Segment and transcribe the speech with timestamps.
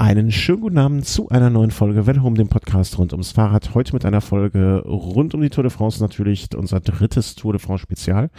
[0.00, 3.74] Einen schönen guten Abend zu einer neuen Folge Welle Home, dem Podcast rund ums Fahrrad.
[3.74, 7.60] Heute mit einer Folge rund um die Tour de France natürlich unser drittes Tour de
[7.60, 8.30] France Spezial.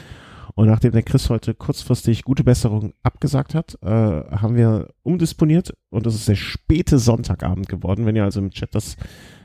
[0.55, 6.08] Und nachdem der Chris heute kurzfristig gute Besserung abgesagt hat, äh, haben wir umdisponiert und
[6.08, 8.08] es ist der späte Sonntagabend geworden.
[8.08, 8.98] Wenn ihr also im Chat das,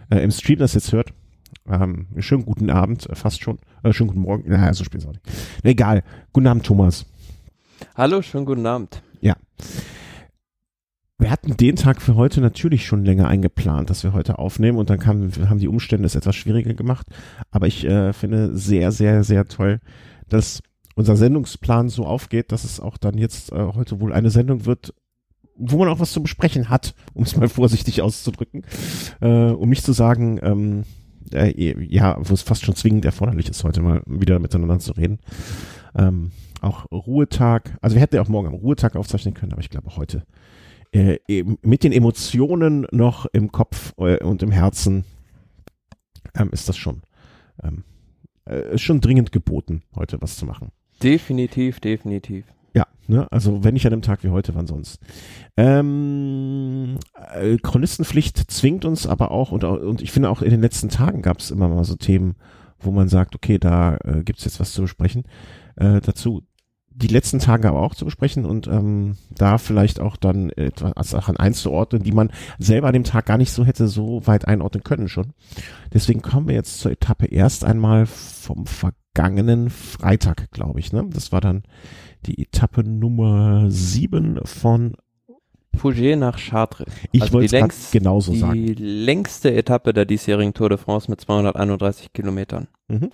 [0.09, 1.13] äh, im Stream das jetzt hört,
[1.69, 4.49] ähm, schönen guten Abend, äh, fast schon, äh, schönen guten Morgen.
[4.49, 5.29] Naja, so spät ist auch nicht.
[5.63, 6.03] Egal.
[6.33, 7.05] Guten Abend, Thomas.
[7.95, 9.03] Hallo, schönen guten Abend.
[9.21, 9.37] Ja.
[11.19, 14.91] Wir hatten den Tag für heute natürlich schon länger eingeplant, dass wir heute aufnehmen und
[14.91, 17.07] dann kam, haben die Umstände es etwas schwieriger gemacht.
[17.51, 19.81] Aber ich äh, finde sehr, sehr, sehr toll,
[20.29, 20.63] dass
[20.95, 24.93] unser Sendungsplan so aufgeht, dass es auch dann jetzt äh, heute wohl eine Sendung wird,
[25.57, 28.63] wo man auch was zu besprechen hat, um es mal vorsichtig auszudrücken,
[29.23, 30.85] äh, um nicht zu sagen, ähm,
[31.33, 35.21] äh, ja, wo es fast schon zwingend erforderlich ist, heute mal wieder miteinander zu reden.
[35.95, 39.71] Ähm, auch Ruhetag, also wir hätten ja auch morgen am Ruhetag aufzeichnen können, aber ich
[39.71, 40.27] glaube heute
[40.97, 45.05] äh, mit den Emotionen noch im Kopf äh, und im Herzen
[46.35, 47.03] ähm, ist das schon,
[47.63, 47.85] ähm,
[48.45, 50.71] äh, schon dringend geboten, heute was zu machen.
[51.03, 52.47] Definitiv, definitiv.
[52.75, 55.01] Ja, ne, also wenn nicht an einem Tag wie heute, wann sonst.
[55.57, 56.99] Ähm,
[57.35, 61.23] äh, Chronistenpflicht zwingt uns aber auch, und, und ich finde auch in den letzten Tagen
[61.23, 62.37] gab es immer mal so Themen,
[62.79, 65.25] wo man sagt, okay, da äh, gibt es jetzt was zu besprechen.
[65.77, 66.43] Äh, dazu
[66.97, 71.37] die letzten Tage aber auch zu besprechen und ähm, da vielleicht auch dann etwas Sachen
[71.37, 75.09] einzuordnen, die man selber an dem Tag gar nicht so hätte so weit einordnen können
[75.09, 75.35] schon.
[75.93, 80.93] Deswegen kommen wir jetzt zur Etappe erst einmal vom vergangenen Freitag, glaube ich.
[80.93, 81.07] Ne?
[81.13, 81.65] Das war dann
[82.25, 84.97] die Etappe Nummer sieben von
[85.77, 86.87] Pouget nach Chartres.
[87.13, 88.55] Ich also wollte es genauso die sagen.
[88.55, 92.69] Die längste Etappe der diesjährigen Tour de France mit 231 Kilometern.
[92.89, 93.11] Mhm.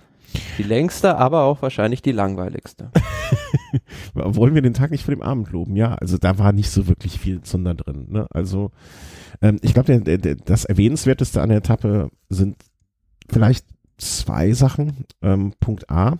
[0.57, 2.91] Die längste, aber auch wahrscheinlich die langweiligste.
[4.13, 5.75] Wollen wir den Tag nicht vor dem Abend loben?
[5.75, 8.07] Ja, also da war nicht so wirklich viel Zunder drin.
[8.09, 8.27] Ne?
[8.31, 8.71] Also
[9.41, 9.99] ähm, ich glaube,
[10.45, 12.57] das Erwähnenswerteste an der Etappe sind
[13.29, 13.65] vielleicht
[13.97, 15.05] zwei Sachen.
[15.21, 16.17] Ähm, Punkt A,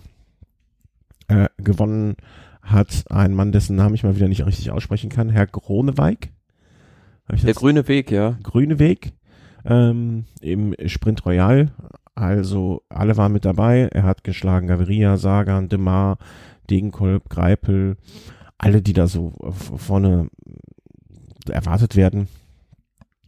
[1.28, 2.16] äh, gewonnen
[2.62, 6.30] hat ein Mann, dessen Namen ich mal wieder nicht richtig aussprechen kann, Herr Groneweig.
[7.28, 8.38] Der grüne Weg, ja.
[8.42, 9.12] Grüne Weg
[9.64, 11.72] ähm, im Sprint Royal
[12.14, 13.88] also alle waren mit dabei.
[13.92, 16.18] Er hat geschlagen Gaviria, Sagan, Demar,
[16.70, 17.96] Degenkolb, Greipel,
[18.58, 19.32] alle, die da so
[19.76, 20.30] vorne
[21.48, 22.28] erwartet werden.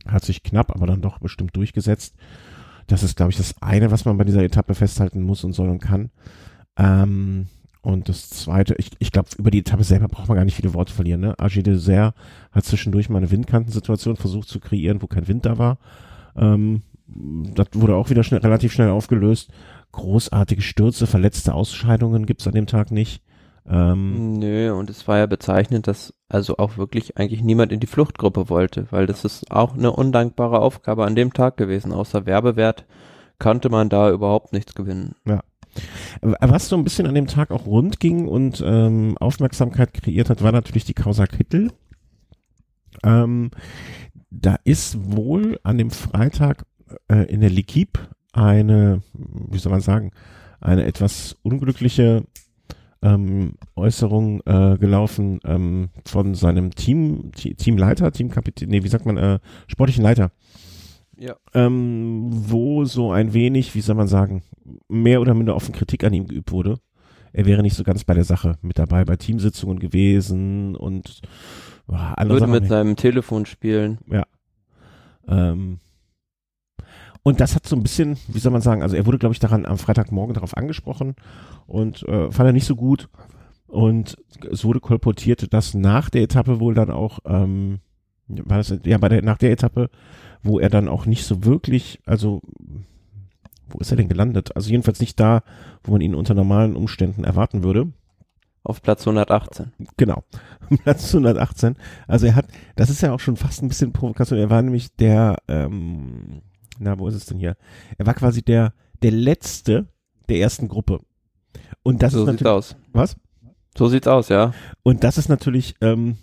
[0.07, 2.15] Hat sich knapp, aber dann doch bestimmt durchgesetzt.
[2.87, 5.69] Das ist, glaube ich, das eine, was man bei dieser Etappe festhalten muss und soll
[5.69, 6.11] und kann.
[6.79, 7.49] Ähm,
[7.83, 10.75] und das zweite, ich, ich glaube, über die Etappe selber braucht man gar nicht viele
[10.75, 11.21] Worte verlieren.
[11.21, 11.39] Ne?
[11.39, 12.15] Agi Dessert
[12.53, 15.79] hat zwischendurch mal eine Windkantensituation versucht zu kreieren, wo kein Wind da war.
[16.37, 19.51] Ähm, das wurde auch wieder schnell, relativ schnell aufgelöst.
[19.93, 23.23] Großartige Stürze, verletzte Ausscheidungen gibt's an dem Tag nicht.
[23.69, 27.87] Ähm, Nö, und es war ja bezeichnend, dass also auch wirklich eigentlich niemand in die
[27.87, 31.93] Fluchtgruppe wollte, weil das ist auch eine undankbare Aufgabe an dem Tag gewesen.
[31.93, 32.85] Außer Werbewert
[33.39, 35.15] konnte man da überhaupt nichts gewinnen.
[35.27, 35.43] Ja.
[36.23, 40.43] Was so ein bisschen an dem Tag auch rund ging und ähm, Aufmerksamkeit kreiert hat,
[40.43, 41.71] war natürlich die Causa Kittel.
[43.03, 43.51] Ähm,
[44.31, 46.65] da ist wohl an dem Freitag
[47.09, 47.99] äh, in der L'Equipe
[48.33, 50.11] eine, wie soll man sagen,
[50.61, 52.25] eine etwas unglückliche
[53.03, 59.39] ähm, Äußerung äh, gelaufen ähm, von seinem Team, Teamleiter, Teamkapitän, nee, wie sagt man, äh,
[59.69, 60.33] sportlichen Leiter.
[61.19, 61.37] Ja.
[61.55, 64.43] Ähm, wo so ein wenig, wie soll man sagen,
[64.89, 66.79] mehr oder minder offen Kritik an ihm geübt wurde.
[67.33, 71.21] Er wäre nicht so ganz bei der Sache mit dabei, bei Teamsitzungen gewesen und
[71.87, 73.99] boah, andere Würde mit seinem Telefon spielen.
[74.11, 74.25] Ja.
[75.29, 75.81] Ähm,
[77.27, 79.41] und das hat so ein bisschen, wie soll man sagen, also er wurde, glaube ich,
[79.41, 81.17] daran am Freitagmorgen darauf angesprochen
[81.67, 83.09] und äh, fand er nicht so gut.
[83.67, 84.17] Und
[84.49, 87.81] es wurde kolportiert, dass nach der Etappe wohl dann auch, ähm,
[88.29, 89.91] war das, ja, bei der, nach der Etappe,
[90.45, 92.43] wo er dann auch nicht so wirklich, also
[93.71, 94.55] wo ist er denn gelandet?
[94.55, 95.43] Also jedenfalls nicht da,
[95.83, 97.89] wo man ihn unter normalen Umständen erwarten würde.
[98.63, 99.73] Auf Platz 118.
[99.97, 100.23] Genau,
[100.85, 101.75] Platz 118.
[102.07, 104.39] Also er hat, das ist ja auch schon fast ein bisschen Provokation.
[104.39, 106.43] Er war nämlich der, ähm,
[106.79, 107.57] na, wo ist es denn hier?
[107.99, 109.89] Er war quasi der, der letzte
[110.29, 111.01] der ersten Gruppe.
[111.83, 112.77] Und das so ist sieht's aus.
[112.93, 113.17] Was?
[113.77, 114.53] So sieht's aus, ja.
[114.83, 116.17] Und das ist natürlich ähm,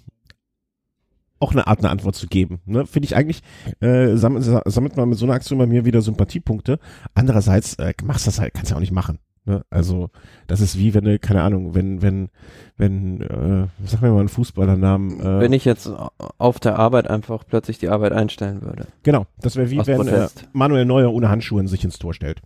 [1.40, 2.62] auch eine Art, eine Antwort zu geben.
[2.66, 2.86] Ne?
[2.86, 3.42] Finde ich eigentlich,
[3.80, 6.80] äh, sammelt, sammelt man mit so einer Aktion bei mir wieder Sympathiepunkte.
[7.14, 9.20] Andererseits äh, machst das halt, kannst du ja auch nicht machen.
[9.46, 9.64] Ne?
[9.70, 10.10] Also
[10.48, 12.30] das ist wie wenn keine Ahnung, wenn, wenn,
[12.78, 15.20] wenn, äh, sag mir mal einen Fußballernamen.
[15.20, 15.90] Äh, wenn ich jetzt
[16.38, 18.88] auf der Arbeit einfach plötzlich die Arbeit einstellen würde.
[19.04, 22.42] Genau, das wäre wie Aus wenn äh, Manuel Neuer ohne Handschuhe sich ins Tor stellt.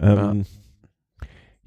[0.00, 0.44] Ähm, ja.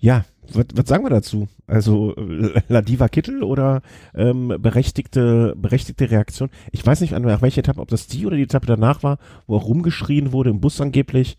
[0.01, 0.23] Ja,
[0.53, 1.47] was, was sagen wir dazu?
[1.67, 3.81] Also äh, Ladiva Kittel oder
[4.15, 6.49] ähm, berechtigte, berechtigte Reaktion?
[6.71, 9.57] Ich weiß nicht, an welcher Etappe, ob das die oder die Etappe danach war, wo
[9.57, 11.37] auch rumgeschrien wurde im Bus angeblich.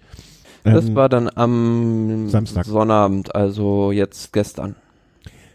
[0.64, 2.66] Ähm, das war dann am Samstag.
[2.66, 4.76] Sonnabend, also jetzt gestern.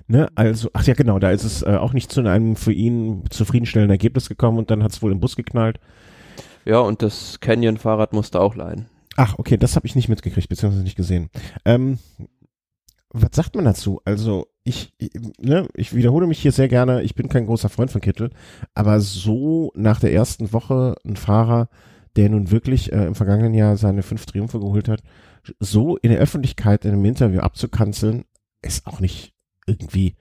[0.08, 3.24] Ne, also, ach ja, genau, da ist es äh, auch nicht zu einem für ihn
[3.32, 5.80] zufriedenstellenden Ergebnis gekommen und dann hat es wohl im Bus geknallt.
[6.64, 8.86] Ja, und das Canyon-Fahrrad musste auch leiden.
[9.16, 11.30] Ach, okay, das habe ich nicht mitgekriegt, beziehungsweise nicht gesehen.
[11.64, 12.00] Ähm,
[13.10, 14.02] was sagt man dazu?
[14.04, 17.92] Also ich, ich, ne, ich wiederhole mich hier sehr gerne, ich bin kein großer Freund
[17.92, 18.30] von Kittel,
[18.74, 21.70] aber so nach der ersten Woche ein Fahrer,
[22.16, 25.02] der nun wirklich äh, im vergangenen Jahr seine fünf Triumphe geholt hat,
[25.60, 28.26] so in der Öffentlichkeit in einem Interview abzukanzeln,
[28.62, 29.34] ist auch nicht
[29.68, 30.16] irgendwie,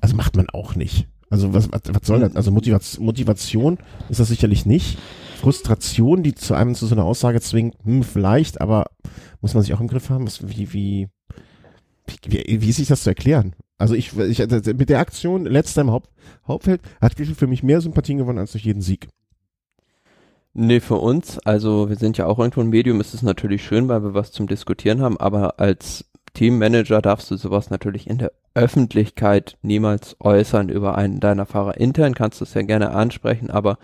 [0.00, 1.08] also macht man auch nicht.
[1.30, 2.36] Also was, was, was soll das?
[2.36, 3.78] Also Motivation, Motivation
[4.10, 4.98] ist das sicherlich nicht.
[5.40, 8.90] Frustration, die zu einem zu so einer Aussage zwingt, hm, vielleicht, aber
[9.40, 11.08] muss man sich auch im Griff haben, was, wie, wie,
[12.26, 13.54] wie, wie ist sich das zu erklären?
[13.78, 16.10] Also ich, ich mit der Aktion letzter im Haupt,
[16.46, 19.08] Hauptfeld hat Griffel für mich mehr Sympathien gewonnen als durch jeden Sieg.
[20.54, 23.88] Nee, für uns, also wir sind ja auch irgendwo ein Medium, ist es natürlich schön,
[23.88, 26.04] weil wir was zum Diskutieren haben, aber als
[26.34, 31.78] Teammanager darfst du sowas natürlich in der Öffentlichkeit niemals äußern über einen deiner Fahrer.
[31.78, 33.78] Intern kannst du es ja gerne ansprechen, aber,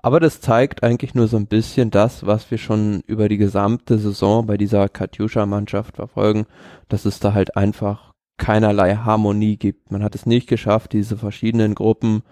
[0.00, 3.98] aber das zeigt eigentlich nur so ein bisschen das, was wir schon über die gesamte
[3.98, 6.46] Saison bei dieser Katjuscha-Mannschaft verfolgen,
[6.88, 9.90] dass es da halt einfach keinerlei Harmonie gibt.
[9.90, 12.22] Man hat es nicht geschafft, diese verschiedenen Gruppen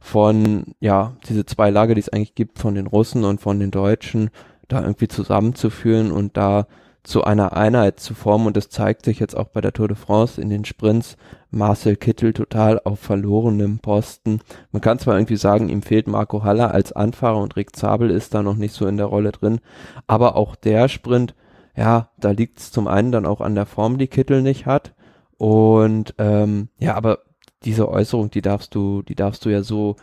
[0.00, 3.70] von, ja, diese zwei Lager, die es eigentlich gibt, von den Russen und von den
[3.70, 4.30] Deutschen,
[4.68, 6.66] da irgendwie zusammenzuführen und da
[7.02, 9.96] zu einer Einheit zu formen und das zeigt sich jetzt auch bei der Tour de
[9.96, 11.16] France in den Sprints.
[11.50, 14.40] Marcel Kittel total auf verlorenem Posten.
[14.72, 18.34] Man kann zwar irgendwie sagen, ihm fehlt Marco Haller als Anfahrer und Rick Zabel ist
[18.34, 19.60] da noch nicht so in der Rolle drin,
[20.06, 21.34] aber auch der Sprint,
[21.74, 24.92] ja, da liegt es zum einen dann auch an der Form, die Kittel nicht hat
[25.38, 27.20] und ähm, ja, aber
[27.64, 29.96] diese Äußerung, die darfst du, die darfst du ja so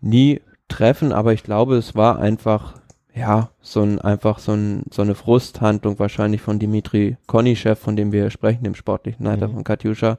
[0.00, 2.74] nie treffen, aber ich glaube, es war einfach
[3.14, 8.10] ja, so ein, einfach so, ein, so eine Frusthandlung wahrscheinlich von Dimitri Konischew, von dem
[8.10, 9.54] wir sprechen, dem sportlichen Leiter mhm.
[9.54, 10.18] von Katjuscha,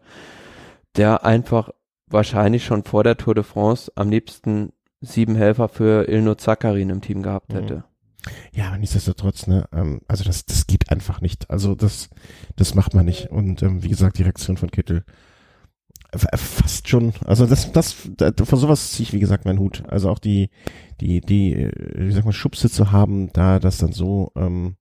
[0.95, 1.69] der einfach
[2.07, 4.71] wahrscheinlich schon vor der Tour de France am liebsten
[5.01, 7.55] sieben Helfer für Ilno Zakarin im Team gehabt mhm.
[7.55, 7.83] hätte.
[8.53, 11.49] Ja, aber nichtsdestotrotz, ne, ähm, also das, das geht einfach nicht.
[11.49, 12.09] Also das,
[12.55, 13.29] das macht man nicht.
[13.29, 15.03] Und ähm, wie gesagt, die Reaktion von Kittel
[16.17, 19.83] fast schon, also das, das, von sowas ziehe ich, wie gesagt, meinen Hut.
[19.87, 20.49] Also auch die,
[21.01, 24.75] die, die, äh, wie sag mal, Schubse zu haben, da das dann so ähm,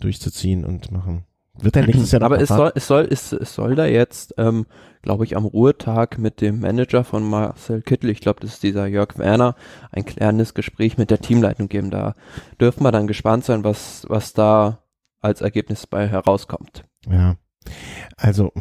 [0.00, 1.24] durchzuziehen und machen.
[1.62, 4.66] Wird er nächstes Jahr Aber es soll, es soll, es, es soll da jetzt, ähm,
[5.02, 8.86] glaube ich, am Ruhetag mit dem Manager von Marcel Kittel, ich glaube, das ist dieser
[8.86, 9.56] Jörg Werner,
[9.90, 11.90] ein klärendes Gespräch mit der Teamleitung geben.
[11.90, 12.14] Da
[12.60, 14.78] dürfen wir dann gespannt sein, was, was da
[15.20, 16.84] als Ergebnis bei herauskommt.
[17.06, 17.36] Ja.
[18.16, 18.52] Also,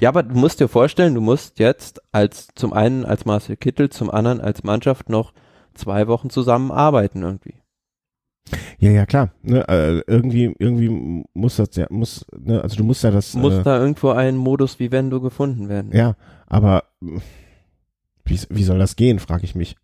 [0.00, 3.90] ja, aber du musst dir vorstellen, du musst jetzt als zum einen als Marcel Kittel,
[3.90, 5.32] zum anderen als Mannschaft noch
[5.74, 7.54] zwei Wochen zusammenarbeiten irgendwie.
[8.78, 9.30] Ja, ja, klar.
[9.42, 13.34] Ne, äh, irgendwie, irgendwie muss das ja, muss, ne, also du musst ja das.
[13.34, 15.90] Muss äh, da irgendwo ein Modus wie wenn du gefunden werden.
[15.92, 16.16] Ja,
[16.46, 19.76] aber wie, wie soll das gehen, frage ich mich.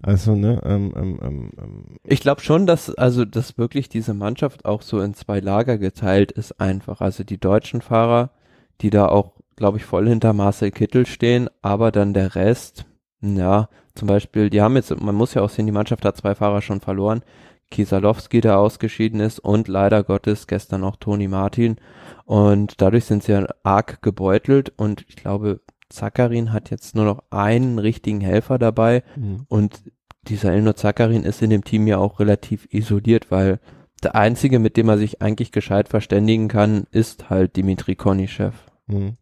[0.00, 1.84] Also, ne, ähm, ähm, ähm, ähm.
[2.04, 6.30] Ich glaube schon, dass, also, dass wirklich diese Mannschaft auch so in zwei Lager geteilt
[6.30, 7.00] ist einfach.
[7.00, 8.30] Also die deutschen Fahrer,
[8.80, 12.86] die da auch glaube ich, voll hinter Marcel Kittel stehen, aber dann der Rest,
[13.20, 16.36] ja, zum Beispiel, die haben jetzt, man muss ja auch sehen, die Mannschaft hat zwei
[16.36, 17.22] Fahrer schon verloren.
[17.70, 21.76] Kiesalowski, der ausgeschieden ist und leider Gottes gestern auch Toni Martin.
[22.24, 27.24] Und dadurch sind sie ja arg gebeutelt und ich glaube, Zakarin hat jetzt nur noch
[27.30, 29.44] einen richtigen Helfer dabei mhm.
[29.48, 29.82] und
[30.28, 33.58] dieser Elno Zakarin ist in dem Team ja auch relativ isoliert, weil
[34.02, 38.52] der einzige, mit dem er sich eigentlich gescheit verständigen kann, ist halt Dimitri Konischew.
[38.88, 39.14] Mhm.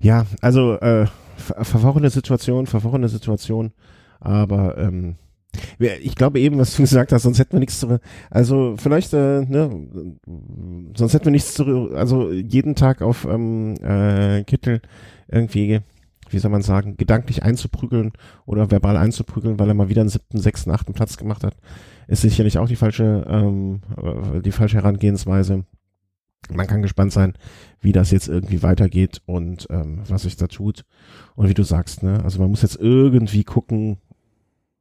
[0.00, 3.72] Ja, also äh, verworrene Situation, verworrene Situation,
[4.20, 5.16] aber ähm,
[5.78, 9.42] ich glaube eben, was du gesagt hast, sonst hätten wir nichts zu, also vielleicht, äh,
[9.42, 9.88] ne,
[10.96, 14.80] sonst hätten wir nichts zu, also jeden Tag auf ähm, äh, Kittel
[15.28, 15.80] irgendwie,
[16.30, 18.12] wie soll man sagen, gedanklich einzuprügeln
[18.46, 21.56] oder verbal einzuprügeln, weil er mal wieder einen siebten, sechsten, achten Platz gemacht hat,
[22.08, 25.64] ist sicherlich auch die falsche, ähm, äh, die falsche Herangehensweise
[26.52, 27.34] man kann gespannt sein,
[27.80, 30.84] wie das jetzt irgendwie weitergeht und ähm, was sich da tut.
[31.36, 33.98] Und wie du sagst, ne, also man muss jetzt irgendwie gucken,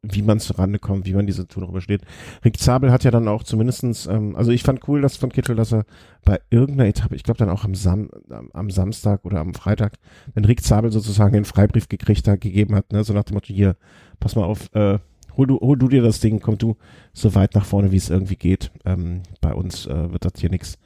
[0.03, 2.01] wie man zurande kommt, wie man diese Tour noch übersteht.
[2.43, 5.55] Rick Zabel hat ja dann auch zumindestens, ähm, also ich fand cool, dass von Kittel,
[5.55, 5.85] dass er
[6.25, 8.09] bei irgendeiner Etappe, ich glaube dann auch am, Sam,
[8.51, 9.93] am Samstag oder am Freitag,
[10.33, 13.53] wenn Rick Zabel sozusagen den Freibrief gekriegt hat, gegeben hat, ne, so nach dem Motto,
[13.53, 13.77] hier,
[14.19, 14.99] pass mal auf, äh,
[15.37, 16.75] hol du, hol du dir das Ding, komm du
[17.13, 18.71] so weit nach vorne, wie es irgendwie geht.
[18.85, 20.77] Ähm, bei uns äh, wird das hier nichts.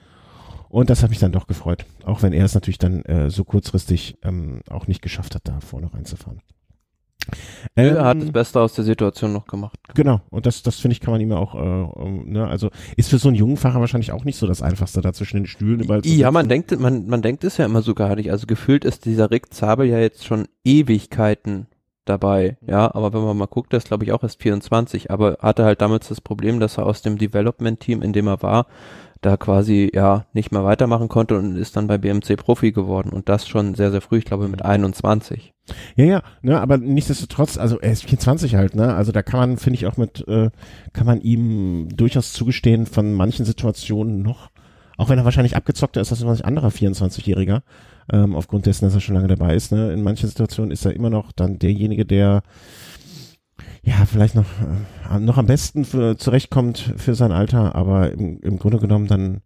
[0.69, 3.43] Und das hat mich dann doch gefreut, auch wenn er es natürlich dann äh, so
[3.43, 6.41] kurzfristig ähm, auch nicht geschafft hat, da vorne reinzufahren.
[7.75, 9.77] Ähm, er hat das Beste aus der Situation noch gemacht.
[9.93, 13.17] Genau, und das, das finde ich, kann man ihm auch, äh, ne, also ist für
[13.17, 16.01] so einen jungen Fahrer wahrscheinlich auch nicht so das Einfachste, da zwischen den Stühlen überall
[16.01, 18.31] zu Ja, man denkt, man, man denkt es ja immer so gar nicht.
[18.31, 21.67] Also gefühlt ist dieser Rick Zabel ja jetzt schon Ewigkeiten
[22.05, 25.37] dabei, ja, aber wenn man mal guckt, der ist glaube ich auch erst 24, aber
[25.41, 28.67] hatte halt damals das Problem, dass er aus dem Development-Team, in dem er war,
[29.21, 33.29] da quasi ja nicht mehr weitermachen konnte und ist dann bei BMC Profi geworden und
[33.29, 35.53] das schon sehr, sehr früh, ich glaube mit 21.
[35.95, 38.95] Ja, ja, ne, aber nichtsdestotrotz, also er ist 24 halt, ne?
[38.95, 40.49] Also da kann man, finde ich, auch mit, äh,
[40.93, 44.49] kann man ihm durchaus zugestehen, von manchen Situationen noch,
[44.97, 47.63] auch wenn er wahrscheinlich abgezockter ist als ein anderer 24-Jähriger,
[48.11, 49.91] ähm, aufgrund dessen, dass er schon lange dabei ist, ne?
[49.91, 52.43] In manchen Situationen ist er immer noch dann derjenige, der
[53.87, 54.45] ja, vielleicht noch,
[55.09, 59.41] äh, noch am besten für, zurechtkommt für sein Alter, aber im, im Grunde genommen dann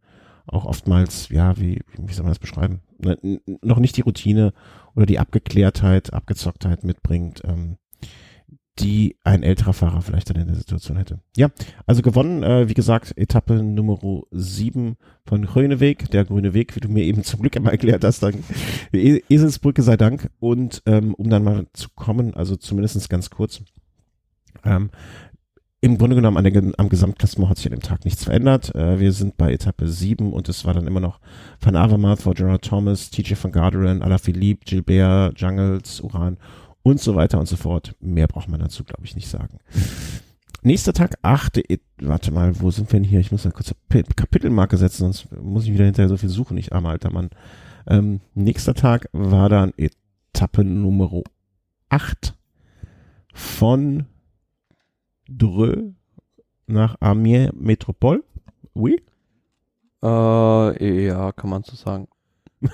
[0.47, 2.81] auch oftmals, ja, wie, wie soll man das beschreiben?
[2.97, 4.53] Ne, noch nicht die Routine
[4.95, 7.77] oder die Abgeklärtheit, Abgezocktheit mitbringt, ähm,
[8.79, 11.19] die ein älterer Fahrer vielleicht dann in der Situation hätte.
[11.37, 11.49] Ja,
[11.85, 13.99] also gewonnen, äh, wie gesagt, Etappe Nummer
[14.31, 18.23] 7 von Grüneweg, der Grüne Weg, wie du mir eben zum Glück immer erklärt hast,
[18.23, 18.43] dann
[18.91, 20.31] e-, Eselsbrücke sei Dank.
[20.39, 23.61] Und ähm, um dann mal zu kommen, also zumindestens ganz kurz,
[24.63, 24.89] ähm,
[25.83, 28.73] im Grunde genommen an der, am Gesamtklassement hat sich an dem Tag nichts verändert.
[28.75, 31.19] Äh, wir sind bei Etappe 7 und es war dann immer noch
[31.59, 36.37] Van Avermaet vor Gerard Thomas, TJ van Garderen, Alaphilippe, Gilbert, Jungles, Uran
[36.83, 37.95] und so weiter und so fort.
[37.99, 39.57] Mehr braucht man dazu, glaube ich, nicht sagen.
[40.63, 43.19] Nächster Tag, achte, e warte mal, wo sind wir denn hier?
[43.19, 43.73] Ich muss eine kurze
[44.15, 47.31] Kapitelmarke setzen, sonst muss ich wieder hinterher so viel suchen, ich armer alter Mann.
[47.87, 51.23] Ähm, nächster Tag war dann Etappe Nummer
[51.89, 52.35] 8
[53.33, 54.05] von
[55.37, 55.93] Dreux
[56.67, 58.23] nach Amiens Métropole.
[58.73, 59.01] Oui?
[60.03, 62.07] Äh, ja, kann man so sagen.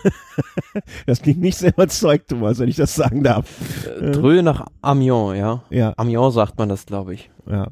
[1.06, 3.86] das klingt nicht sehr überzeugt, Thomas, wenn ich das sagen darf.
[3.86, 5.64] Äh, Dreux nach Amiens, ja.
[5.70, 5.94] Ja.
[5.98, 7.30] Amiens sagt man das, glaube ich.
[7.50, 7.70] Ja.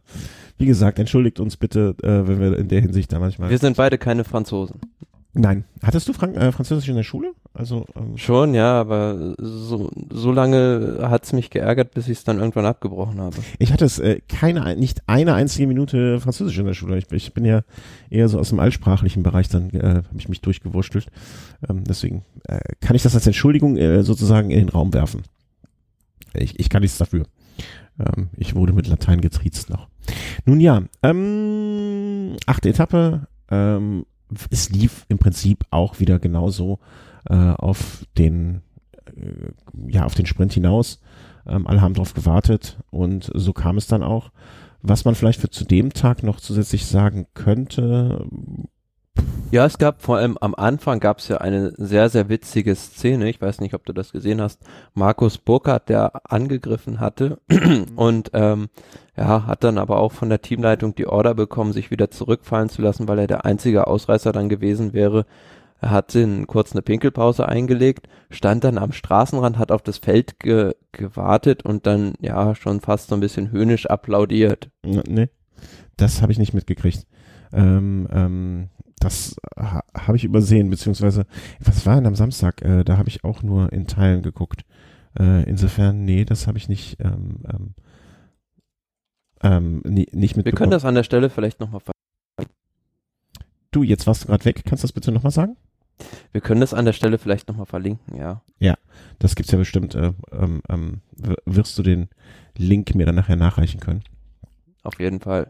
[0.58, 3.50] Wie gesagt, entschuldigt uns bitte, äh, wenn wir in der Hinsicht da manchmal.
[3.50, 4.80] Wir sind beide keine Franzosen.
[5.34, 5.66] Nein.
[5.84, 7.34] Hattest du Frank äh, Französisch in der Schule?
[7.56, 12.40] Also ähm schon, ja, aber so, so lange hat's mich geärgert, bis ich es dann
[12.40, 13.38] irgendwann abgebrochen habe.
[13.60, 16.98] Ich hatte es äh, keine, nicht eine einzige Minute Französisch in der Schule.
[16.98, 17.62] Ich, ich bin ja
[18.10, 21.08] eher so aus dem altsprachlichen Bereich, dann äh, habe ich mich durchgewurschtelt.
[21.68, 25.24] Ähm, deswegen äh, kann ich das als Entschuldigung äh, sozusagen in den Raum werfen.
[26.34, 27.26] Ich, ich kann nichts dafür.
[27.98, 29.88] Ähm, ich wurde mit Latein getriezt noch.
[30.46, 33.28] Nun ja, ähm, achte Etappe.
[33.50, 34.06] Ähm,
[34.50, 36.80] es lief im Prinzip auch wieder genauso
[37.30, 38.62] äh, auf den
[39.16, 39.52] äh,
[39.88, 41.00] ja auf den Sprint hinaus.
[41.48, 44.32] Ähm, alle haben darauf gewartet und so kam es dann auch.
[44.82, 48.28] Was man vielleicht für zu dem Tag noch zusätzlich sagen könnte.
[49.52, 53.30] Ja, es gab vor allem am Anfang gab es ja eine sehr, sehr witzige Szene.
[53.30, 54.62] Ich weiß nicht, ob du das gesehen hast.
[54.94, 57.40] Markus Burkhardt, der angegriffen hatte
[57.96, 58.68] und ähm,
[59.16, 62.82] ja, hat dann aber auch von der Teamleitung die Order bekommen, sich wieder zurückfallen zu
[62.82, 65.26] lassen, weil er der einzige Ausreißer dann gewesen wäre.
[65.82, 70.40] Er hat in kurz eine Pinkelpause eingelegt, stand dann am Straßenrand, hat auf das Feld
[70.40, 74.70] ge gewartet und dann ja schon fast so ein bisschen höhnisch applaudiert.
[74.84, 75.28] Nee,
[75.98, 77.06] das habe ich nicht mitgekriegt.
[77.52, 81.26] Ähm, ähm, das ha habe ich übersehen, beziehungsweise,
[81.60, 82.62] was war denn am Samstag?
[82.62, 84.64] Äh, da habe ich auch nur in Teilen geguckt.
[85.20, 87.74] Äh, insofern, nee, das habe ich nicht ähm, ähm,
[89.44, 90.46] ähm, nie, nicht mitbekommen.
[90.46, 91.82] Wir können das an der Stelle vielleicht nochmal
[93.76, 94.64] Du, jetzt warst du gerade weg.
[94.66, 95.58] Kannst du das bitte nochmal sagen?
[96.32, 98.42] Wir können das an der Stelle vielleicht nochmal verlinken, ja.
[98.58, 98.76] Ja,
[99.20, 99.96] das gibt's ja bestimmt.
[99.96, 101.02] Äh, ähm, ähm,
[101.46, 102.08] wirst du den
[102.58, 104.04] Link mir dann nachher nachreichen können?
[104.84, 105.50] Auf jeden Fall.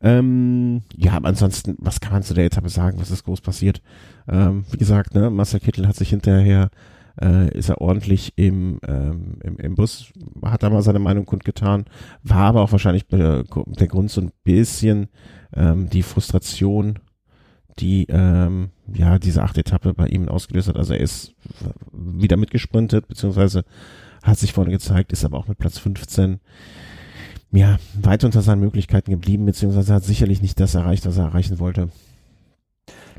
[0.00, 2.98] Ähm, ja, aber ansonsten, was kann man zu der Etappe sagen?
[2.98, 3.82] Was ist groß passiert?
[4.26, 6.70] Ähm, wie gesagt, ne, Marcel Kittel hat sich hinterher
[7.20, 10.12] äh, ist er ordentlich im, ähm, im, im Bus,
[10.44, 11.84] hat da mal seine Meinung kundgetan,
[12.22, 15.08] war aber auch wahrscheinlich der Grund so ein bisschen
[15.54, 16.98] ähm, die Frustration,
[17.78, 20.76] die ähm, ja diese achte Etappe bei ihm ausgelöst hat.
[20.76, 21.34] Also er ist
[21.92, 23.64] wieder mitgesprintet, beziehungsweise
[24.22, 26.40] hat sich vorne gezeigt, ist aber auch mit Platz 15
[27.52, 31.58] ja, weit unter seinen Möglichkeiten geblieben, beziehungsweise hat sicherlich nicht das erreicht, was er erreichen
[31.58, 31.88] wollte.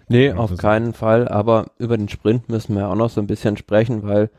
[0.10, 3.58] Nee, auf keinen Fall, aber über den Sprint müssen wir auch noch so ein bisschen
[3.58, 4.30] sprechen, weil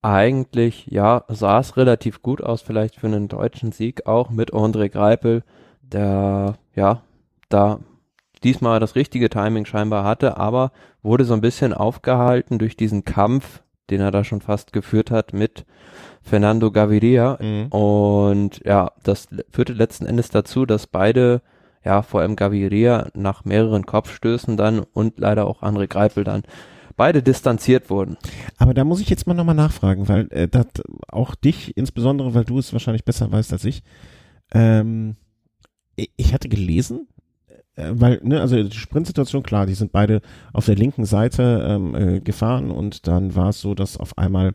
[0.00, 4.88] eigentlich, ja, sah es relativ gut aus, vielleicht für einen deutschen Sieg auch mit André
[4.88, 5.42] Greipel,
[5.82, 7.02] der, ja,
[7.48, 7.80] da
[8.44, 10.72] diesmal das richtige Timing scheinbar hatte, aber
[11.02, 15.32] wurde so ein bisschen aufgehalten durch diesen Kampf, den er da schon fast geführt hat
[15.32, 15.64] mit
[16.22, 17.38] Fernando Gaviria.
[17.40, 17.66] Mhm.
[17.68, 21.42] Und ja, das führte letzten Endes dazu, dass beide
[21.84, 26.42] ja, vor allem Gaviria nach mehreren Kopfstößen dann und leider auch André Greipel dann
[26.96, 28.16] beide distanziert wurden.
[28.56, 30.66] Aber da muss ich jetzt mal nochmal nachfragen, weil äh, das
[31.08, 33.82] auch dich, insbesondere weil du es wahrscheinlich besser weißt als ich,
[34.52, 35.16] ähm,
[35.96, 37.08] ich hatte gelesen,
[37.76, 40.20] weil, ne, also die Sprintsituation, klar, die sind beide
[40.52, 44.54] auf der linken Seite ähm, äh, gefahren und dann war es so, dass auf einmal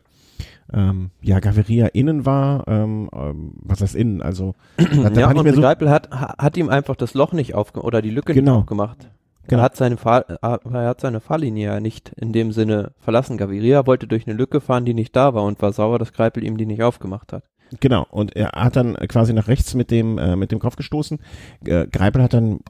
[0.72, 5.42] ähm, ja, Gaviria innen war, ähm, ähm, was heißt innen, also da, da ja, nicht
[5.42, 8.52] mehr so Greipel hat, hat ihm einfach das Loch nicht aufgemacht oder die Lücke genau.
[8.52, 9.10] nicht aufgemacht.
[9.48, 9.62] Genau.
[9.62, 13.36] Er hat seine Fahr äh, er hat seine Fahrlinie ja nicht in dem Sinne verlassen.
[13.36, 16.44] Gaviria wollte durch eine Lücke fahren, die nicht da war und war sauer, dass Greipel
[16.44, 17.42] ihm die nicht aufgemacht hat.
[17.78, 21.18] Genau, und er hat dann quasi nach rechts mit dem, äh, mit dem Kopf gestoßen.
[21.64, 22.60] Äh, Greipel hat dann,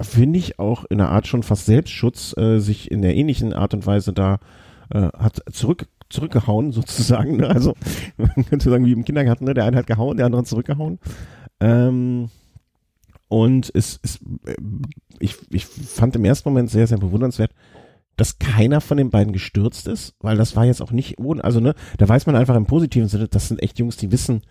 [0.00, 3.74] finde ich, auch in einer Art schon fast Selbstschutz äh, sich in der ähnlichen Art
[3.74, 4.38] und Weise da
[4.90, 7.36] äh, hat zurück zurückgehauen sozusagen.
[7.36, 7.48] Ne?
[7.48, 7.74] Also
[8.16, 9.54] man könnte sagen wie im Kindergarten, ne?
[9.54, 10.98] der eine hat gehauen, der andere hat zurückgehauen.
[11.60, 12.30] Ähm,
[13.28, 14.56] und es ist, äh,
[15.18, 17.52] ich, ich fand im ersten Moment sehr, sehr bewundernswert,
[18.16, 21.60] dass keiner von den beiden gestürzt ist, weil das war jetzt auch nicht ohne, also
[21.60, 24.42] ne, da weiß man einfach im positiven Sinne, das sind echt Jungs, die wissen,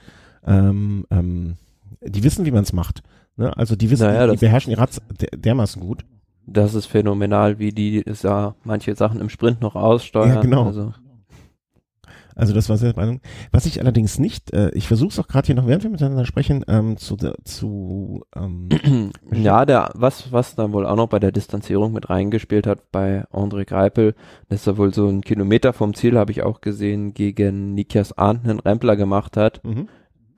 [0.46, 1.58] ähm, ähm,
[2.01, 3.04] die wissen, wie man es macht.
[3.38, 3.56] Ne?
[3.56, 4.89] Also die wissen, naja, die, die beherrschen ihr Rad
[5.34, 6.03] dermaßen gut.
[6.46, 10.36] Das ist phänomenal, wie die ja manche Sachen im Sprint noch aussteuern.
[10.36, 10.65] Ja, genau.
[10.65, 10.94] Also.
[12.36, 13.25] Also das war sehr beeindruckend.
[13.51, 16.24] Was ich allerdings nicht, äh, ich versuche es auch gerade hier noch, während wir miteinander
[16.24, 18.70] sprechen, ähm, zu, zu ähm,
[19.34, 23.25] ja, der was was dann wohl auch noch bei der Distanzierung mit reingespielt hat bei
[23.32, 24.13] André Greipel,
[24.50, 28.48] dass er wohl so einen Kilometer vom Ziel habe ich auch gesehen gegen Nikias Arndt
[28.48, 29.88] einen Rempler gemacht hat, mhm.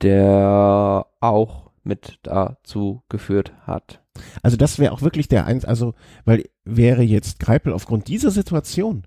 [0.01, 4.01] der auch mit dazu geführt hat.
[4.41, 5.93] Also das wäre auch wirklich der eins, also
[6.25, 9.03] weil wäre jetzt Greipel aufgrund dieser Situation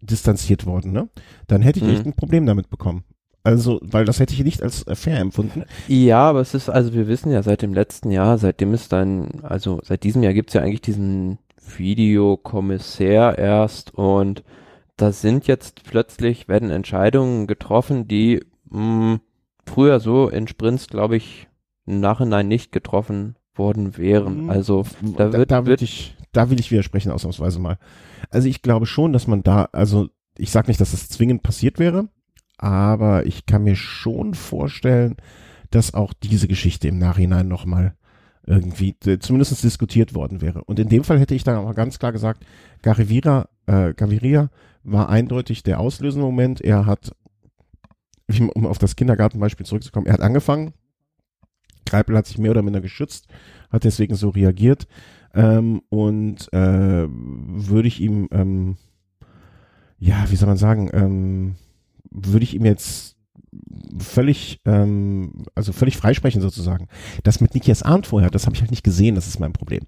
[0.00, 1.08] distanziert worden, ne?
[1.46, 1.92] Dann hätte ich mhm.
[1.92, 3.04] echt ein Problem damit bekommen.
[3.44, 5.64] Also, weil das hätte ich nicht als fair empfunden.
[5.88, 9.40] Ja, aber es ist, also wir wissen ja seit dem letzten Jahr, seitdem es dann,
[9.42, 11.38] also seit diesem Jahr gibt's ja eigentlich diesen
[11.76, 14.44] Videokommissär erst und
[14.96, 19.20] da sind jetzt plötzlich, werden Entscheidungen getroffen, die mh, hm,
[19.66, 21.48] früher so in Sprints, glaube ich,
[21.86, 24.44] im Nachhinein nicht getroffen worden wären.
[24.44, 24.50] Mhm.
[24.50, 27.78] Also da wird, da, da wird ich, da will ich widersprechen ausnahmsweise mal.
[28.30, 31.78] Also ich glaube schon, dass man da, also ich sage nicht, dass das zwingend passiert
[31.78, 32.08] wäre,
[32.56, 35.16] aber ich kann mir schon vorstellen,
[35.70, 37.94] dass auch diese Geschichte im Nachhinein nochmal
[38.46, 40.64] irgendwie äh, zumindest diskutiert worden wäre.
[40.64, 42.44] Und in dem Fall hätte ich dann auch ganz klar gesagt,
[42.82, 44.50] Garivira, äh, Gaviria
[44.82, 46.60] war eindeutig der auslösende Moment.
[46.60, 47.14] Er hat,
[48.54, 50.74] um auf das Kindergartenbeispiel zurückzukommen, er hat angefangen.
[51.92, 53.26] Greipel hat sich mehr oder minder geschützt,
[53.70, 54.86] hat deswegen so reagiert.
[55.34, 58.76] Ähm, und äh, würde ich ihm, ähm,
[59.98, 61.56] ja, wie soll man sagen, ähm,
[62.10, 63.11] würde ich ihm jetzt
[63.98, 66.88] völlig, ähm, also völlig freisprechen sozusagen.
[67.22, 69.86] Das mit Nikias Arndt vorher, das habe ich halt nicht gesehen, das ist mein Problem.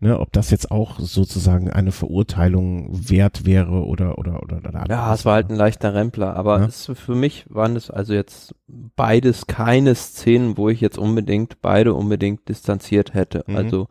[0.00, 5.14] Ne, ob das jetzt auch sozusagen eine Verurteilung wert wäre oder oder oder, oder Ja,
[5.14, 6.66] es war halt ein leichter Rempler, aber ja?
[6.66, 11.94] es, für mich waren es also jetzt beides keine Szenen, wo ich jetzt unbedingt beide
[11.94, 13.44] unbedingt distanziert hätte.
[13.46, 13.56] Mhm.
[13.56, 13.88] Also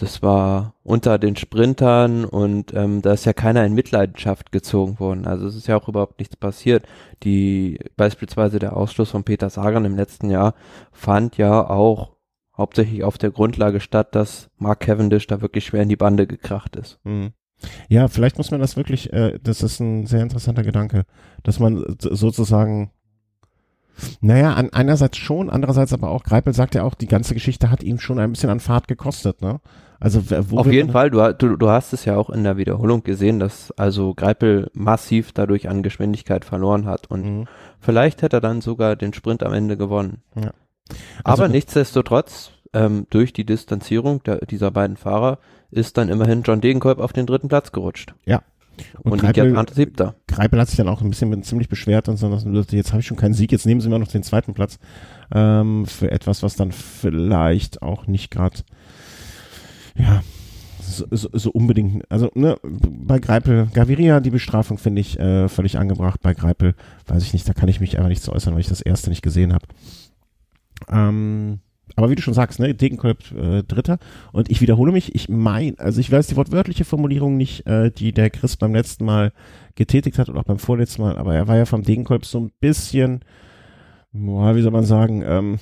[0.00, 5.26] das war unter den Sprintern und ähm, da ist ja keiner in Mitleidenschaft gezogen worden.
[5.26, 6.86] Also es ist ja auch überhaupt nichts passiert.
[7.24, 10.54] Die beispielsweise der Ausschluss von Peter Sagan im letzten Jahr
[10.92, 12.12] fand ja auch
[12.56, 16.76] hauptsächlich auf der Grundlage statt, dass Mark Cavendish da wirklich schwer in die Bande gekracht
[16.76, 17.00] ist.
[17.02, 17.32] Mhm.
[17.88, 21.06] Ja, vielleicht muss man das wirklich, äh, das ist ein sehr interessanter Gedanke,
[21.42, 22.92] dass man sozusagen
[24.20, 27.82] naja, an, einerseits schon, andererseits aber auch, Greipel sagt ja auch, die ganze Geschichte hat
[27.82, 29.60] ihm schon ein bisschen an Fahrt gekostet, ne?
[30.00, 33.02] Also wo Auf jeden Fall, du, du, du hast es ja auch in der Wiederholung
[33.02, 37.44] gesehen, dass also Greipel massiv dadurch an Geschwindigkeit verloren hat und mhm.
[37.80, 40.22] vielleicht hätte er dann sogar den Sprint am Ende gewonnen.
[40.36, 40.52] Ja.
[41.24, 45.38] Also, Aber nichtsdestotrotz, ähm, durch die Distanzierung der, dieser beiden Fahrer
[45.70, 48.14] ist dann immerhin John Degenkolb auf den dritten Platz gerutscht.
[48.24, 48.42] Ja,
[49.02, 50.14] und, und Greipel, siebter.
[50.26, 52.28] Greipel hat sich dann auch ein bisschen ziemlich beschwert und so,
[52.70, 54.78] jetzt habe ich schon keinen Sieg, jetzt nehmen sie mir noch den zweiten Platz
[55.34, 58.60] ähm, für etwas, was dann vielleicht auch nicht gerade
[59.98, 60.22] ja
[60.88, 66.20] so, so, unbedingt, also ne, bei Greipel, Gaviria, die Bestrafung finde ich äh, völlig angebracht.
[66.22, 66.74] Bei Greipel
[67.06, 69.10] weiß ich nicht, da kann ich mich einfach nicht zu äußern, weil ich das erste
[69.10, 69.66] nicht gesehen habe.
[70.88, 71.60] Ähm,
[71.96, 73.98] aber wie du schon sagst, ne, Degenkolb äh, Dritter.
[74.32, 78.12] Und ich wiederhole mich, ich meine, also ich weiß die wortwörtliche Formulierung nicht, äh, die
[78.12, 79.32] der Chris beim letzten Mal
[79.74, 82.52] getätigt hat oder auch beim vorletzten Mal, aber er war ja vom Degenkolb so ein
[82.60, 83.20] bisschen,
[84.12, 85.58] boah, wie soll man sagen, ähm,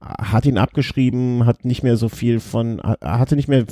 [0.00, 3.64] hat ihn abgeschrieben, hat nicht mehr so viel von, hatte nicht mehr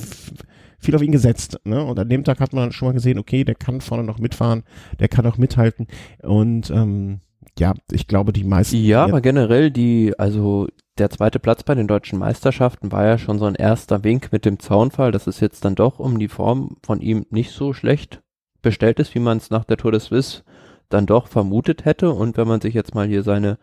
[0.78, 1.60] viel auf ihn gesetzt.
[1.64, 1.82] Ne?
[1.82, 4.62] Und an dem Tag hat man schon mal gesehen, okay, der kann vorne noch mitfahren,
[5.00, 5.86] der kann auch mithalten.
[6.22, 7.20] Und ähm,
[7.58, 8.76] ja, ich glaube, die meisten.
[8.76, 13.38] Ja, aber generell die, also der zweite Platz bei den deutschen Meisterschaften war ja schon
[13.38, 16.76] so ein erster Wink mit dem Zaunfall, dass es jetzt dann doch um die Form
[16.84, 18.22] von ihm nicht so schlecht
[18.62, 20.42] bestellt ist, wie man es nach der Tour de Suisse
[20.88, 22.10] dann doch vermutet hätte.
[22.10, 23.58] Und wenn man sich jetzt mal hier seine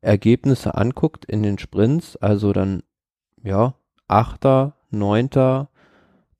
[0.00, 2.82] Ergebnisse anguckt in den Sprints, also dann,
[3.42, 3.74] ja,
[4.06, 5.68] Achter, Neunter,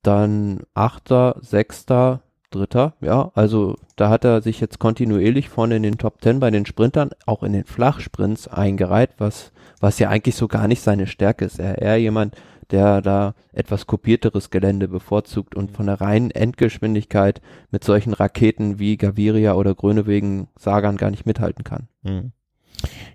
[0.01, 5.99] dann Achter, Sechster, Dritter, ja, also da hat er sich jetzt kontinuierlich vorne in den
[5.99, 10.47] Top Ten bei den Sprintern, auch in den Flachsprints eingereiht, was, was ja eigentlich so
[10.47, 11.59] gar nicht seine Stärke ist.
[11.59, 12.35] Er eher jemand,
[12.71, 17.41] der da etwas kopierteres Gelände bevorzugt und von der reinen Endgeschwindigkeit
[17.71, 21.87] mit solchen Raketen wie Gaviria oder Grönewegen Sagan gar nicht mithalten kann.
[22.03, 22.31] Mhm.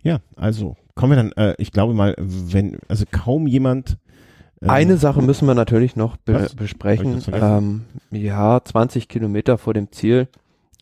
[0.02, 3.98] Ja, also kommen wir dann, äh, ich glaube mal, wenn, also kaum jemand
[4.60, 7.22] äh, eine Sache müssen wir natürlich noch be besprechen.
[7.32, 10.28] Ähm, ja, 20 Kilometer vor dem Ziel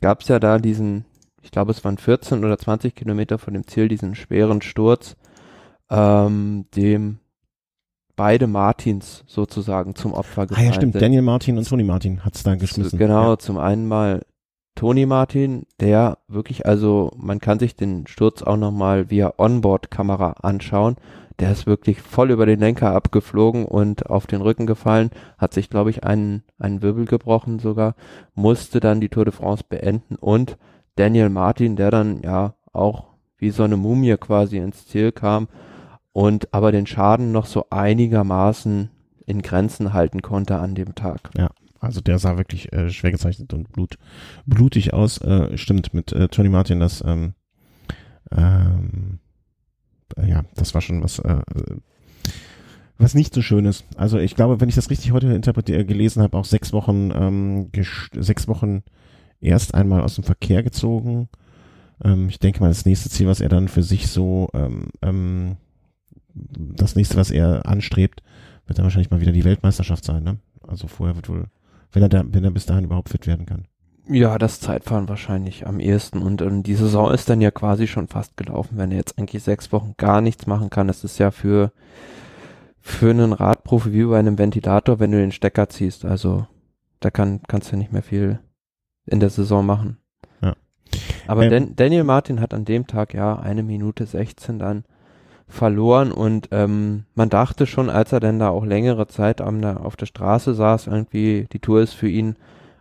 [0.00, 1.04] gab es ja da diesen,
[1.42, 5.16] ich glaube es waren 14 oder 20 Kilometer vor dem Ziel, diesen schweren Sturz,
[5.90, 7.18] ähm, dem
[8.16, 10.92] beide Martins sozusagen zum Opfer gefallen Ah ja, stimmt.
[10.92, 11.02] Sind.
[11.02, 12.98] Daniel Martin und Tony Martin hat's da geschmissen.
[12.98, 13.38] Genau, ja.
[13.38, 14.22] zum einen mal
[14.74, 20.96] Tony Martin, der wirklich, also man kann sich den Sturz auch nochmal via Onboard-Kamera anschauen.
[21.38, 25.70] Der ist wirklich voll über den Lenker abgeflogen und auf den Rücken gefallen, hat sich,
[25.70, 27.94] glaube ich, einen, einen Wirbel gebrochen sogar,
[28.34, 30.56] musste dann die Tour de France beenden und
[30.96, 33.06] Daniel Martin, der dann ja auch
[33.38, 35.48] wie so eine Mumie quasi ins Ziel kam,
[36.12, 38.90] und aber den Schaden noch so einigermaßen
[39.26, 41.30] in Grenzen halten konnte an dem Tag.
[41.36, 41.48] Ja,
[41.82, 43.98] also der sah wirklich äh, schwer gezeichnet und blut,
[44.46, 45.18] blutig aus.
[45.18, 47.34] Äh, stimmt, mit äh, Tony Martin, das ähm,
[48.30, 49.18] ähm,
[50.24, 51.40] ja, das war schon was, äh,
[52.98, 53.84] was nicht so schön ist.
[53.96, 57.70] Also ich glaube, wenn ich das richtig heute interpretiert gelesen habe, auch sechs Wochen, ähm,
[58.14, 58.82] sechs Wochen
[59.40, 61.28] erst einmal aus dem Verkehr gezogen.
[62.04, 65.56] Ähm, ich denke mal, das nächste Ziel, was er dann für sich so ähm, ähm,
[66.34, 68.22] das nächste, was er anstrebt,
[68.66, 70.22] wird dann wahrscheinlich mal wieder die Weltmeisterschaft sein.
[70.22, 70.38] Ne?
[70.66, 71.46] Also vorher wird wohl,
[71.92, 73.66] wenn er, da, wenn er bis dahin überhaupt fit werden kann.
[74.08, 76.22] Ja, das Zeitfahren wahrscheinlich am ehesten.
[76.22, 79.42] Und, und die Saison ist dann ja quasi schon fast gelaufen, wenn er jetzt eigentlich
[79.42, 80.88] sechs Wochen gar nichts machen kann.
[80.88, 81.72] Das ist ja für,
[82.80, 86.04] für einen Radprofi wie bei einem Ventilator, wenn du den Stecker ziehst.
[86.04, 86.46] Also
[86.98, 88.40] da kann, kannst du nicht mehr viel
[89.06, 89.98] in der Saison machen.
[90.40, 90.56] Ja.
[91.28, 94.84] Aber ähm, Dan Daniel Martin hat an dem Tag ja eine Minute 16 dann
[95.52, 99.96] verloren und ähm, man dachte schon, als er denn da auch längere Zeit am, auf
[99.96, 102.36] der Straße saß, irgendwie die Tour ist für ihn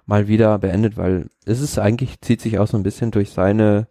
[0.06, 3.88] mal wieder beendet, weil es ist eigentlich, zieht sich auch so ein bisschen durch seine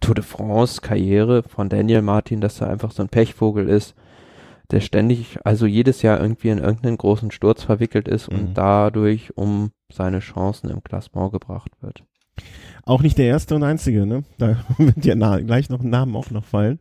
[0.00, 3.94] Tour de France Karriere von Daniel Martin, dass er einfach so ein Pechvogel ist,
[4.70, 8.38] der ständig, also jedes Jahr irgendwie in irgendeinen großen Sturz verwickelt ist mhm.
[8.38, 12.04] und dadurch um seine Chancen im Klassement gebracht wird.
[12.84, 14.24] Auch nicht der erste und einzige, ne?
[14.38, 16.78] Da wird ja gleich noch ein Namen auch noch fallen.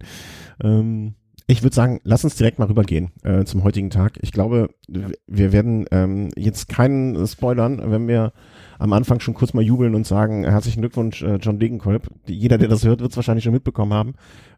[0.63, 1.15] Ähm,
[1.49, 4.19] ich würde sagen, lass uns direkt mal rübergehen äh, zum heutigen Tag.
[4.21, 5.07] Ich glaube, ja.
[5.25, 8.33] wir werden ähm, jetzt keinen spoilern, wenn wir
[8.77, 12.07] am Anfang schon kurz mal jubeln und sagen, herzlichen Glückwunsch, äh, John Degenkolb.
[12.27, 14.13] Jeder, der das hört, wird es wahrscheinlich schon mitbekommen haben.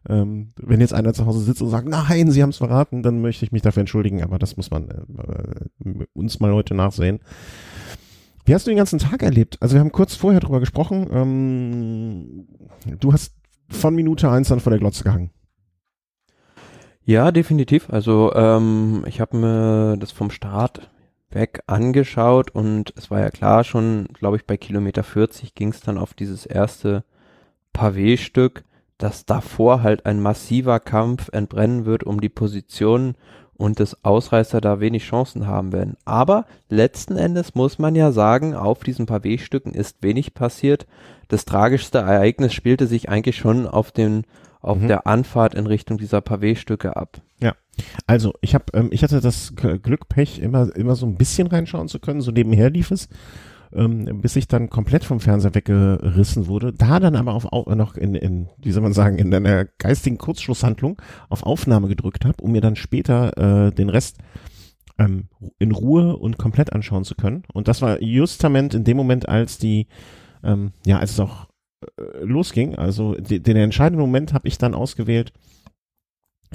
[0.06, 3.22] Ähm, wenn jetzt einer zu Hause sitzt und sagt, nein, Sie haben es verraten, dann
[3.22, 7.20] möchte ich mich dafür entschuldigen, aber das muss man äh, uns mal heute nachsehen.
[8.44, 9.56] Wie hast du den ganzen Tag erlebt?
[9.60, 11.06] Also wir haben kurz vorher drüber gesprochen.
[11.10, 12.48] Ähm,
[13.00, 13.34] du hast
[13.70, 15.30] von Minute eins dann vor der Glotze gehangen.
[17.04, 17.90] Ja, definitiv.
[17.90, 20.88] Also ähm, ich habe mir das vom Start
[21.30, 25.80] weg angeschaut und es war ja klar schon, glaube ich, bei Kilometer 40 ging es
[25.80, 27.04] dann auf dieses erste
[27.72, 28.64] Pavé-Stück,
[28.98, 33.16] dass davor halt ein massiver Kampf entbrennen wird um die Position
[33.54, 35.96] und das Ausreißer da wenig Chancen haben werden.
[36.04, 40.86] Aber letzten Endes muss man ja sagen, auf diesen Pavé-Stücken ist wenig passiert.
[41.28, 44.24] Das tragischste Ereignis spielte sich eigentlich schon auf den
[44.62, 44.88] auf mhm.
[44.88, 47.20] der Anfahrt in Richtung dieser Pavé-Stücke ab.
[47.40, 47.54] Ja.
[48.06, 51.88] Also, ich habe, ähm, ich hatte das Glück, Pech, immer, immer so ein bisschen reinschauen
[51.88, 53.08] zu können, so nebenher lief es,
[53.74, 56.72] ähm, bis ich dann komplett vom Fernseher weggerissen wurde.
[56.72, 60.18] Da dann aber auf, auf noch in, in, wie soll man sagen, in einer geistigen
[60.18, 64.18] Kurzschlusshandlung auf Aufnahme gedrückt habe, um mir dann später äh, den Rest
[64.98, 67.44] ähm, in Ruhe und komplett anschauen zu können.
[67.52, 69.88] Und das war justament in dem Moment, als die,
[70.44, 71.48] ähm, ja, als es auch
[72.20, 72.76] losging.
[72.76, 75.32] Also den entscheidenden Moment habe ich dann ausgewählt,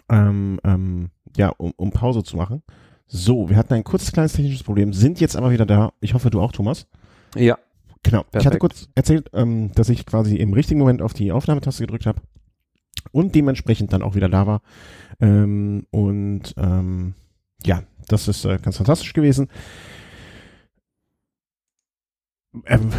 [0.09, 2.63] ähm, ähm, ja, um, um Pause zu machen.
[3.07, 5.93] So, wir hatten ein kurzes kleines technisches Problem, sind jetzt aber wieder da.
[6.01, 6.87] Ich hoffe, du auch, Thomas.
[7.35, 7.57] Ja.
[8.03, 8.23] Genau.
[8.23, 8.41] Perfekt.
[8.41, 12.05] Ich hatte kurz erzählt, ähm, dass ich quasi im richtigen Moment auf die Aufnahmetaste gedrückt
[12.05, 12.21] habe
[13.11, 14.61] und dementsprechend dann auch wieder da war.
[15.19, 17.15] Ähm, und ähm,
[17.65, 19.49] ja, das ist äh, ganz fantastisch gewesen.
[22.65, 22.89] Ähm,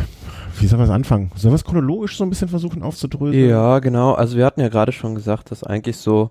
[0.61, 1.31] wie soll man es anfangen?
[1.35, 3.49] Sollen wir es chronologisch so ein bisschen versuchen aufzudröseln?
[3.49, 4.13] Ja, genau.
[4.13, 6.31] Also wir hatten ja gerade schon gesagt, dass eigentlich so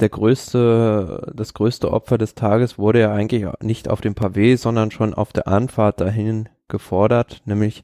[0.00, 4.90] der größte, das größte Opfer des Tages wurde ja eigentlich nicht auf dem Pavé, sondern
[4.90, 7.82] schon auf der Anfahrt dahin gefordert, nämlich,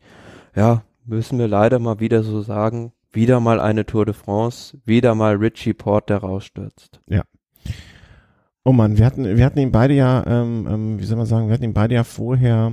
[0.54, 5.14] ja, müssen wir leider mal wieder so sagen, wieder mal eine Tour de France, wieder
[5.14, 7.00] mal Richie Port, der rausstürzt.
[7.08, 7.22] Ja.
[8.64, 11.48] Oh Mann, wir hatten, wir hatten ihn beide ja, ähm, ähm, wie soll man sagen,
[11.48, 12.72] wir hatten ihn beide ja vorher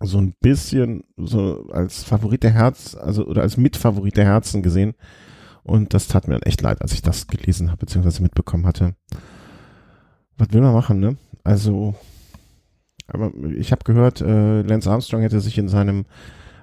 [0.00, 4.94] so ein bisschen so als Favorit der Herz, also oder als Mitfavorit der Herzen gesehen.
[5.62, 8.94] Und das tat mir echt leid, als ich das gelesen habe, beziehungsweise mitbekommen hatte.
[10.38, 11.16] Was will man machen, ne?
[11.44, 11.94] Also,
[13.06, 16.06] aber ich habe gehört, äh, Lance Armstrong hätte sich in seinem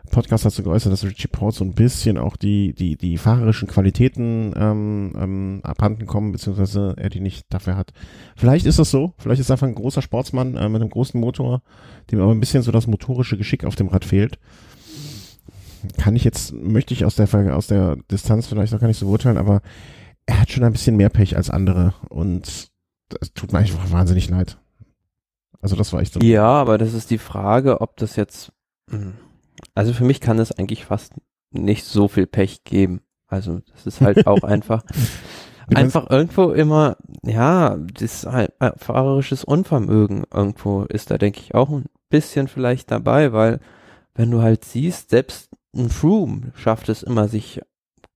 [0.10, 4.54] Podcast dazu geäußert, dass Richie Port so ein bisschen auch die, die, die fahrerischen Qualitäten
[4.56, 7.94] ähm, ähm, abhanden kommen, beziehungsweise er die nicht dafür hat.
[8.36, 11.20] Vielleicht ist das so, vielleicht ist er einfach ein großer Sportsmann äh, mit einem großen
[11.20, 11.62] Motor,
[12.12, 14.40] dem aber ein bisschen so das motorische Geschick auf dem Rad fehlt.
[15.98, 19.06] Kann ich jetzt, möchte ich aus der, aus der Distanz vielleicht auch gar nicht so
[19.06, 19.62] beurteilen, aber
[20.26, 22.70] er hat schon ein bisschen mehr Pech als andere und
[23.10, 24.58] das tut mir einfach wahnsinnig leid.
[25.62, 26.20] Also das war echt so.
[26.20, 28.52] Ja, aber das ist die Frage, ob das jetzt,
[28.90, 29.14] hm,
[29.78, 31.14] also für mich kann es eigentlich fast
[31.52, 33.02] nicht so viel Pech geben.
[33.28, 34.84] Also das ist halt auch einfach,
[35.72, 38.28] einfach irgendwo immer, ja, das
[38.78, 43.60] fahrerisches Unvermögen irgendwo ist da, denke ich, auch ein bisschen vielleicht dabei, weil
[44.16, 47.62] wenn du halt siehst, selbst ein Froome schafft es immer, sich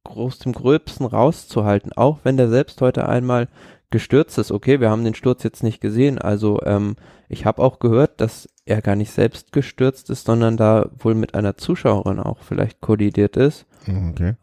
[0.04, 3.50] groß dem Gröbsten rauszuhalten, auch wenn der selbst heute einmal
[3.91, 4.52] gestürzt ist.
[4.52, 6.95] Okay, wir haben den Sturz jetzt nicht gesehen, also ähm,
[7.30, 11.36] ich habe auch gehört, dass er gar nicht selbst gestürzt ist, sondern da wohl mit
[11.36, 13.65] einer Zuschauerin auch vielleicht kollidiert ist.
[13.84, 14.36] Okay.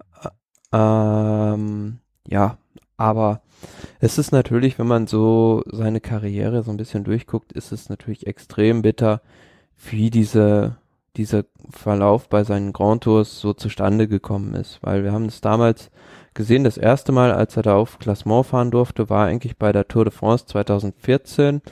[0.73, 2.59] Ähm, ja,
[2.97, 3.43] aber
[4.01, 8.27] es ist natürlich, wenn man so seine Karriere so ein bisschen durchguckt, ist es natürlich
[8.27, 9.23] extrem bitter,
[9.91, 10.77] wie diese,
[11.17, 15.91] dieser Verlauf bei seinen Grand Tours so zustande gekommen ist, weil wir haben es damals
[16.35, 19.89] gesehen, das erste Mal, als er da auf Klassement fahren durfte, war eigentlich bei der
[19.89, 21.63] Tour de France 2014.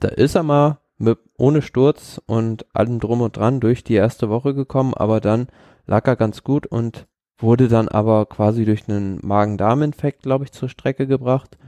[0.00, 4.28] Da ist er mal mit, ohne Sturz und allem drum und dran durch die erste
[4.30, 5.48] Woche gekommen, aber dann
[5.86, 7.06] lag er ganz gut und
[7.38, 11.58] wurde dann aber quasi durch einen Magen-Darm-Infekt, glaube ich, zur Strecke gebracht.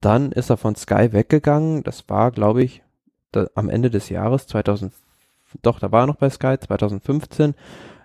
[0.00, 1.82] Dann ist er von Sky weggegangen.
[1.82, 2.82] Das war, glaube ich,
[3.32, 4.92] da, am Ende des Jahres 2000,
[5.62, 7.54] doch, da war er noch bei Sky 2015.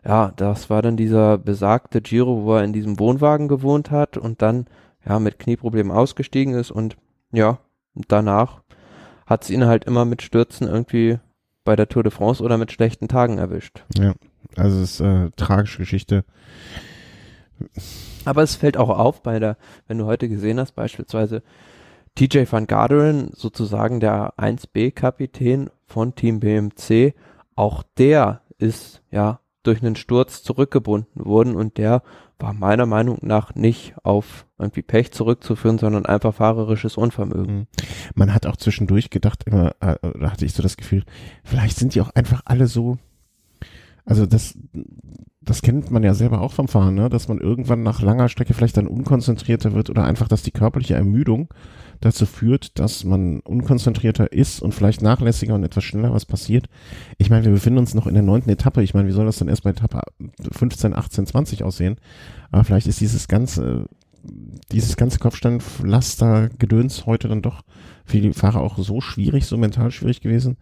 [0.06, 4.42] Ja, das war dann dieser besagte Giro, wo er in diesem Wohnwagen gewohnt hat und
[4.42, 4.68] dann
[5.06, 6.98] ja mit Knieproblemen ausgestiegen ist und
[7.32, 7.60] ja,
[8.08, 8.63] danach
[9.26, 11.20] hat es ihn halt immer mit Stürzen irgendwie
[11.64, 13.84] bei der Tour de France oder mit schlechten Tagen erwischt.
[13.98, 14.14] Ja,
[14.56, 16.26] also es ist äh, tragische Geschichte.
[18.26, 19.58] Aber es fällt auch auf bei der,
[19.88, 21.44] wenn du heute gesehen hast, beispielsweise
[22.16, 27.14] TJ van Garderen, sozusagen der 1B-Kapitän von Team BMC,
[27.56, 32.04] auch der ist ja durch einen Sturz zurückgebunden worden und der
[32.40, 37.56] war meiner Meinung nach nicht auf irgendwie Pech zurückzuführen, sondern einfach fahrerisches Unvermögen.
[37.56, 37.68] Mhm.
[38.16, 41.04] Man hat auch zwischendurch gedacht, immer, äh, da hatte ich so das Gefühl,
[41.44, 42.98] vielleicht sind die auch einfach alle so,
[44.06, 44.58] also das,
[45.42, 47.10] das kennt man ja selber auch vom Fahren, ne?
[47.10, 50.96] dass man irgendwann nach langer Strecke vielleicht dann unkonzentrierter wird oder einfach, dass die körperliche
[50.96, 51.50] Ermüdung
[52.04, 56.68] dazu führt, dass man unkonzentrierter ist und vielleicht nachlässiger und etwas schneller was passiert.
[57.18, 58.84] Ich meine, wir befinden uns noch in der neunten Etappe.
[58.84, 60.02] Ich meine, wie soll das dann erst bei Etappe
[60.52, 61.96] 15, 18, 20 aussehen?
[62.52, 63.88] Aber vielleicht ist dieses ganze,
[64.72, 67.62] dieses ganze Kopfsteinpflaster-Gedöns heute dann doch
[68.06, 70.58] für die Fahrer auch so schwierig, so mental schwierig gewesen.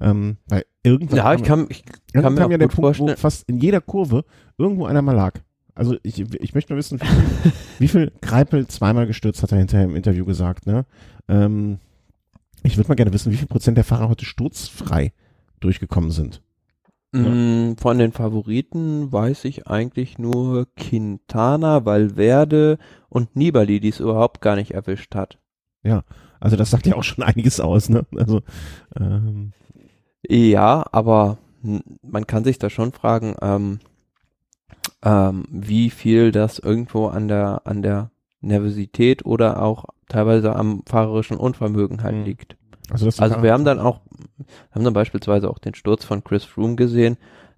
[0.00, 3.10] Ähm, weil irgendwann ja, ich kann, ich kann mir auch ja der Punkt, vorstellen.
[3.10, 4.24] wo fast in jeder Kurve
[4.58, 5.40] irgendwo einer mal lag.
[5.74, 9.58] Also ich, ich möchte nur wissen, wie viel, wie viel Greipel zweimal gestürzt hat er
[9.58, 10.66] hinterher im Interview gesagt.
[10.66, 10.86] Ne?
[11.28, 11.78] Ähm,
[12.62, 15.12] ich würde mal gerne wissen, wie viel Prozent der Fahrer heute sturzfrei
[15.60, 16.42] durchgekommen sind.
[17.14, 17.20] Ja.
[17.20, 24.40] Mm, von den Favoriten weiß ich eigentlich nur Quintana, Valverde und Nibali, die es überhaupt
[24.40, 25.38] gar nicht erwischt hat.
[25.84, 26.02] Ja,
[26.40, 28.04] also das sagt ja auch schon einiges aus, ne?
[28.16, 28.40] Also
[28.98, 29.52] ähm.
[30.28, 31.38] ja, aber
[32.02, 33.78] man kann sich da schon fragen, ähm,
[35.04, 41.36] ähm, wie viel das irgendwo an der, an der Nervosität oder auch teilweise am fahrerischen
[41.36, 42.24] Unvermögen halt mhm.
[42.24, 42.56] liegt.
[42.90, 44.00] Also, also wir haben dann auch,
[44.70, 47.16] haben dann beispielsweise auch den Sturz von Chris Froome gesehen,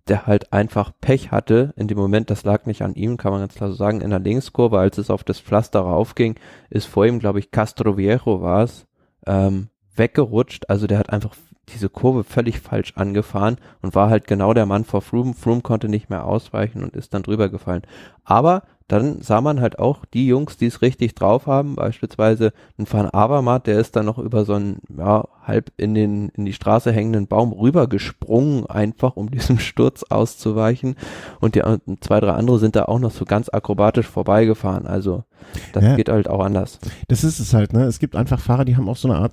[0.08, 1.72] der halt einfach Pech hatte.
[1.76, 4.10] In dem Moment, das lag nicht an ihm, kann man ganz klar so sagen, in
[4.10, 6.36] der Linkskurve, als es auf das Pflaster raufging,
[6.70, 8.86] ist vor ihm, glaube ich, Castro Viejo war es,
[9.26, 10.70] ähm, weggerutscht.
[10.70, 11.34] Also der hat einfach
[11.68, 15.34] diese Kurve völlig falsch angefahren und war halt genau der Mann vor Froome.
[15.34, 17.82] Froome konnte nicht mehr ausweichen und ist dann drüber gefallen.
[18.24, 22.86] Aber dann sah man halt auch die Jungs, die es richtig drauf haben, beispielsweise ein
[22.88, 26.52] Van Avermaet, der ist dann noch über so einen, ja, halb in den, in die
[26.52, 30.94] Straße hängenden Baum rübergesprungen, einfach um diesem Sturz auszuweichen.
[31.40, 31.62] Und die
[32.00, 34.86] zwei, drei andere sind da auch noch so ganz akrobatisch vorbeigefahren.
[34.86, 35.24] Also,
[35.72, 36.78] das ja, geht halt auch anders.
[37.08, 37.84] Das ist es halt, ne?
[37.84, 39.32] Es gibt einfach Fahrer, die haben auch so eine Art,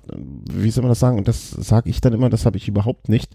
[0.50, 1.18] wie soll man das sagen?
[1.18, 3.34] Und das sage ich dann immer, das habe ich überhaupt nicht.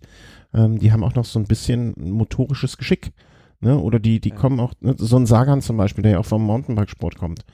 [0.53, 3.13] Ähm, die haben auch noch so ein bisschen motorisches Geschick.
[3.61, 3.77] Ne?
[3.77, 4.35] Oder die, die ja.
[4.35, 4.95] kommen auch, ne?
[4.97, 7.45] so ein Sagan zum Beispiel, der ja auch vom Mountainbikesport kommt,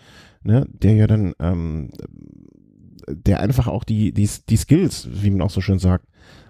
[0.43, 0.67] ne?
[0.69, 1.89] der ja dann, ähm,
[3.07, 6.07] der einfach auch die, die, die Skills, wie man auch so schön sagt,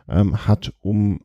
[0.09, 1.21] ähm, hat, um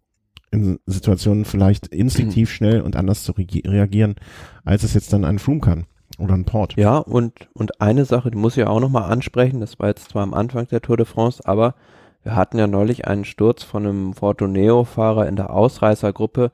[0.53, 4.16] in Situationen vielleicht instinktiv schnell und anders zu reagieren,
[4.64, 5.87] als es jetzt dann ein Froome kann
[6.19, 6.75] oder ein Port.
[6.77, 10.23] Ja, und, und eine Sache, die muss ich auch nochmal ansprechen, das war jetzt zwar
[10.23, 11.75] am Anfang der Tour de France, aber
[12.23, 16.51] wir hatten ja neulich einen Sturz von einem Fortuneo-Fahrer in der Ausreißergruppe,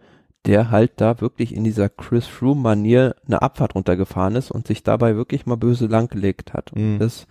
[0.46, 5.16] der halt da wirklich in dieser Chris Froome-Manier eine Abfahrt runtergefahren ist und sich dabei
[5.16, 6.72] wirklich mal böse langgelegt hat.
[6.72, 6.98] Und mhm.
[6.98, 7.26] das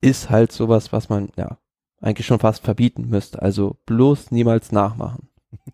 [0.00, 1.58] ist halt sowas, was man ja
[2.00, 3.42] eigentlich schon fast verbieten müsste.
[3.42, 5.28] Also bloß niemals nachmachen.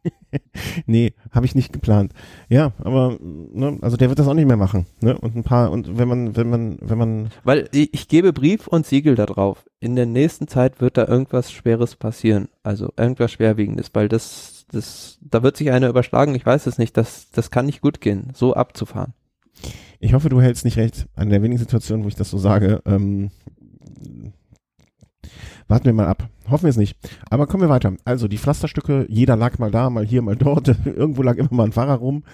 [0.87, 2.13] nee, habe ich nicht geplant.
[2.49, 4.87] Ja, aber ne, also der wird das auch nicht mehr machen.
[5.01, 5.17] Ne?
[5.19, 8.67] Und ein paar und wenn man wenn man wenn man weil ich, ich gebe Brief
[8.67, 9.65] und Siegel da drauf.
[9.81, 12.49] In der nächsten Zeit wird da irgendwas Schweres passieren.
[12.63, 16.97] Also irgendwas Schwerwiegendes, weil das das, da wird sich einer überschlagen, ich weiß es nicht,
[16.97, 19.15] das, das kann nicht gut gehen, so abzufahren.
[20.01, 21.07] Ich hoffe, du hältst nicht recht.
[21.15, 22.83] Eine der wenigen Situationen, wo ich das so sage.
[22.85, 23.31] Ähm,
[25.69, 26.29] warten wir mal ab.
[26.51, 26.97] Hoffen wir es nicht.
[27.31, 27.95] Aber kommen wir weiter.
[28.05, 30.75] Also die Pflasterstücke, jeder lag mal da, mal hier, mal dort.
[30.85, 32.25] Irgendwo lag immer mal ein Fahrer rum.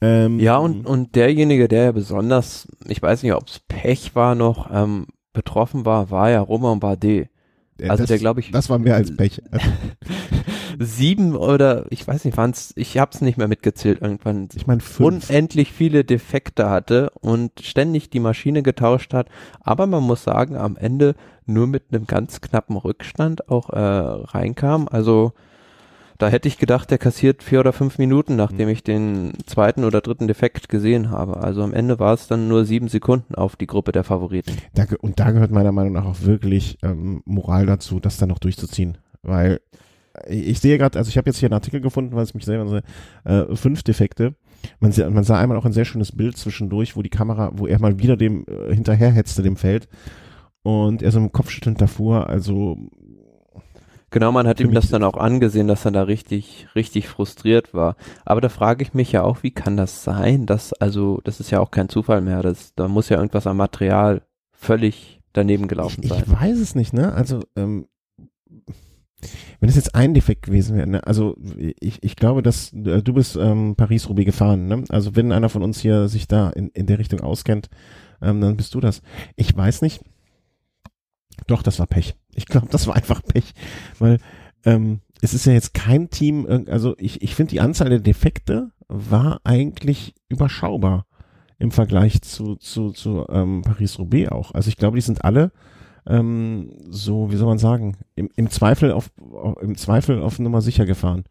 [0.00, 4.34] Ähm, ja, und, und derjenige, der ja besonders, ich weiß nicht, ob es Pech war
[4.34, 7.28] noch, ähm, betroffen war, war ja Romain Bardet.
[7.80, 8.50] Also das, der glaube ich.
[8.50, 9.40] Das war mehr als Pech.
[10.78, 14.48] sieben oder ich weiß nicht, waren's, ich hab's nicht mehr mitgezählt irgendwann.
[14.54, 19.28] Ich meine unendlich viele Defekte hatte und ständig die Maschine getauscht hat.
[19.60, 21.14] Aber man muss sagen, am Ende
[21.46, 24.88] nur mit einem ganz knappen Rückstand auch äh, reinkam.
[24.90, 25.32] Also
[26.18, 28.72] da hätte ich gedacht, der kassiert vier oder fünf Minuten, nachdem mhm.
[28.72, 31.38] ich den zweiten oder dritten Defekt gesehen habe.
[31.38, 34.56] Also am Ende war es dann nur sieben Sekunden auf die Gruppe der Favoriten.
[34.74, 38.38] Da, und da gehört meiner Meinung nach auch wirklich ähm, Moral dazu, das dann noch
[38.38, 38.98] durchzuziehen.
[39.22, 39.60] Weil
[40.28, 42.82] ich sehe gerade, also ich habe jetzt hier einen Artikel gefunden, weil es mich selber
[43.24, 44.34] äh, fünf Defekte.
[44.80, 47.66] Man, sah, man sah einmal auch ein sehr schönes Bild zwischendurch, wo die Kamera, wo
[47.66, 49.88] er mal wieder dem äh, hinterherhetzte dem Feld
[50.62, 52.78] und er so im Kopfschütteln davor, also
[54.14, 57.96] Genau, man hat ihm das dann auch angesehen, dass er da richtig, richtig frustriert war.
[58.24, 60.46] Aber da frage ich mich ja auch, wie kann das sein?
[60.46, 62.40] dass, also, das ist ja auch kein Zufall mehr.
[62.40, 64.22] Das, da muss ja irgendwas am Material
[64.52, 66.22] völlig daneben gelaufen ich, sein.
[66.24, 67.12] Ich weiß es nicht, ne?
[67.12, 67.88] Also, ähm,
[69.60, 71.06] wenn es jetzt ein Defekt gewesen wäre, ne?
[71.06, 71.36] also
[71.80, 74.84] ich, ich glaube, dass äh, du bist ähm, Paris-Roubaix gefahren, ne?
[74.88, 77.68] Also wenn einer von uns hier sich da in, in der Richtung auskennt,
[78.22, 79.02] ähm, dann bist du das.
[79.36, 80.02] Ich weiß nicht,
[81.46, 82.14] doch, das war Pech.
[82.34, 83.52] Ich glaube, das war einfach Pech,
[83.98, 84.18] weil
[84.64, 88.70] ähm, es ist ja jetzt kein Team, also ich, ich finde die Anzahl der Defekte
[88.88, 91.06] war eigentlich überschaubar
[91.58, 94.52] im Vergleich zu, zu, zu ähm, Paris-Roubaix auch.
[94.52, 95.52] Also ich glaube, die sind alle
[96.06, 99.10] ähm, so, wie soll man sagen, im, im Zweifel auf,
[99.60, 101.24] im Zweifel auf Nummer sicher gefahren.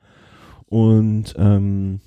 [0.65, 1.99] Und ähm,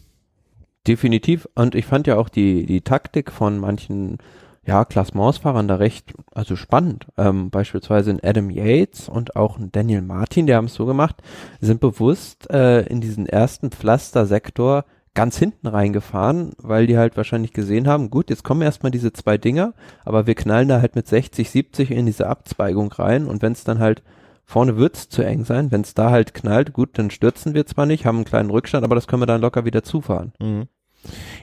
[0.87, 1.49] definitiv.
[1.55, 4.19] Und ich fand ja auch die, die Taktik von manchen
[4.67, 7.07] ja, Klassementsfahrern da recht, also spannend.
[7.17, 11.23] Ähm, beispielsweise in Adam Yates und auch in Daniel Martin, die haben es so gemacht,
[11.61, 14.85] sind bewusst äh, in diesen ersten Pflastersektor
[15.17, 19.39] ganz hinten reingefahren, weil die halt wahrscheinlich gesehen haben, gut, jetzt kommen erstmal diese zwei
[19.39, 19.75] Dinger,
[20.05, 23.65] aber wir knallen da halt mit 60, 70 in diese Abzweigung rein und wenn es
[23.65, 24.03] dann halt
[24.45, 27.87] vorne wird's zu eng sein, wenn es da halt knallt, gut, dann stürzen wir zwar
[27.87, 30.33] nicht, haben einen kleinen Rückstand, aber das können wir dann locker wieder zufahren.
[30.39, 30.69] Mhm.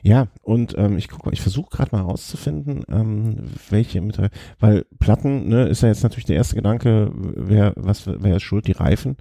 [0.04, 4.20] Ja, und ähm, ich gucke, ich versuche gerade mal rauszufinden, ähm, welche mit,
[4.60, 8.68] weil Platten, ne, ist ja jetzt natürlich der erste Gedanke, wer, was, wer ist schuld,
[8.68, 9.18] die Reifen,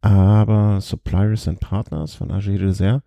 [0.00, 3.02] aber Suppliers and Partners von AG Desert,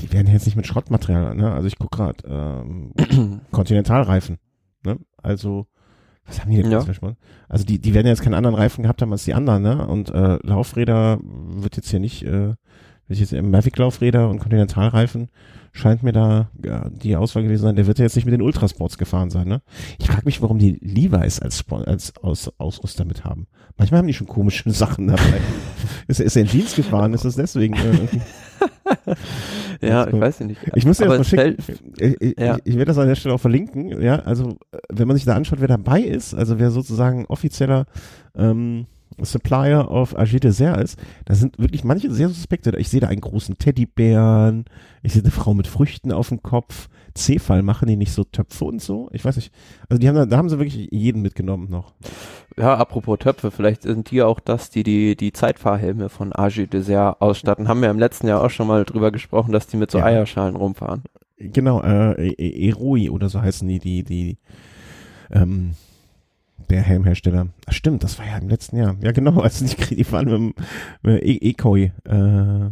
[0.00, 4.38] die werden jetzt nicht mit Schrottmaterial, ne, also ich gucke gerade, ähm, Kontinentalreifen,
[4.84, 5.66] ne, also
[6.26, 6.82] was haben die denn ja.
[7.50, 9.86] Also die, die werden jetzt keinen anderen Reifen gehabt haben als die anderen, ne?
[9.86, 12.54] Und äh, Laufräder wird jetzt hier nicht äh,
[13.08, 15.28] ich jetzt im Mavic-Laufräder und Kontinentalreifen
[15.72, 17.76] scheint mir da ja, die Auswahl gewesen sein.
[17.76, 19.60] Der wird ja jetzt nicht mit den Ultrasports gefahren sein, ne?
[19.98, 23.46] Ich frage mich, warum die Levi's als, als Aus, Ausrüster mit haben.
[23.76, 25.40] Manchmal haben die schon komische Sachen dabei.
[26.06, 27.12] ist, ist er in Jeans gefahren?
[27.12, 27.74] Ist das deswegen?
[27.74, 28.08] Äh,
[29.80, 30.60] ja, ich weiß nicht.
[30.74, 31.56] Ich muss dir das mal schicken.
[31.98, 32.58] Ich, ich, ja.
[32.64, 34.00] ich, werde das an der Stelle auch verlinken.
[34.02, 34.56] Ja, also
[34.90, 37.86] wenn man sich da anschaut, wer dabei ist, also wer sozusagen offizieller
[38.36, 38.86] ähm,
[39.20, 42.76] Supplier of Agir Dessert ist, da sind wirklich manche sehr suspekte.
[42.78, 44.64] Ich sehe da einen großen Teddybären,
[45.02, 46.88] ich sehe eine Frau mit Früchten auf dem Kopf.
[47.14, 49.08] C-Fall machen die nicht so Töpfe und so?
[49.12, 49.52] Ich weiß nicht.
[49.88, 51.94] Also die haben da, da haben sie wirklich jeden mitgenommen noch.
[52.56, 57.20] Ja, apropos Töpfe, vielleicht sind die auch das, die die, die Zeitfahrhelme von Agir Dessert
[57.20, 57.68] ausstatten.
[57.68, 60.06] Haben wir im letzten Jahr auch schon mal drüber gesprochen, dass die mit so Ja.
[60.06, 61.02] Eierschalen rumfahren.
[61.38, 64.38] Genau, äh, E- Eroi oder so heißen die, die, die,
[65.30, 65.72] ähm,
[66.70, 67.48] der Helmhersteller.
[67.66, 68.96] Ach, stimmt, das war ja im letzten Jahr.
[69.02, 70.56] Ja, genau, also die, die waren mit
[71.12, 72.70] dem E- Ekoi, äh,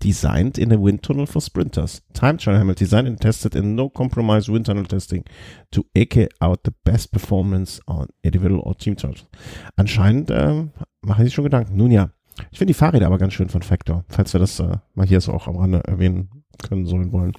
[0.00, 2.02] designed in a wind tunnel for sprinters.
[2.12, 5.24] Time trial helmet designed and tested in no compromise wind tunnel testing
[5.70, 9.26] to eke out the best performance on individual or team trials.
[9.76, 10.70] Anscheinend, ähm,
[11.02, 11.76] machen sie sich schon Gedanken.
[11.76, 12.10] Nun ja,
[12.50, 15.20] ich finde die Fahrräder aber ganz schön von Factor, falls wir das äh, mal hier
[15.20, 16.30] so auch am Rande erwähnen
[16.68, 17.32] können sollen wollen.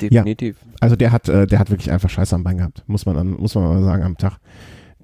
[0.00, 0.58] Definitiv.
[0.80, 3.54] Also der hat, äh, der hat wirklich einfach Scheiße am Bein gehabt, muss man, muss
[3.54, 4.38] man mal sagen am Tag.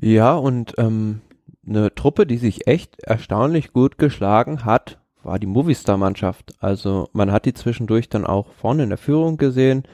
[0.00, 1.20] Ja, und ähm,
[1.66, 6.54] eine Truppe, die sich echt erstaunlich gut geschlagen hat, war die Movistar-Mannschaft.
[6.60, 9.84] Also man hat die zwischendurch dann auch vorne in der Führung gesehen.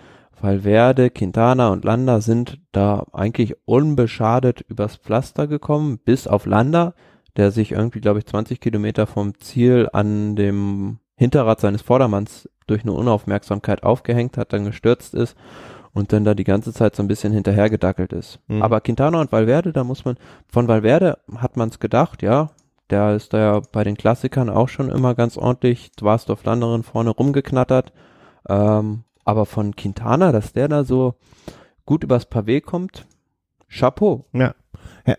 [0.41, 6.95] Valverde, Quintana und Landa sind da eigentlich unbeschadet übers Pflaster gekommen, bis auf Landa,
[7.37, 12.83] der sich irgendwie, glaube ich, 20 Kilometer vom Ziel an dem Hinterrad seines Vordermanns durch
[12.83, 15.37] eine Unaufmerksamkeit aufgehängt hat, dann gestürzt ist
[15.93, 18.41] und dann da die ganze Zeit so ein bisschen hinterhergedackelt ist.
[18.49, 18.63] Mhm.
[18.63, 20.17] Aber Quintana und Valverde, da muss man,
[20.49, 22.51] von Valverde hat man es gedacht, ja,
[22.91, 27.11] der ist da ja bei den Klassikern auch schon immer ganz ordentlich, Dwarsdorf Landerin vorne
[27.11, 27.93] rumgeknattert.
[28.49, 31.15] Ähm, aber von Quintana, dass der da so
[31.87, 33.07] gut übers Pavé kommt,
[33.69, 34.27] Chapeau.
[34.33, 34.55] Ja,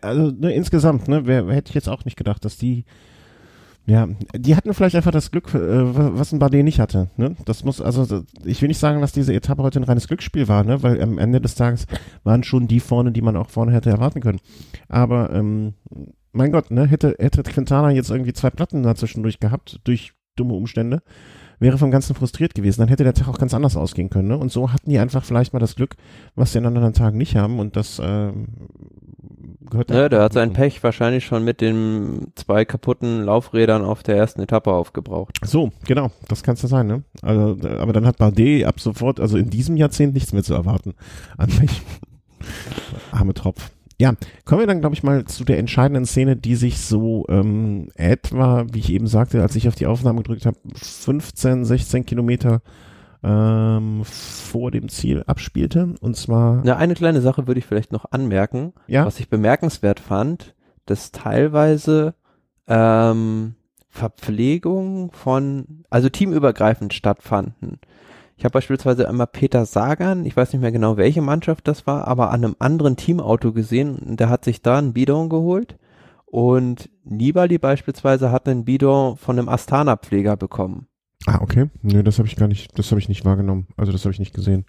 [0.02, 2.86] also ne, insgesamt, ne, wer, hätte ich jetzt auch nicht gedacht, dass die,
[3.86, 7.10] ja, die hatten vielleicht einfach das Glück, äh, was ein Bardet nicht hatte.
[7.18, 7.36] Ne?
[7.46, 10.64] Das muss, also ich will nicht sagen, dass diese Etappe heute ein reines Glücksspiel war,
[10.64, 11.86] ne, weil am Ende des Tages
[12.24, 14.40] waren schon die vorne, die man auch vorne hätte erwarten können.
[14.88, 15.74] Aber ähm,
[16.36, 21.02] mein Gott, ne, hätte hätte Quintana jetzt irgendwie zwei Platten dazwischendurch gehabt durch dumme Umstände,
[21.60, 22.82] wäre vom Ganzen frustriert gewesen.
[22.82, 24.28] Dann hätte der Tag auch ganz anders ausgehen können.
[24.28, 24.38] Ne?
[24.38, 25.96] Und so hatten die einfach vielleicht mal das Glück,
[26.36, 27.60] was sie an anderen Tagen nicht haben.
[27.60, 28.48] Und das ähm,
[29.70, 30.54] gehört Ne, der hat sein.
[30.54, 35.38] Pech wahrscheinlich schon mit den zwei kaputten Laufrädern auf der ersten Etappe aufgebraucht.
[35.44, 37.04] So, genau, das kann es ja sein, ne?
[37.22, 40.94] Also, aber dann hat Bardet ab sofort, also in diesem Jahrzehnt nichts mehr zu erwarten
[41.38, 41.82] an mich.
[43.12, 43.72] Arme Tropf.
[44.00, 47.90] Ja, kommen wir dann, glaube ich, mal zu der entscheidenden Szene, die sich so ähm,
[47.96, 52.62] etwa, wie ich eben sagte, als ich auf die Aufnahme gedrückt habe, 15, 16 Kilometer
[53.24, 55.96] ähm, vor dem Ziel abspielte.
[56.02, 58.74] Und zwar, Na, eine kleine Sache würde ich vielleicht noch anmerken.
[58.88, 62.16] ja, Was ich bemerkenswert fand, dass teilweise
[62.68, 63.56] ähm,
[63.90, 67.80] Verpflegungen von, also teamübergreifend stattfanden.
[68.38, 72.08] Ich habe beispielsweise einmal Peter Sagan, ich weiß nicht mehr genau, welche Mannschaft das war,
[72.08, 75.78] aber an einem anderen Teamauto gesehen, und der hat sich da einen Bidon geholt
[76.26, 80.88] und Nibali beispielsweise hat einen Bidon von einem Astana-Pfleger bekommen.
[81.28, 84.04] ah, okay, nee, das habe ich gar nicht, das habe ich nicht wahrgenommen, also das
[84.04, 84.66] habe ich nicht gesehen.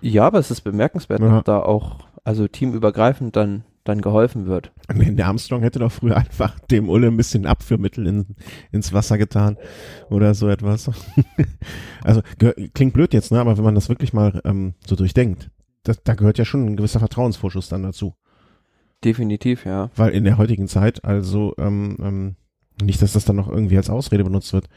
[0.00, 1.28] Ja, aber es ist bemerkenswert, Ja.
[1.28, 4.72] dass da auch, also teamübergreifend dann, dann geholfen wird.
[4.94, 8.26] Nee, Der Armstrong hätte doch früher einfach dem Ulle ein bisschen Abführmittel in,
[8.72, 9.56] ins Wasser getan
[10.10, 10.90] oder so etwas.
[12.04, 12.22] also
[12.74, 13.40] klingt blöd jetzt, ne?
[13.40, 15.50] Aber wenn man das wirklich mal ähm, so durchdenkt,
[15.82, 18.14] das, da gehört ja schon ein gewisser Vertrauensvorschuss dann dazu.
[19.04, 19.90] Definitiv, ja.
[19.94, 22.36] Weil in der heutigen Zeit, also ähm, ähm,
[22.82, 24.68] nicht, dass das dann noch irgendwie als Ausrede benutzt wird.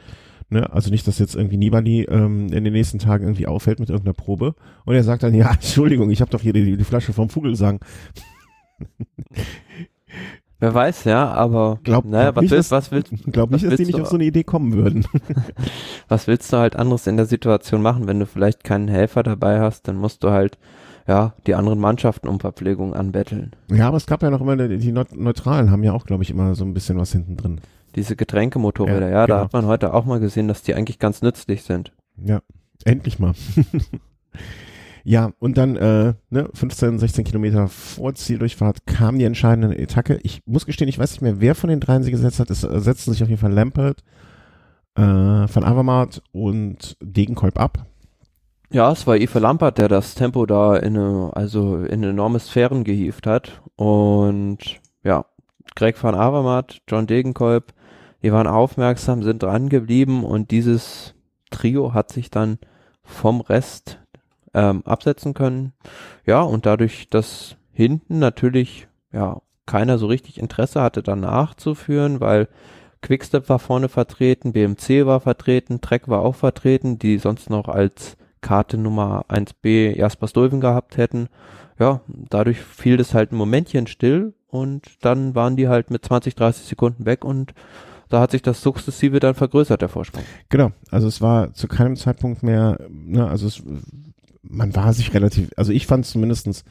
[0.50, 0.72] Ne?
[0.72, 4.16] Also nicht, dass jetzt irgendwie Nibali ähm, in den nächsten Tagen irgendwie auffällt mit irgendeiner
[4.16, 4.56] Probe
[4.86, 7.80] und er sagt dann, ja, Entschuldigung, ich habe doch hier die, die Flasche vom Vogelsang.
[10.62, 13.76] Wer weiß, ja, aber Glaub, naja, was nicht, willst, dass- was willst, Glaub nicht, dass
[13.78, 15.06] die nicht du- auf so eine Idee kommen würden.
[16.10, 19.62] was willst du halt anderes in der Situation machen, wenn du vielleicht keinen Helfer dabei
[19.62, 20.58] hast, dann musst du halt
[21.08, 23.52] ja die anderen Mannschaften um Verpflegung anbetteln.
[23.72, 26.24] Ja, aber es gab ja noch immer, die, die Neut- Neutralen haben ja auch, glaube
[26.24, 27.62] ich, immer so ein bisschen was hinten drin.
[27.96, 29.38] Diese Getränkemotorräder, Ja, ja, genau.
[29.38, 31.94] da hat man heute auch mal gesehen, dass die eigentlich ganz nützlich sind.
[32.22, 32.42] Ja,
[32.84, 33.34] endlich mal.
[35.10, 40.20] ja, und dann äh, ne, 15, 16 Kilometer vor Zieldurchfahrt kam die entscheidende Attacke.
[40.22, 42.52] Ich muss gestehen, ich weiß nicht mehr, wer von den dreien sie gesetzt hat.
[42.52, 44.04] Es äh, setzten sich auf jeden Fall Lampert,
[44.94, 47.88] äh, Van Avermaet und Degenkolb ab.
[48.70, 52.84] Ja, es war Ife Lampert, der das Tempo da in eine, also in enorme Sphären
[52.84, 53.64] gehievt hat.
[53.78, 55.26] Und ja,
[55.76, 57.74] Greg van Avermaet, John Degenkolb,
[58.22, 61.16] die waren aufmerksam, sind dran geblieben und dieses
[61.50, 62.60] Trio hat sich dann
[63.02, 63.98] vom Rest
[64.54, 65.74] ähm, absetzen können.
[66.26, 72.20] Ja, und dadurch, dass hinten natürlich ja keiner so richtig Interesse hatte, danach zu führen,
[72.20, 72.48] weil
[73.02, 78.18] Quickstep war vorne vertreten, BMC war vertreten, Trek war auch vertreten, die sonst noch als
[78.42, 81.28] Karte Nummer 1b Jasper Stuyven gehabt hätten.
[81.78, 86.36] Ja, dadurch fiel das halt ein Momentchen still und dann waren die halt mit 20,
[86.36, 87.54] 30 Sekunden weg und
[88.10, 90.24] da hat sich das sukzessive dann vergrößert, der Vorsprung.
[90.50, 93.62] Genau, also es war zu keinem Zeitpunkt mehr, ne, also es,
[94.50, 96.66] man war sich relativ, also ich fand zumindestens,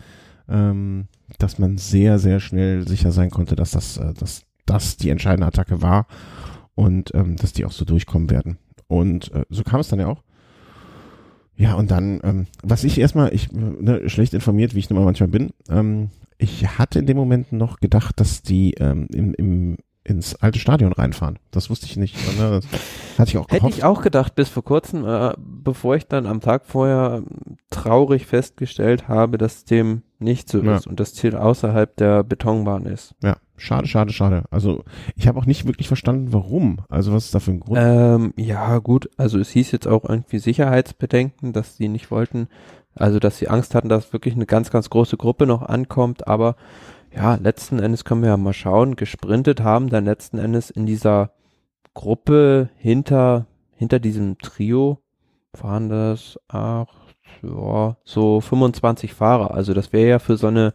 [0.49, 1.07] ähm,
[1.39, 5.47] dass man sehr, sehr schnell sicher sein konnte, dass das, äh, dass das die entscheidende
[5.47, 6.07] Attacke war
[6.75, 8.59] und ähm, dass die auch so durchkommen werden.
[8.87, 10.23] Und äh, so kam es dann ja auch.
[11.57, 15.05] Ja, und dann, ähm, was ich erstmal, ich ne, schlecht informiert, wie ich nun mal
[15.05, 19.77] manchmal bin, ähm, ich hatte in dem Moment noch gedacht, dass die ähm, im, im
[20.09, 21.39] ins alte Stadion reinfahren.
[21.51, 22.17] Das wusste ich nicht.
[22.39, 22.51] Ne?
[22.51, 22.67] Das
[23.19, 26.41] hatte ich auch Hätte ich auch gedacht, bis vor kurzem, äh, bevor ich dann am
[26.41, 27.23] Tag vorher
[27.71, 30.77] traurig festgestellt habe, dass dem nicht so ja.
[30.77, 33.15] ist und das Ziel außerhalb der Betonbahn ist.
[33.23, 34.45] Ja, schade, schade, schade.
[34.51, 34.83] Also
[35.15, 36.81] ich habe auch nicht wirklich verstanden, warum.
[36.89, 37.79] Also was ist da für ein Grund?
[37.81, 39.11] Ähm, ja, gut.
[39.17, 42.49] Also es hieß jetzt auch irgendwie Sicherheitsbedenken, dass sie nicht wollten,
[42.95, 46.57] also dass sie Angst hatten, dass wirklich eine ganz, ganz große Gruppe noch ankommt, aber
[47.19, 51.33] ja, letzten Endes können wir ja mal schauen, gesprintet haben dann letzten Endes in dieser
[51.93, 55.03] Gruppe hinter, hinter diesem Trio
[55.53, 59.53] waren das acht, ja, so 25 Fahrer.
[59.53, 60.75] Also das wäre ja für so eine,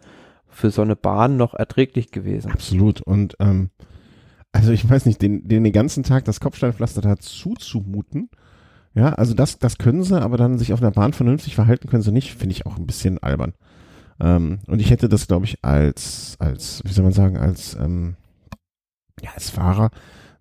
[0.49, 2.51] für so eine Bahn noch erträglich gewesen.
[2.51, 3.01] Absolut.
[3.01, 3.69] Und ähm,
[4.51, 8.29] also ich weiß nicht, den, den, ganzen Tag das Kopfsteinpflaster da zuzumuten,
[8.93, 12.03] ja, also das, das können sie, aber dann sich auf einer Bahn vernünftig verhalten können
[12.03, 13.53] sie nicht, finde ich auch ein bisschen albern.
[14.19, 18.15] Ähm, und ich hätte das, glaube ich, als, als, wie soll man sagen, als, ähm,
[19.21, 19.91] ja, als Fahrer,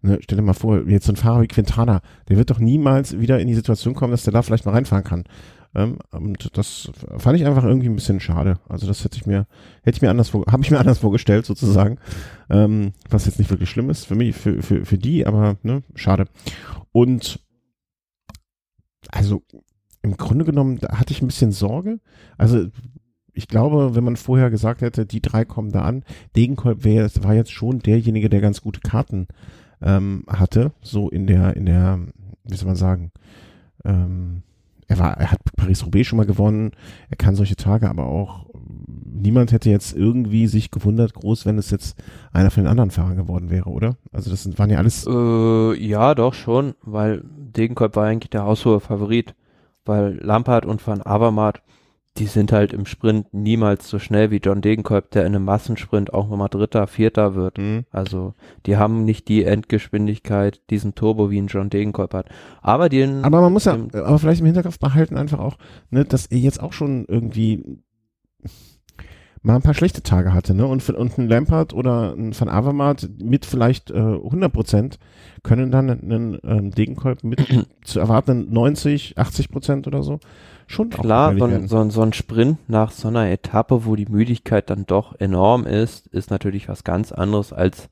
[0.02, 3.18] ne, stell dir mal vor, jetzt so ein Fahrer wie Quintana, der wird doch niemals
[3.18, 5.24] wieder in die Situation kommen, dass der da vielleicht mal reinfahren kann.
[5.74, 8.58] Ähm, und das fand ich einfach irgendwie ein bisschen schade.
[8.68, 9.46] Also das hätte ich mir,
[9.82, 11.98] hätte ich mir anders, habe ich mir anders vorgestellt sozusagen.
[12.50, 15.82] Ähm, was jetzt nicht wirklich schlimm ist für mich, für, für, für die, aber ne,
[15.94, 16.26] schade.
[16.92, 17.40] Und
[19.08, 19.42] also
[20.02, 22.00] im Grunde genommen, da hatte ich ein bisschen Sorge.
[22.36, 22.66] Also
[23.34, 26.04] ich glaube, wenn man vorher gesagt hätte, die drei kommen da an,
[26.36, 29.26] Degenkolb wäre, war jetzt schon derjenige, der ganz gute Karten
[29.80, 32.00] ähm, hatte, so in der, in der,
[32.44, 33.10] wie soll man sagen,
[33.84, 34.42] ähm,
[34.86, 36.72] er war, er hat Paris-Roubaix schon mal gewonnen,
[37.08, 38.46] er kann solche Tage, aber auch
[39.04, 42.02] niemand hätte jetzt irgendwie sich gewundert, groß, wenn es jetzt
[42.32, 43.96] einer von den anderen Fahrern geworden wäre, oder?
[44.12, 45.06] Also das sind, waren ja alles.
[45.06, 49.34] Äh, ja, doch schon, weil Degenkolb war eigentlich der haushohe Favorit,
[49.84, 51.62] weil Lampard und Van Avermaet
[52.18, 56.12] die sind halt im Sprint niemals so schnell wie John Degenkolb, der in einem Massensprint
[56.12, 57.56] auch nochmal Dritter, Vierter wird.
[57.56, 57.84] Mhm.
[57.90, 58.34] Also
[58.66, 62.28] die haben nicht die Endgeschwindigkeit, diesen Turbo, wie ein John Degenkolb hat.
[62.60, 63.24] Aber den.
[63.24, 65.56] Aber man muss ja, aber vielleicht im Hinterkopf behalten einfach auch,
[65.90, 67.80] ne, dass er jetzt auch schon irgendwie
[69.42, 70.66] mal ein paar schlechte Tage hatte, ne?
[70.66, 74.98] Und, und ein Lampard oder ein Van Avermaet mit vielleicht äh, 100 Prozent
[75.42, 77.42] können dann einen ähm, Degenkolb mit
[77.84, 80.20] zu erwartenden 90, 80 Prozent oder so
[80.66, 84.70] schon Klar, so ein, so, so ein Sprint nach so einer Etappe, wo die Müdigkeit
[84.70, 87.88] dann doch enorm ist, ist natürlich was ganz anderes, als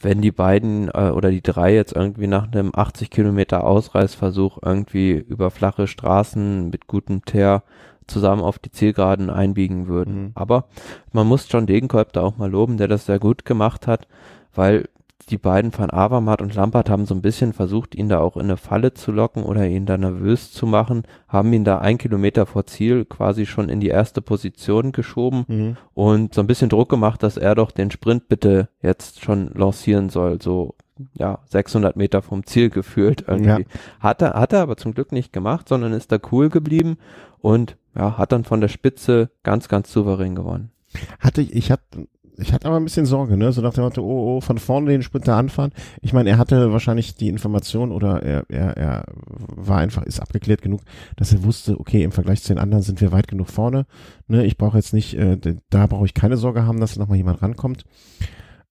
[0.00, 5.12] wenn die beiden äh, oder die drei jetzt irgendwie nach einem 80 Kilometer Ausreißversuch irgendwie
[5.12, 7.62] über flache Straßen mit gutem Teer
[8.06, 10.16] zusammen auf die Zielgeraden einbiegen würden.
[10.16, 10.32] Mhm.
[10.34, 10.66] Aber
[11.12, 14.06] man muss John Degenkolb da auch mal loben, der das sehr gut gemacht hat,
[14.54, 14.88] weil
[15.26, 18.42] die beiden von Avermaet und Lampard haben so ein bisschen versucht, ihn da auch in
[18.42, 22.46] eine Falle zu locken oder ihn da nervös zu machen, haben ihn da ein Kilometer
[22.46, 25.76] vor Ziel quasi schon in die erste Position geschoben mhm.
[25.94, 30.08] und so ein bisschen Druck gemacht, dass er doch den Sprint bitte jetzt schon lancieren
[30.08, 30.74] soll, so
[31.14, 33.62] ja, 600 Meter vom Ziel gefühlt irgendwie.
[33.62, 34.00] Ja.
[34.00, 36.98] Hat er, hat er aber zum Glück nicht gemacht, sondern ist da cool geblieben
[37.40, 40.70] und ja, hat dann von der Spitze ganz, ganz souverän gewonnen.
[41.18, 42.06] Hatte ich, ich hatte
[42.36, 43.52] ich hatte aber ein bisschen Sorge, ne?
[43.52, 45.72] So nach dem Motto, oh, oh, von vorne den Sprinter anfahren.
[46.00, 50.62] Ich meine, er hatte wahrscheinlich die Information oder er, er, er war einfach, ist abgeklärt
[50.62, 50.80] genug,
[51.16, 53.86] dass er wusste, okay, im Vergleich zu den anderen sind wir weit genug vorne.
[54.26, 54.44] Ne?
[54.44, 55.38] Ich brauche jetzt nicht, äh,
[55.70, 57.84] da brauche ich keine Sorge haben, dass da nochmal jemand rankommt.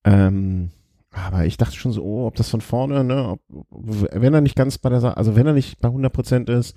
[0.04, 0.72] Ähm,
[1.12, 3.40] aber ich dachte schon so, oh, ob das von vorne, ne, ob,
[4.12, 6.76] wenn er nicht ganz bei der Sache, also wenn er nicht bei 100 Prozent ist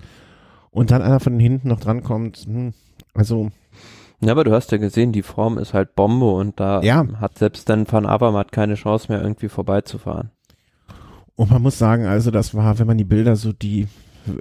[0.69, 2.73] und dann einer von hinten noch drankommt, hm,
[3.13, 3.49] also
[4.19, 7.05] ja, aber du hast ja gesehen, die Form ist halt Bombe und da ja.
[7.19, 10.31] hat selbst dann Van Avermaet keine Chance mehr irgendwie vorbeizufahren.
[11.35, 13.87] Und man muss sagen, also das war, wenn man die Bilder so die,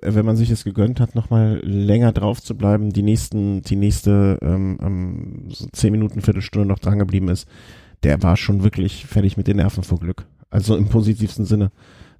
[0.00, 4.38] wenn man sich es gegönnt hat, nochmal länger drauf zu bleiben, die nächsten, die nächste
[4.40, 7.46] ähm, ähm, so zehn Minuten, Viertelstunde noch dran geblieben ist,
[8.02, 10.26] der war schon wirklich fertig mit den Nerven vor Glück.
[10.48, 11.70] Also im positivsten Sinne.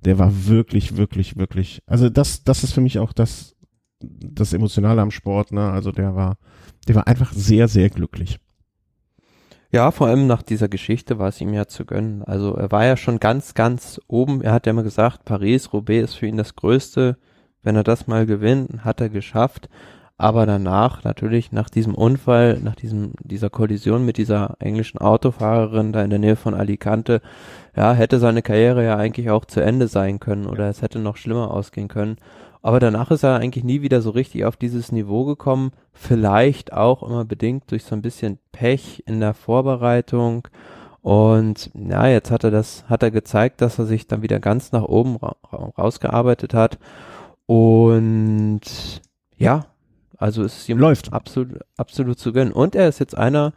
[0.05, 1.81] Der war wirklich, wirklich, wirklich.
[1.87, 3.56] Also das, das ist für mich auch das,
[4.21, 5.71] das Emotionale am Sport, ne?
[5.71, 6.37] Also der war,
[6.89, 8.39] der war einfach sehr, sehr glücklich.
[9.73, 12.23] Ja, vor allem nach dieser Geschichte war es ihm ja zu gönnen.
[12.23, 14.41] Also er war ja schon ganz, ganz oben.
[14.41, 17.19] Er hat ja immer gesagt, Paris, Roubaix ist für ihn das Größte.
[17.63, 19.69] Wenn er das mal gewinnt, hat er geschafft.
[20.19, 26.03] Aber danach, natürlich, nach diesem Unfall, nach diesem, dieser Kollision mit dieser englischen Autofahrerin da
[26.03, 27.21] in der Nähe von Alicante,
[27.77, 31.19] ja, hätte seine Karriere ja eigentlich auch zu Ende sein können oder es hätte noch
[31.19, 32.17] schlimmer ausgehen können.
[32.67, 35.71] Aber danach ist er eigentlich nie wieder so richtig auf dieses Niveau gekommen.
[35.93, 40.49] Vielleicht auch immer bedingt durch so ein bisschen Pech in der Vorbereitung.
[41.01, 44.73] Und ja, jetzt hat er das, hat er gezeigt, dass er sich dann wieder ganz
[44.73, 45.37] nach oben ra
[45.79, 46.81] rausgearbeitet hat.
[47.47, 48.63] Und
[49.37, 49.67] ja,
[50.17, 51.13] also es ist ihm Läuft.
[51.13, 52.53] absolut, absolut zu gönnen.
[52.53, 53.53] Und er ist jetzt einer,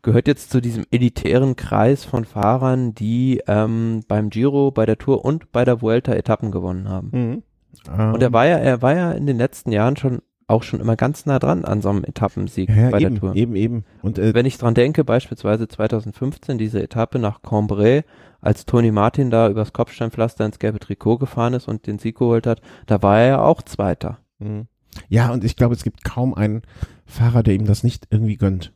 [0.00, 5.22] gehört jetzt zu diesem elitären Kreis von Fahrern, die ähm, beim Giro, bei der Tour
[5.22, 7.10] und bei der Vuelta Etappen gewonnen haben.
[7.12, 7.42] Mhm.
[7.88, 10.96] Und er war ja, er war ja in den letzten Jahren schon auch schon immer
[10.96, 13.36] ganz nah dran an so einem Etappensieg ja, bei eben, der Tour.
[13.36, 13.84] eben, eben.
[14.00, 18.04] Und äh, Wenn ich dran denke, beispielsweise 2015 diese Etappe nach Cambrai,
[18.40, 22.46] als Tony Martin da übers Kopfsteinpflaster ins gelbe Trikot gefahren ist und den Sieg geholt
[22.46, 24.18] hat, da war er ja auch Zweiter.
[24.38, 24.68] Mhm.
[25.08, 26.62] Ja, und ich glaube, es gibt kaum einen
[27.04, 28.72] Fahrer, der ihm das nicht irgendwie gönnt.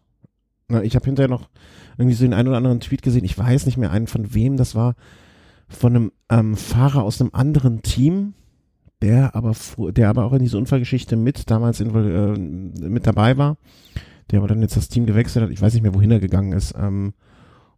[0.82, 1.48] Ich habe hinterher noch
[1.96, 3.24] irgendwie so den einen oder anderen Tweet gesehen.
[3.24, 4.94] Ich weiß nicht mehr einen von wem das war.
[5.68, 8.34] Von einem ähm, Fahrer aus einem anderen Team,
[9.02, 9.54] der aber
[9.92, 12.38] der aber auch in diese Unfallgeschichte mit damals invol- äh,
[12.88, 13.58] mit dabei war.
[14.30, 15.50] Der aber dann jetzt das Team gewechselt hat.
[15.50, 16.74] Ich weiß nicht mehr, wohin er gegangen ist.
[16.78, 17.12] Ähm,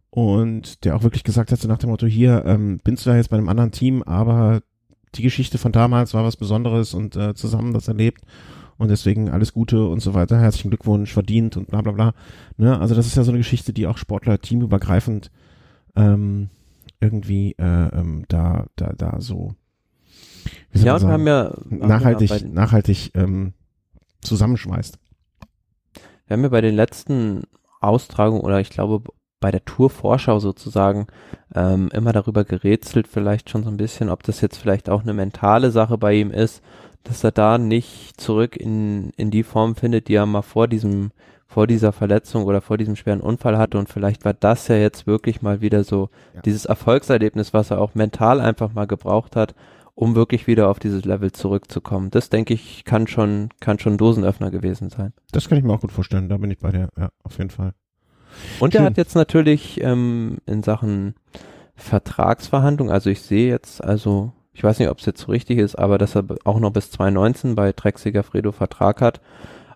[0.09, 3.29] und der auch wirklich gesagt hat, so nach dem Motto, hier, ähm, bin zwar jetzt
[3.29, 4.61] bei einem anderen Team, aber
[5.15, 8.21] die Geschichte von damals war was Besonderes und äh, zusammen das erlebt
[8.77, 12.13] und deswegen alles Gute und so weiter, herzlichen Glückwunsch, verdient und bla bla bla.
[12.57, 12.79] Ne?
[12.79, 15.31] Also das ist ja so eine Geschichte, die auch Sportler teamübergreifend
[15.95, 16.49] ähm,
[17.01, 19.55] irgendwie äh, ähm, da, da, da so
[20.73, 23.53] Ja, und haben ja, haben nachhaltig, bei den- nachhaltig ähm,
[24.21, 24.97] zusammenschmeißt.
[26.27, 27.43] Wir haben ja bei den letzten
[27.81, 29.01] Austragungen oder ich glaube
[29.39, 31.07] bei der Tour-Vorschau sozusagen
[31.53, 35.13] ähm, immer darüber gerätselt, vielleicht schon so ein bisschen, ob das jetzt vielleicht auch eine
[35.13, 36.63] mentale Sache bei ihm ist,
[37.03, 41.11] dass er da nicht zurück in, in die Form findet, die er mal vor diesem,
[41.45, 45.05] vor dieser Verletzung oder vor diesem schweren Unfall hatte und vielleicht war das ja jetzt
[45.05, 46.41] wirklich mal wieder so Ja.
[46.41, 49.53] dieses Erfolgserlebnis, was er auch mental einfach mal gebraucht hat,
[49.95, 52.11] um wirklich wieder auf dieses Level zurückzukommen.
[52.11, 55.13] Das denke ich, kann schon, kann schon Dosenöffner gewesen sein.
[55.31, 57.49] Das kann ich mir auch gut vorstellen, da bin ich bei dir, ja, auf jeden
[57.49, 57.73] Fall.
[58.59, 58.81] Und Schön.
[58.81, 61.15] er hat jetzt natürlich ähm, in Sachen
[61.75, 65.75] Vertragsverhandlung, also ich sehe jetzt, also ich weiß nicht, ob es jetzt so richtig ist,
[65.75, 69.19] aber dass er auch noch bis 2019 bei Trek Segafredo Vertrag hat.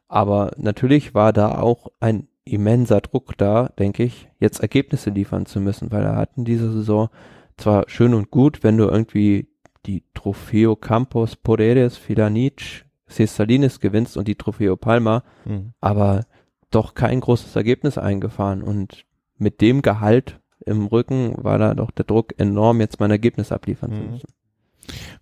[0.07, 5.59] Aber natürlich war da auch ein immenser Druck da, denke ich, jetzt Ergebnisse liefern zu
[5.59, 7.09] müssen, weil er hat in dieser Saison
[7.57, 9.48] zwar schön und gut, wenn du irgendwie
[9.85, 15.73] die Trofeo Campos Poderes Filanic Cestalines gewinnst und die Trofeo Palma, Mhm.
[15.79, 16.25] aber
[16.71, 19.05] doch kein großes Ergebnis eingefahren und
[19.37, 23.51] mit dem Gehalt im Rücken war da doch der Druck enorm, jetzt mal ein Ergebnis
[23.51, 24.11] abliefern zu Mhm.
[24.11, 24.27] müssen.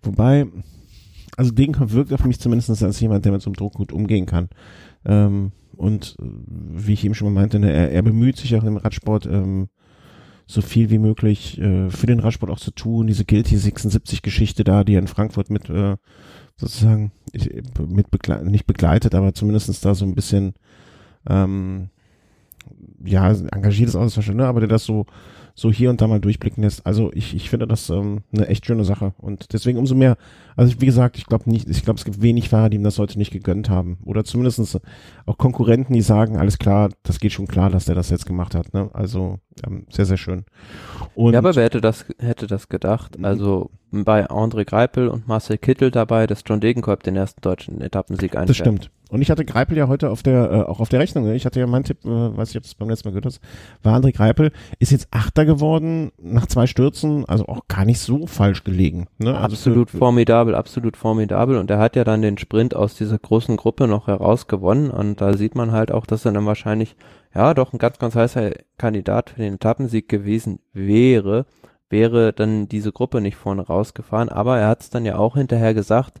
[0.02, 0.46] Wobei,
[1.36, 4.26] also Degenkolb wirkt auf mich zumindest als jemand, der mit so einem Druck gut umgehen
[4.26, 4.48] kann.
[5.06, 8.64] Ähm, und äh, wie ich eben schon mal meinte, ne, er, er bemüht sich auch
[8.64, 9.68] im Radsport ähm,
[10.50, 13.06] so viel wie möglich äh, für den Radsport auch zu tun.
[13.06, 15.96] Diese Guilty 76 Geschichte da, die in Frankfurt mit äh,
[16.56, 17.12] sozusagen
[17.86, 20.54] mit begle nicht begleitet, aber zumindestens da so ein bisschen
[21.28, 21.90] ähm,
[23.04, 25.04] ja, engagiert ist auch das wahrscheinlich, aber der das so
[25.58, 26.86] so hier und da mal durchblicken lässt.
[26.86, 30.16] Also ich, ich finde das ähm, eine echt schöne Sache und deswegen umso mehr,
[30.54, 33.00] also wie gesagt, ich glaube nicht, ich glaube es gibt wenig Fahrer, die ihm das
[33.00, 34.80] heute nicht gegönnt haben oder zumindest
[35.26, 38.54] auch Konkurrenten, die sagen, alles klar, das geht schon klar, dass der das jetzt gemacht
[38.54, 38.72] hat.
[38.72, 38.88] Ne?
[38.92, 40.44] Also ähm, sehr, sehr schön.
[41.16, 43.18] Und Ja, aber wer hätte das, hätte das gedacht?
[43.18, 43.24] Mhm.
[43.24, 48.36] Also bei André Greipel und Marcel Kittel dabei, dass John Degenkolb den ersten deutschen Etappensieg
[48.36, 48.50] einfährt.
[48.50, 48.90] das stimmt.
[49.08, 51.24] Und ich hatte Greipel ja heute auf der, äh, auch auf der Rechnung.
[51.24, 51.34] Ne?
[51.34, 53.26] Ich hatte ja meinen Tipp, äh, weiß ich, ob du es beim letzten Mal gehört
[53.26, 53.40] hast,
[53.82, 58.26] war André Greipel, ist jetzt Achter geworden nach zwei Stürzen, also auch gar nicht so
[58.26, 59.06] falsch gelegen.
[59.18, 59.30] Ne?
[59.34, 61.56] Also Absolut für- formidabel, absolut formidabel.
[61.56, 64.90] Und er hat ja dann den Sprint aus dieser großen Gruppe noch heraus gewonnen.
[64.90, 66.94] Und da sieht man halt auch, dass er dann wahrscheinlich,
[67.34, 71.46] ja, doch ein ganz, ganz heißer Kandidat für den Etappensieg gewesen wäre,
[71.90, 74.28] wäre dann diese Gruppe nicht vorne rausgefahren.
[74.28, 76.20] Aber er hat es dann ja auch hinterher gesagt,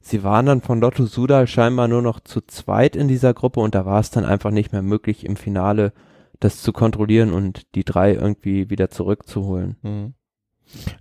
[0.00, 3.74] sie waren dann von Lotto Sudal scheinbar nur noch zu zweit in dieser Gruppe und
[3.74, 5.92] da war es dann einfach nicht mehr möglich, im Finale
[6.40, 9.76] das zu kontrollieren und die drei irgendwie wieder zurückzuholen.
[9.82, 10.14] Mhm.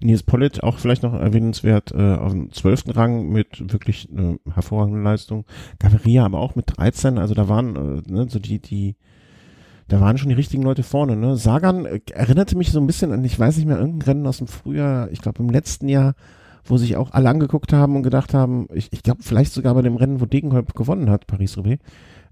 [0.01, 5.03] Nils Pollitt auch vielleicht noch erwähnenswert äh, auf dem zwölften Rang mit wirklich äh, hervorragender
[5.03, 5.45] Leistung.
[5.79, 8.95] Gaviria aber auch mit 13, also da waren äh, ne, so die, die,
[9.87, 11.17] da waren schon die richtigen Leute vorne.
[11.17, 11.35] Ne?
[11.35, 14.37] Sagan äh, erinnerte mich so ein bisschen an, ich weiß nicht mehr, irgendein Rennen aus
[14.37, 16.15] dem Frühjahr, ich glaube im letzten Jahr,
[16.69, 19.81] wo sich auch alle angeguckt haben und gedacht haben, ich, ich glaube vielleicht sogar bei
[19.81, 21.81] dem Rennen, wo Degenkolb gewonnen hat, Paris-Roubaix,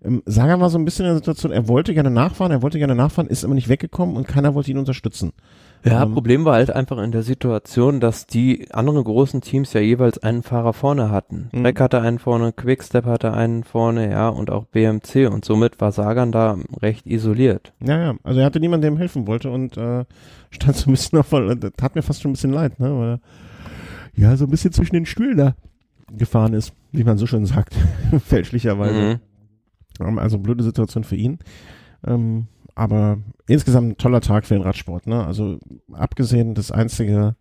[0.03, 2.77] ähm, Sagan war so ein bisschen in der Situation, er wollte gerne nachfahren, er wollte
[2.77, 5.33] gerne nachfahren, ist aber nicht weggekommen und keiner wollte ihn unterstützen.
[5.83, 9.81] Ja, Ähm, Problem war halt einfach in der Situation, dass die anderen großen Teams ja
[9.81, 11.49] jeweils einen Fahrer vorne hatten.
[11.51, 11.63] Mhm.
[11.63, 15.91] Trek hatte einen vorne, Quickstep hatte einen vorne, ja, und auch BMC und somit war
[15.91, 17.73] Sagan da recht isoliert.
[17.83, 20.05] Ja, ja, also er hatte niemanden, der ihm helfen wollte und äh,
[20.49, 23.19] stand so ein bisschen auf, das tat mir fast schon ein bisschen leid, ne, weil
[24.15, 25.55] ja so ein bisschen zwischen den Stühlen da
[26.11, 27.75] gefahren ist, wie man so schön sagt,
[28.25, 29.19] fälschlicherweise.
[29.99, 30.05] Mhm.
[30.05, 31.39] Ähm, Also blöde Situation für ihn.
[32.05, 35.07] Ähm, aber insgesamt ein toller Tag für den Radsport.
[35.07, 35.25] Ne?
[35.25, 35.59] Also
[35.93, 37.35] abgesehen das einzige,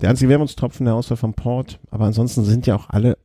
[0.00, 3.16] der einzige Wermutstropfen der Auswahl von Port, aber ansonsten sind ja auch alle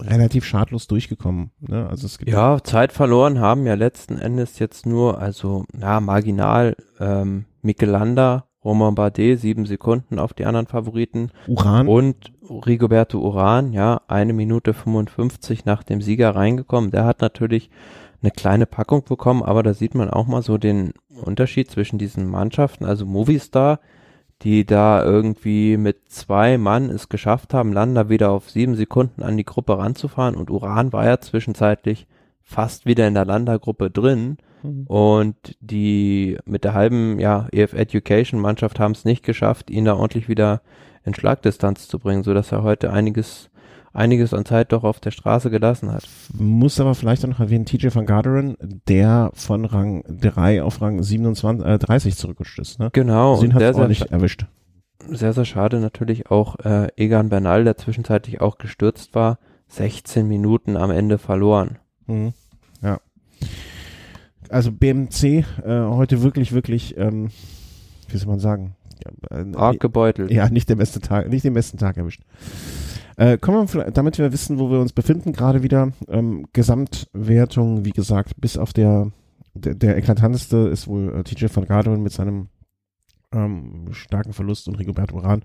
[0.00, 1.50] relativ schadlos durchgekommen.
[1.60, 1.88] Ne?
[1.88, 6.76] Also es gibt Ja, Zeit verloren haben ja letzten Endes jetzt nur, also ja, marginal
[7.00, 11.88] ähm, Michelanda, Romain Bardet, sieben Sekunden auf die anderen Favoriten Uran.
[11.88, 16.90] und Rigoberto Uran, ja, eine Minute 55 nach dem Sieger reingekommen.
[16.90, 17.70] Der hat natürlich
[18.22, 22.28] eine kleine Packung bekommen, aber da sieht man auch mal so den Unterschied zwischen diesen
[22.28, 22.84] Mannschaften.
[22.84, 23.80] Also Movistar,
[24.42, 29.38] die da irgendwie mit zwei Mann es geschafft haben, Landa wieder auf sieben Sekunden an
[29.38, 32.06] die Gruppe ranzufahren und Uran war ja zwischenzeitlich
[32.48, 34.38] fast wieder in der Landa-Gruppe drin.
[34.62, 34.84] Mhm.
[34.86, 39.94] Und die mit der halben ja, EF Education Mannschaft haben es nicht geschafft, ihn da
[39.94, 40.62] ordentlich wieder
[41.04, 43.50] in Schlagdistanz zu bringen, so dass er heute einiges,
[43.92, 46.08] einiges an Zeit doch auf der Straße gelassen hat.
[46.32, 48.56] Muss aber vielleicht auch noch erwähnen, TJ van Garderen,
[48.88, 52.78] der von Rang 3 auf Rang 27, äh, 30 zurückgerutscht ist.
[52.78, 52.88] Ne?
[52.94, 54.46] Genau, und hat sehr, nicht erwischt.
[55.10, 59.38] sehr, sehr schade natürlich auch äh, Egan Bernal, der zwischenzeitlich auch gestürzt war,
[59.68, 61.78] 16 Minuten am Ende verloren.
[62.08, 62.32] Mhm.
[62.82, 63.00] Ja.
[64.48, 67.30] Also BMC äh, heute wirklich, wirklich, ähm,
[68.08, 68.74] wie soll man sagen?
[69.30, 70.30] Äh, Arg gebeutelt.
[70.30, 72.22] ja, nicht der beste Tag, nicht den besten Tag erwischt.
[73.16, 77.90] Äh, kommen wir, damit wir wissen, wo wir uns befinden, gerade wieder ähm, Gesamtwertung, wie
[77.90, 79.12] gesagt, bis auf der
[79.54, 82.48] der, der eklatanteste ist wohl äh, TJ van Garderen mit seinem
[83.32, 85.42] ähm, starken Verlust und Rigobert Uran.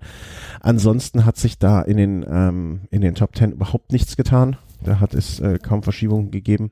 [0.60, 4.56] Ansonsten hat sich da in den ähm, in den Top Ten überhaupt nichts getan.
[4.84, 6.70] Da hat es äh, kaum Verschiebungen gegeben.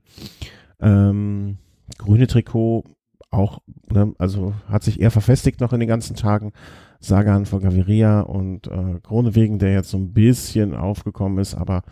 [0.80, 1.58] Ähm,
[1.98, 2.84] grüne Trikot
[3.30, 3.60] auch,
[3.90, 6.52] ne, also hat sich eher verfestigt noch in den ganzen Tagen.
[7.00, 11.82] Sagan von Gaviria und äh, Kronewegen, der jetzt so ein bisschen aufgekommen ist, aber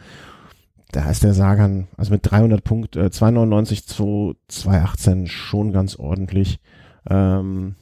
[0.93, 6.61] da ist der Sagan, also mit 300 Punkt, äh, 299 zu 218 schon ganz ordentlich.
[7.09, 7.75] Ähm,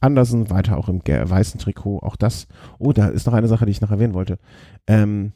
[0.00, 2.46] Andersen weiter auch im weißen Trikot, auch das.
[2.78, 4.38] Oh, da ist noch eine Sache, die ich noch erwähnen wollte.
[4.86, 5.32] Ähm,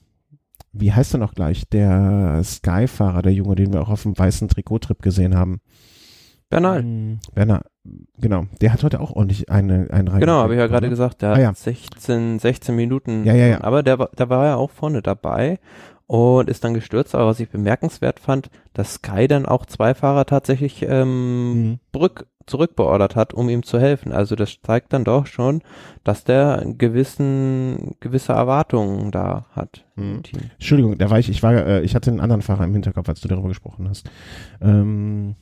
[0.73, 1.69] wie heißt er noch gleich?
[1.69, 5.61] Der Sky-Fahrer, der Junge, den wir auch auf dem weißen Trikot-Trip gesehen haben.
[6.51, 6.83] Bernal.
[6.83, 7.63] Mm, Werner,
[8.19, 8.45] genau.
[8.61, 10.21] Der hat heute auch ordentlich eine, einen rein.
[10.21, 11.55] Genau, habe ich ja gerade gesagt, der Ah, hat ja.
[11.55, 13.25] 16, 16 Minuten.
[13.25, 13.61] Ja, ja, ja.
[13.63, 15.59] Aber der, war- da war er auch vorne dabei
[16.07, 17.15] und ist dann gestürzt.
[17.15, 21.79] Aber was ich bemerkenswert fand, dass Sky dann auch zwei Fahrer tatsächlich ähm, Mhm.
[21.91, 24.13] zurück, zurückbeordert hat, um ihm zu helfen.
[24.13, 25.63] Also das zeigt dann doch schon,
[26.05, 30.23] dass der gewissen, gewisse Erwartungen da hat Team.
[30.55, 33.21] Entschuldigung, da war ich, ich war, äh, ich hatte einen anderen Fahrer im Hinterkopf, als
[33.21, 34.11] du darüber gesprochen hast.
[34.61, 35.37] Ähm,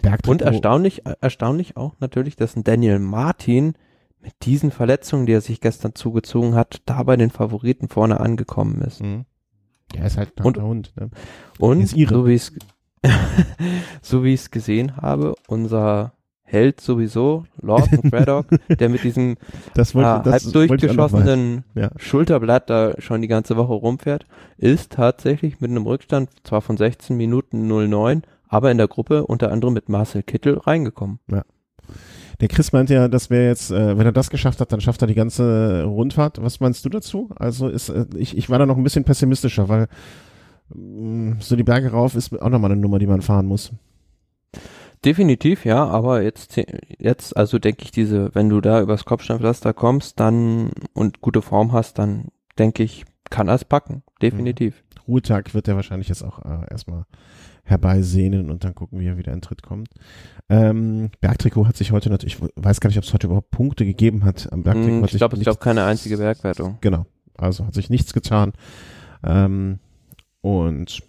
[0.00, 0.30] Bergtrikot.
[0.32, 3.74] Und erstaunlich, äh, erstaunlich auch natürlich, dass ein Daniel Martin
[4.20, 8.80] mit diesen Verletzungen, die er sich gestern zugezogen hat, da bei den Favoriten vorne angekommen
[8.82, 9.02] ist.
[9.02, 9.24] Mhm.
[9.94, 10.92] Der ist halt ein Und- Hund.
[10.98, 11.10] Ne?
[11.58, 12.52] Und so wie es
[14.02, 16.12] so wie ich es gesehen habe, unser
[16.52, 19.36] Held sowieso, Lawson Craddock, der mit diesem
[19.72, 21.90] Das wollte, das halb durchgeschossenen Ja.
[21.96, 24.26] Schulterblatt da schon die ganze Woche rumfährt,
[24.58, 29.50] ist tatsächlich mit einem Rückstand zwar von 16 Minuten 09, aber in der Gruppe unter
[29.50, 31.20] anderem mit Marcel Kittel reingekommen.
[32.40, 35.00] Der Chris meint ja, dass wer jetzt, äh, wenn er das geschafft hat, dann schafft
[35.00, 36.42] er die ganze Rundfahrt.
[36.42, 37.30] Was meinst du dazu?
[37.36, 39.86] Also ist, äh, ich, ich war da noch ein bisschen pessimistischer, weil
[40.74, 43.72] mh, so die Berge rauf ist auch nochmal eine Nummer, die man fahren muss.
[45.04, 46.60] Definitiv, ja, aber jetzt,
[46.98, 51.72] jetzt, also denke ich, diese, wenn du da übers Kopfsteinpflaster kommst, dann und gute Form
[51.72, 52.26] hast, dann
[52.58, 54.02] denke ich, kann er es packen.
[54.20, 54.84] Definitiv.
[55.08, 57.04] Ruhetag wird er wahrscheinlich jetzt auch äh, erstmal
[57.64, 59.88] herbeisehnen und dann gucken, wie er wieder in Tritt kommt.
[60.48, 63.84] Ähm, Bergtrikot hat sich heute natürlich, ich weiß gar nicht, ob es heute überhaupt Punkte
[63.84, 64.52] gegeben hat.
[64.52, 66.78] Am Bergtrikot Hm, hat ich glaube, es gab keine einzige Bergwertung.
[66.80, 67.06] Genau.
[67.36, 68.52] Also hat sich nichts getan.
[69.24, 69.78] Ähm,
[70.40, 71.02] und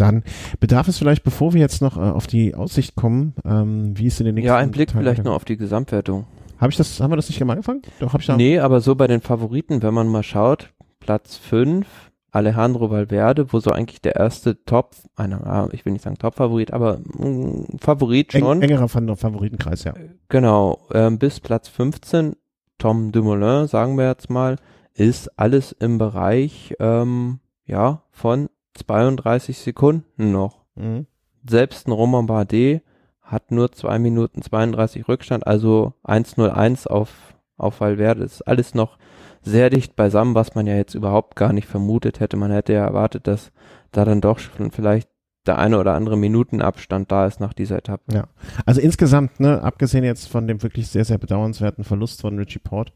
[0.00, 0.22] dann
[0.60, 4.18] bedarf es vielleicht, bevor wir jetzt noch äh, auf die Aussicht kommen, ähm, wie es
[4.20, 6.26] in den nächsten Ja, ein Blick Tagen vielleicht noch auf die Gesamtwertung.
[6.58, 7.82] Habe ich das, haben wir das nicht am Anfang?
[8.00, 8.36] Doch, habe ich da.
[8.36, 11.86] Nee, aber so bei den Favoriten, wenn man mal schaut, Platz 5,
[12.30, 16.72] Alejandro Valverde, wo so eigentlich der erste Top, einer, ah, ich will nicht sagen Top-Favorit,
[16.72, 18.62] aber mm, Favorit Eng, schon.
[18.62, 19.94] engerer Fan- Favoritenkreis, ja.
[20.28, 22.34] Genau, ähm, bis Platz 15,
[22.76, 24.56] Tom Dumoulin, sagen wir jetzt mal,
[24.94, 30.64] ist alles im Bereich, ähm, ja, von 32 Sekunden noch.
[30.74, 31.06] Mhm.
[31.48, 32.82] Selbst ein Roman Bardet
[33.22, 38.22] hat nur zwei Minuten 32 Rückstand, also 1-0-1 auf, auf Valverde.
[38.22, 38.98] Das ist alles noch
[39.42, 42.36] sehr dicht beisammen, was man ja jetzt überhaupt gar nicht vermutet hätte.
[42.36, 43.52] Man hätte ja erwartet, dass
[43.92, 45.08] da dann doch schon vielleicht
[45.46, 48.14] der eine oder andere Minutenabstand da ist nach dieser Etappe.
[48.14, 48.28] Ja,
[48.66, 52.92] also insgesamt, ne, abgesehen jetzt von dem wirklich sehr, sehr bedauernswerten Verlust von Richie Port,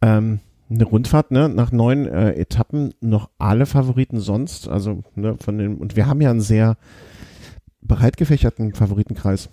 [0.00, 0.40] ähm,
[0.70, 5.78] eine Rundfahrt, ne, nach neun äh, Etappen noch alle Favoriten sonst, also ne, von den,
[5.78, 6.76] und wir haben ja einen sehr
[7.82, 9.48] breit gefächerten Favoritenkreis.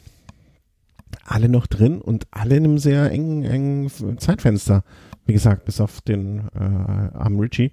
[1.25, 4.83] Alle noch drin und alle in einem sehr engen, engen Zeitfenster.
[5.25, 7.71] Wie gesagt, bis auf den äh, armen Richie.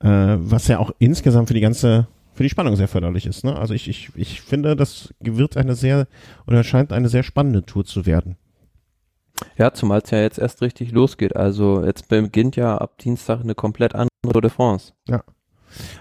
[0.00, 3.44] Äh, was ja auch insgesamt für die ganze, für die Spannung sehr förderlich ist.
[3.44, 3.56] Ne?
[3.56, 6.06] Also ich, ich, ich finde, das wird eine sehr,
[6.46, 8.36] oder scheint eine sehr spannende Tour zu werden.
[9.56, 11.36] Ja, zumal es ja jetzt erst richtig losgeht.
[11.36, 14.92] Also jetzt beginnt ja ab Dienstag eine komplett andere Tour de France.
[15.08, 15.22] Ja.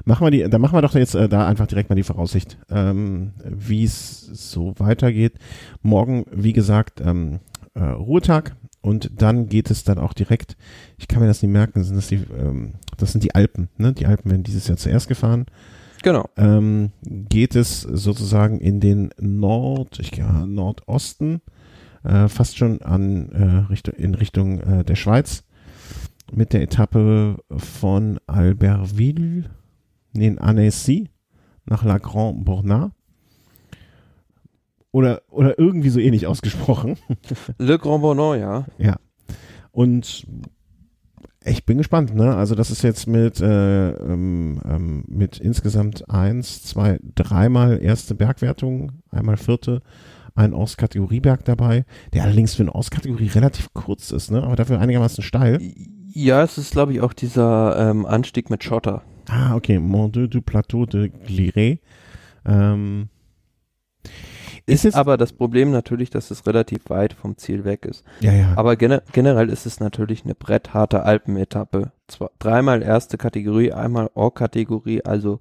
[0.06, 2.58] Machen wir die, dann machen wir doch jetzt äh, da einfach direkt mal die Voraussicht,
[2.70, 5.40] ähm, wie es so weitergeht.
[5.82, 7.40] Morgen, wie gesagt, ähm,
[7.74, 10.58] äh, Ruhetag und dann geht es dann auch direkt,
[10.98, 13.94] ich kann mir das nicht merken, sind das die, ähm, das sind die Alpen, ne?
[13.94, 15.46] Die Alpen werden dieses Jahr zuerst gefahren.
[16.04, 16.30] Genau.
[16.36, 21.42] Ähm, geht es sozusagen in den Nord, ich ja, Nordosten,
[22.04, 25.44] äh, fast schon an äh, Richtung, in Richtung äh, der Schweiz
[26.32, 29.50] mit der Etappe von Albertville
[30.14, 31.10] nee, in Annecy
[31.66, 32.92] nach La Grande Bournat.
[34.92, 36.98] Oder, oder irgendwie so ähnlich ausgesprochen.
[37.58, 38.66] Le Grand Bournon, ja.
[38.78, 38.98] Ja.
[39.72, 40.28] Und
[41.44, 42.36] ich bin gespannt, ne?
[42.36, 48.92] Also das ist jetzt mit, äh, ähm, ähm, mit insgesamt eins, zwei, dreimal erste Bergwertung,
[49.10, 49.82] einmal vierte,
[50.36, 54.44] ein Ortskategorieberg dabei, der allerdings für eine Ortskategorie relativ kurz ist, ne?
[54.44, 55.60] Aber dafür einigermaßen steil.
[56.10, 59.04] Ja, es ist, glaube ich, auch dieser ähm, Anstieg mit Schotter.
[59.30, 59.80] Ah, okay.
[59.80, 61.80] Mont du Plateau de Gliré.
[62.46, 63.10] Ähm,
[64.66, 68.06] Ist, ist aber das Problem natürlich, dass es relativ weit vom Ziel weg ist.
[68.22, 68.54] Ja, ja.
[68.56, 71.92] Aber gener generell ist es natürlich eine brettharte Alpenetappe.
[72.08, 75.40] Zwar dreimal erste Kategorie, einmal Or-Kategorie, also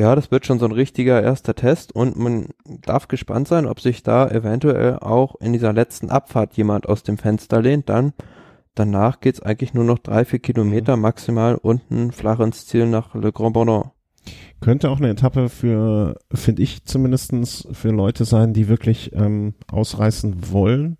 [0.00, 3.80] ja, das wird schon so ein richtiger erster Test und man darf gespannt sein, ob
[3.80, 7.90] sich da eventuell auch in dieser letzten Abfahrt jemand aus dem Fenster lehnt.
[7.90, 8.14] Dann
[8.74, 13.30] danach geht's eigentlich nur noch drei, vier Kilometer maximal unten flach ins Ziel nach Le
[13.30, 13.90] Grand Bordon.
[14.62, 20.50] Könnte auch eine Etappe für, finde ich zumindestens für Leute sein, die wirklich ähm, ausreißen
[20.50, 20.96] wollen.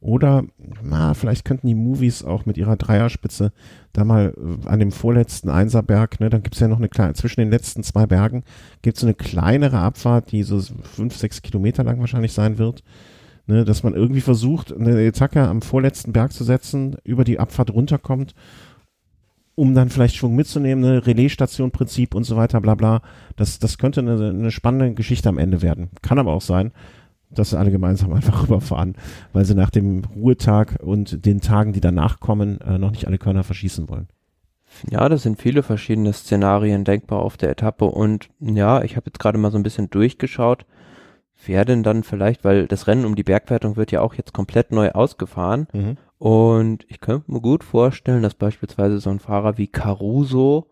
[0.00, 0.44] Oder,
[0.82, 3.52] na, vielleicht könnten die Movies auch mit ihrer Dreierspitze
[3.92, 7.40] da mal äh, an dem vorletzten Einserberg, ne, dann gibt's ja noch eine kleine, zwischen
[7.40, 8.44] den letzten zwei Bergen
[8.82, 12.84] gibt's eine kleinere Abfahrt, die so fünf, sechs Kilometer lang wahrscheinlich sein wird.
[13.46, 17.72] Ne, dass man irgendwie versucht, eine Etappe am vorletzten Berg zu setzen, über die Abfahrt
[17.72, 18.34] runterkommt
[19.58, 23.02] um dann vielleicht Schwung mitzunehmen, eine Relaisstation-Prinzip und so weiter, bla bla.
[23.34, 25.90] Das, das könnte eine, eine spannende Geschichte am Ende werden.
[26.00, 26.70] Kann aber auch sein,
[27.30, 28.94] dass sie alle gemeinsam einfach rüberfahren,
[29.32, 33.18] weil sie nach dem Ruhetag und den Tagen, die danach kommen, äh, noch nicht alle
[33.18, 34.08] Körner verschießen wollen.
[34.90, 39.18] Ja, das sind viele verschiedene Szenarien denkbar auf der Etappe und ja, ich habe jetzt
[39.18, 40.66] gerade mal so ein bisschen durchgeschaut,
[41.46, 44.70] wer denn dann vielleicht, weil das Rennen um die Bergwertung wird ja auch jetzt komplett
[44.70, 45.96] neu ausgefahren Mhm.
[46.18, 50.66] und ich könnte mir gut vorstellen, dass beispielsweise so ein Fahrer wie Caruso,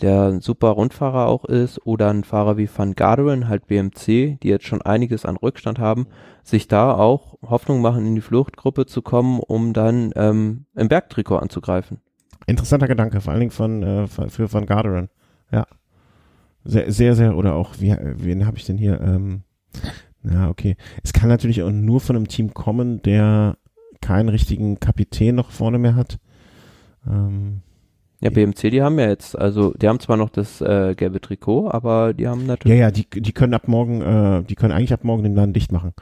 [0.00, 4.48] der ein super Rundfahrer auch ist, oder ein Fahrer wie Van Garderen, halt BMC, die
[4.48, 6.06] jetzt schon einiges an Rückstand haben,
[6.42, 11.36] sich da auch Hoffnung machen, in die Fluchtgruppe zu kommen, um dann ähm, im Bergtrikot
[11.36, 12.00] anzugreifen.
[12.46, 15.08] Interessanter Gedanke, vor allen Dingen von, äh, für Van Garderen.
[15.50, 15.66] Ja.
[16.64, 19.00] Sehr, sehr, sehr, oder auch, wie, wen habe ich denn hier?
[19.00, 19.42] Ähm,
[20.24, 20.76] ja, okay.
[21.02, 23.58] Es kann natürlich auch nur von einem Team kommen, der
[24.00, 26.18] keinen richtigen Kapitän noch vorne mehr hat.
[27.06, 27.62] Ähm,
[28.20, 31.68] Ja, BMC, die haben ja jetzt, also die haben zwar noch das äh, gelbe Trikot,
[31.70, 32.78] aber die haben ja, natürlich.
[32.78, 35.72] ja, die, die können ab morgen, äh, die können eigentlich ab morgen den Laden dicht
[35.72, 35.92] machen.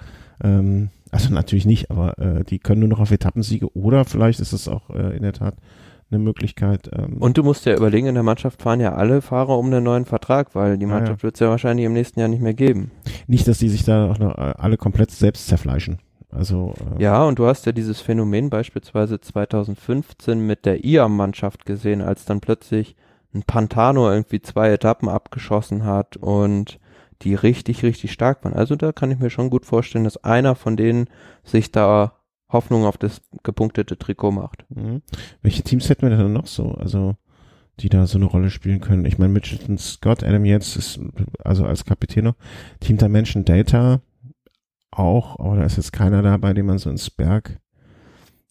[0.44, 4.52] Ähm, also natürlich nicht, aber äh, die können nur noch auf Etappensiege oder vielleicht ist
[4.52, 5.56] es auch äh, in der Tat
[6.10, 6.90] eine Möglichkeit.
[6.92, 9.82] Ähm, Und du musst ja überlegen, in der Mannschaft fahren ja alle Fahrer um einen
[9.82, 10.96] neuen Vertrag, weil die Ja, ja.
[10.98, 12.90] Mannschaft wird es ja wahrscheinlich im nächsten Jahr nicht mehr geben.
[13.26, 15.98] nicht, dass die sich da auch noch äh, alle komplett selbst zerfleischen.
[16.32, 22.00] Also äh, Ja, und du hast ja dieses Phänomen beispielsweise 2015 mit der IAM-Mannschaft gesehen,
[22.00, 22.96] als dann plötzlich
[23.34, 26.78] ein Pantano irgendwie zwei Etappen abgeschossen hat und
[27.22, 28.54] die richtig, richtig stark waren.
[28.54, 31.08] Also da kann ich mir schon gut vorstellen, dass einer von denen
[31.44, 32.12] sich da
[32.48, 34.64] Hoffnung auf das gepunktete Trikot macht.
[34.70, 35.02] Mhm.
[35.40, 36.72] Welche Teams hätten wir denn noch so?
[36.72, 37.16] Also,
[37.80, 39.06] die da so eine Rolle spielen können.
[39.06, 41.00] Ich meine, Mitchelton Scott, Adam Yates ist,
[41.42, 42.34] also als Kapitän noch,
[42.80, 44.02] Team Dimension Data
[44.92, 47.58] auch, aber da ist jetzt keiner dabei, den man so ins Berg,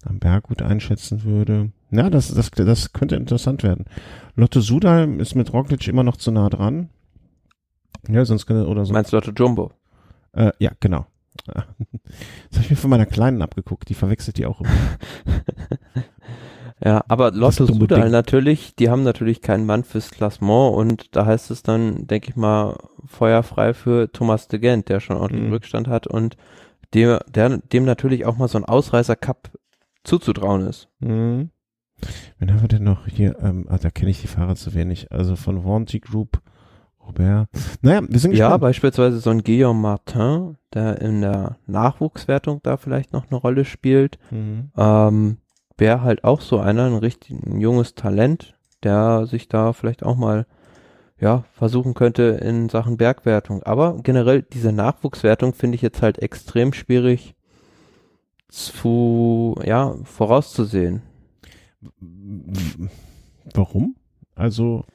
[0.04, 1.72] am Berg gut einschätzen würde.
[1.92, 3.86] Ja, das, das, das könnte interessant werden.
[4.36, 6.89] Lotte Sudal ist mit Roglic immer noch zu nah dran.
[8.08, 8.94] Ja, sonst könnte, oder so.
[8.94, 9.72] Meinst du Lotte Jumbo?
[10.34, 11.06] Äh, ja, genau.
[12.50, 13.88] Das habe ich mir von meiner Kleinen abgeguckt.
[13.88, 14.70] Die verwechselt die auch immer.
[16.84, 18.12] ja, aber Lotto dumme Sudal Ding.
[18.12, 22.36] natürlich, die haben natürlich keinen Mann fürs Klassement und da heißt es dann, denke ich
[22.36, 25.54] mal, feuerfrei für Thomas de Gent, der schon ordentlich Mhm.
[25.54, 26.38] Rückstand hat und
[26.94, 29.52] dem, der, dem natürlich auch mal so ein Ausreißer-Cup
[30.04, 30.90] zuzutrauen ist.
[31.00, 31.50] Mhm.
[32.40, 33.38] Wen haben wir denn noch hier?
[33.40, 35.12] Ähm, ah, da kenne ich die Fahrer zu wenig.
[35.12, 36.42] Also von Wanty Group,
[37.06, 37.48] Robert.
[37.82, 38.62] Naja, wir sind Ja, gespannt.
[38.62, 44.18] beispielsweise so ein Guillaume Martin, der in der Nachwuchswertung da vielleicht noch eine Rolle spielt.
[44.32, 44.72] Mhm.
[44.76, 45.38] Ähm,
[45.82, 48.54] Wäre halt auch so einer, ein richtig ein junges Talent,
[48.84, 50.46] der sich da vielleicht auch mal
[51.20, 53.64] ja, versuchen könnte in Sachen Bergwertung.
[53.64, 57.34] Aber generell diese Nachwuchswertung finde ich jetzt halt extrem schwierig
[58.48, 61.02] zu, ja, vorauszusehen.
[63.56, 63.96] Warum?
[64.36, 64.86] Also,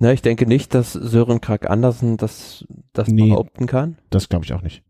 [0.00, 3.30] Na, ich denke nicht, dass Sören Krag Andersen das, das Nee.
[3.30, 3.96] behaupten kann.
[4.10, 4.82] das glaube ich auch nicht.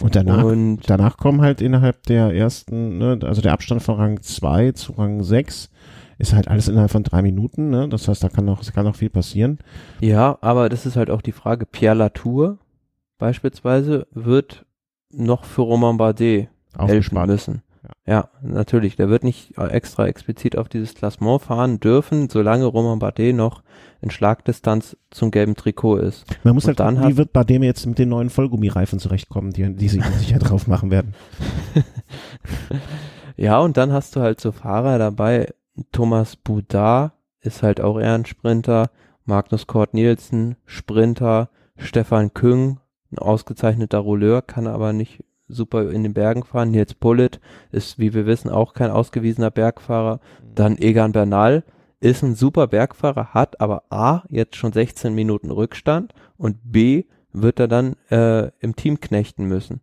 [0.00, 4.22] Und danach, Und danach kommen halt innerhalb der ersten, ne, also der Abstand von Rang
[4.22, 5.70] 2 zu Rang 6
[6.18, 7.88] ist halt alles innerhalb von drei Minuten, ne?
[7.88, 9.58] Das heißt, da kann noch, kann noch viel passieren.
[10.00, 11.66] Ja, aber das ist halt auch die Frage.
[11.66, 12.58] Pierre Latour
[13.18, 14.64] beispielsweise wird
[15.10, 17.62] noch für Romain Bardet helfen müssen.
[18.06, 18.14] Ja.
[18.14, 18.28] Ja.
[18.42, 18.96] natürlich.
[18.96, 23.62] Der wird nicht extra explizit auf dieses Klassement fahren dürfen, solange Romain Bardet noch
[24.04, 26.24] in Schlagdistanz zum gelben Trikot ist.
[26.44, 29.50] Man muss Und halt dann gucken, wie wird Badem jetzt mit den neuen Vollgummireifen zurechtkommen,
[29.50, 31.14] die, die sie sicher drauf machen werden.
[33.36, 35.52] Ja, und dann hast du halt so Fahrer dabei.
[35.90, 38.90] Thomas Boudard ist halt auch eher ein Sprinter.
[39.24, 41.50] Magnus Kort Nielsen, Sprinter.
[41.76, 42.78] Stefan Küng,
[43.10, 46.70] ein ausgezeichneter Rolleur, kann aber nicht super in den Bergen fahren.
[46.70, 47.40] Nils Bullitt
[47.72, 50.20] ist, wie wir wissen, auch kein ausgewiesener Bergfahrer.
[50.54, 51.64] Dann Egan Bernal
[52.04, 57.58] ist ein super Bergfahrer, hat aber A, jetzt schon 16 Minuten Rückstand und B, wird
[57.58, 59.80] er dann äh, im Team knechten müssen.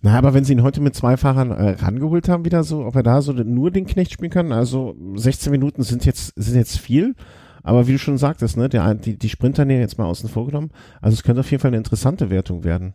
[0.00, 2.96] Na, aber wenn sie ihn heute mit zwei Fahrern äh, rangeholt haben, wieder so, ob
[2.96, 6.78] er da so nur den Knecht spielen kann, also 16 Minuten sind jetzt, sind jetzt
[6.78, 7.14] viel,
[7.62, 10.46] aber wie du schon sagtest, ne, der, die, die Sprinter nehmen jetzt mal außen vor
[10.46, 10.70] genommen,
[11.00, 12.94] also es könnte auf jeden Fall eine interessante Wertung werden.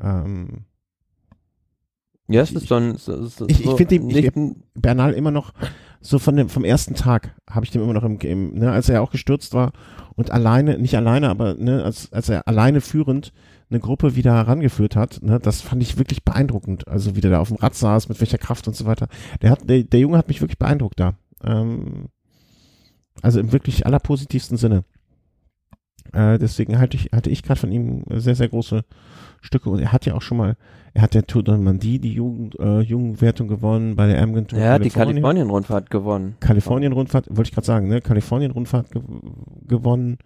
[0.00, 0.64] Ähm,
[2.28, 4.62] Ja, es ist so ein, so, so, ich- ich so find den- ich- nicht ein,
[4.74, 5.52] Bernal immer noch
[6.06, 8.88] so von dem vom ersten Tag habe ich dem immer noch im Game, ne, als
[8.88, 9.72] er auch gestürzt war
[10.14, 13.32] und alleine, nicht alleine, aber ne, als als er alleine führend
[13.68, 16.86] eine Gruppe wieder herangeführt hat, ne, das fand ich wirklich beeindruckend.
[16.86, 19.08] Also wie der da auf dem Rad saß, mit welcher Kraft und so weiter.
[19.42, 21.14] Der hat der, der Junge hat mich wirklich beeindruckt da.
[21.42, 22.06] Ähm,
[23.22, 24.84] also im wirklich allerpositivsten Sinne.
[26.12, 28.84] Äh, deswegen halte ich hatte ich gerade von ihm sehr sehr große
[29.40, 30.56] Stücke und er hat ja auch schon mal
[30.96, 34.58] er hat der Tour de Normandie die Jugend, äh, Jugendwertung gewonnen bei der Amgen Tour
[34.58, 34.88] er hat die.
[34.88, 36.36] Kalifornien-Rundfahrt gewonnen.
[36.40, 38.00] Kalifornien-Rundfahrt, wollte ich gerade sagen, ne?
[38.00, 39.02] Kalifornien-Rundfahrt ge
[39.68, 40.16] gewonnen.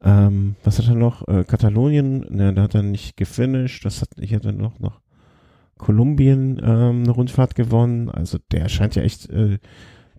[0.00, 1.26] Ähm, was hat er noch?
[1.26, 3.84] Äh, Katalonien, ne, da hat er nicht gefinisht.
[3.84, 5.00] Das hat, ich hatte noch, noch
[5.78, 8.08] Kolumbien ähm, eine Rundfahrt gewonnen.
[8.08, 9.58] Also der scheint ja echt äh,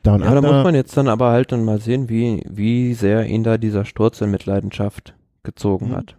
[0.04, 0.54] down Ja, da under.
[0.54, 3.86] muss man jetzt dann aber halt dann mal sehen, wie, wie sehr ihn da dieser
[3.86, 5.96] Sturz in Mitleidenschaft gezogen Mhm.
[5.96, 6.16] hat.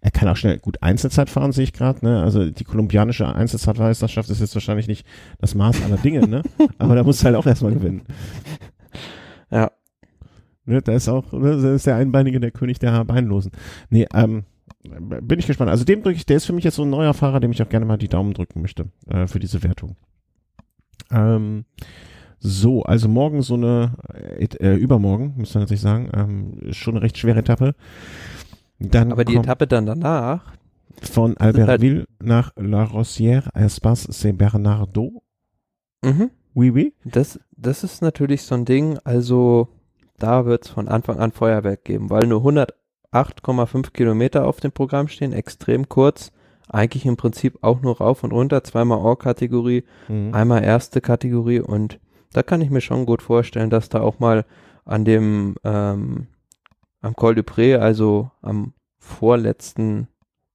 [0.00, 2.02] Er kann auch schnell gut Einzelzeit fahren, sehe ich gerade.
[2.04, 2.22] Ne?
[2.22, 5.06] Also die kolumbianische Einzelzeitmeisterschaft ist jetzt wahrscheinlich nicht
[5.40, 6.42] das Maß aller Dinge, ne?
[6.78, 8.02] Aber da muss halt auch erstmal gewinnen.
[9.50, 9.70] Ja.
[10.64, 13.52] Ne, da ist auch, ne, da ist der Einbeinige der König der Beinlosen.
[13.90, 14.44] Nee, ähm,
[15.22, 15.70] bin ich gespannt.
[15.70, 17.62] Also dem drücke ich, der ist für mich jetzt so ein neuer Fahrer, dem ich
[17.62, 19.96] auch gerne mal die Daumen drücken möchte, äh, für diese Wertung.
[21.10, 21.64] Ähm,
[22.40, 23.92] so, also morgen so eine,
[24.38, 27.74] äh, äh, übermorgen, muss man natürlich sagen, ähm, schon eine recht schwere Etappe.
[28.78, 30.52] Dann Aber die Etappe dann danach,
[31.02, 35.22] von halt- Albertville nach La Rosière, Espace Saint-Bernardo.
[36.04, 36.92] mhm, Oui, oui.
[37.04, 39.68] das, das ist natürlich so ein Ding, also
[40.18, 42.40] da wird's von Anfang an Feuerwerk geben, weil nur
[43.12, 46.32] 108,5 Kilometer auf dem Programm stehen, extrem kurz,
[46.68, 50.34] eigentlich im Prinzip auch nur rauf und runter, zweimal Or-Kategorie, Mhm.
[50.34, 51.98] einmal erste Kategorie und
[52.32, 54.44] da kann ich mir schon gut vorstellen, dass da auch mal
[54.84, 56.26] an dem ähm,
[57.00, 60.08] am Col du Pré, also am vorletzten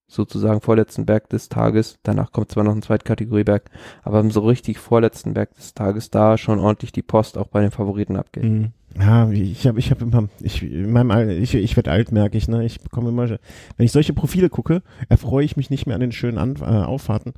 [0.07, 3.69] sozusagen vorletzten Berg des Tages, danach kommt zwar noch ein Zweitkategorieberg,
[4.03, 7.61] aber am so richtig vorletzten Berg des Tages da schon ordentlich die Post auch bei
[7.61, 8.43] den Favoriten abgeht.
[8.43, 8.74] Mhm.
[8.99, 12.38] Ja, ich habe ich hab immer, ich, in meinem Al ich, ich werde alt, merke
[12.38, 12.63] ich, ne?
[12.63, 16.11] Ich bekomme immer, wenn ich solche Profile gucke, erfreue ich mich nicht mehr an den
[16.11, 17.34] schönen an äh, Auffahrten,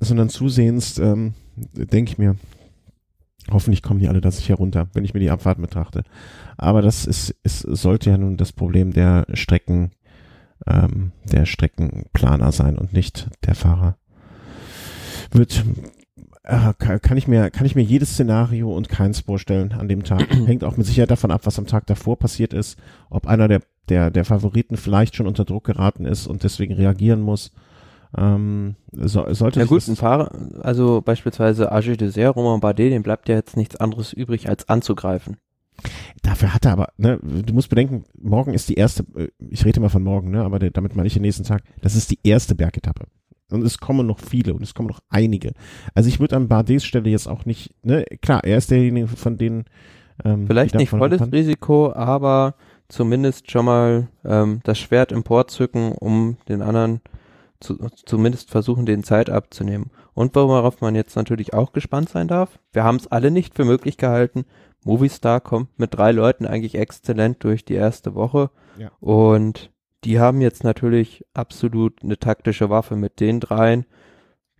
[0.00, 2.36] sondern zusehends ähm, denke ich mir,
[3.50, 6.02] hoffentlich kommen die alle da sicher runter, wenn ich mir die Abfahrten betrachte.
[6.56, 9.92] Aber das ist, ist sollte ja nun das Problem der Strecken,
[10.66, 13.96] ähm, der Streckenplaner sein und nicht der Fahrer.
[15.30, 15.64] Wird
[16.44, 20.26] äh, kann ich mir kann ich mir jedes Szenario und keins vorstellen an dem Tag.
[20.46, 22.78] Hängt auch mit Sicherheit davon ab, was am Tag davor passiert ist,
[23.10, 27.20] ob einer der der der Favoriten vielleicht schon unter Druck geraten ist und deswegen reagieren
[27.20, 27.52] muss.
[28.16, 30.30] Ähm, so, sollte ja gut, ein Fahrer,
[30.60, 35.36] also beispielsweise Age Dessert, Romain Bardet, dem bleibt ja jetzt nichts anderes übrig, als anzugreifen.
[36.22, 39.80] Dafür hat er aber, ne, du musst bedenken, morgen ist die erste, äh, ich rede
[39.80, 42.54] mal von morgen, ne, aber damit meine ich den nächsten Tag, das ist die erste
[42.54, 43.06] Bergetappe.
[43.50, 45.52] Und es kommen noch viele und es kommen noch einige.
[45.94, 49.36] Also ich würde an Bardets Stelle jetzt auch nicht, ne, klar, er ist derjenige von
[49.36, 49.64] denen.
[50.24, 51.30] Ähm, Vielleicht nicht volles kann.
[51.30, 52.54] Risiko, aber
[52.88, 57.00] zumindest schon mal ähm, das Schwert emporzücken, um den anderen
[57.60, 59.90] zu, zumindest versuchen, den Zeit abzunehmen.
[60.14, 63.64] Und worauf man jetzt natürlich auch gespannt sein darf, wir haben es alle nicht für
[63.64, 64.44] möglich gehalten.
[64.84, 68.50] Movistar kommt mit drei Leuten eigentlich exzellent durch die erste Woche.
[68.78, 68.90] Ja.
[69.00, 69.72] Und
[70.04, 73.86] die haben jetzt natürlich absolut eine taktische Waffe mit den dreien.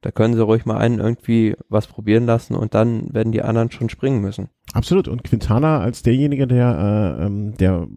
[0.01, 3.70] Da können sie ruhig mal einen irgendwie was probieren lassen und dann werden die anderen
[3.70, 4.51] schon springen müssen.
[4.72, 5.09] Absolut.
[5.09, 7.88] Und Quintana als derjenige, der, äh, ähm, der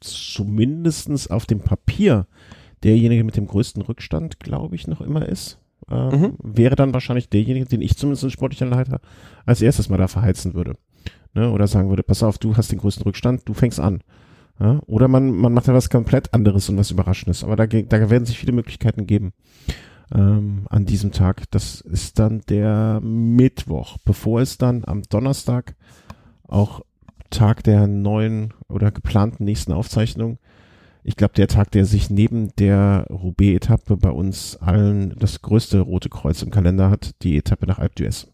[0.00, 2.26] zumindestens auf dem Papier
[2.84, 5.58] derjenige mit dem größten Rückstand, glaube ich, noch immer ist.
[5.90, 6.36] Äh, mhm.
[6.42, 9.00] Wäre dann wahrscheinlich derjenige, den ich zumindest als sportlicher Leiter
[9.46, 10.74] als erstes mal da verheizen würde.
[11.34, 11.50] Ne?
[11.50, 14.02] Oder sagen würde, pass auf, du hast den größten Rückstand, du fängst an.
[14.60, 14.80] Ja?
[14.86, 17.44] Oder man, man macht ja was komplett anderes und was Überraschendes.
[17.44, 19.32] Aber da, da werden sich viele Möglichkeiten geben
[20.14, 21.50] ähm, an diesem Tag.
[21.50, 25.74] Das ist dann der Mittwoch, bevor es dann am Donnerstag
[26.46, 26.82] auch
[27.30, 30.38] Tag der neuen oder geplanten nächsten Aufzeichnung
[31.06, 36.08] ich glaube, der Tag, der sich neben der Roubaix-Etappe bei uns allen das größte rote
[36.08, 38.28] Kreuz im Kalender hat, die Etappe nach Alpe d'Huez.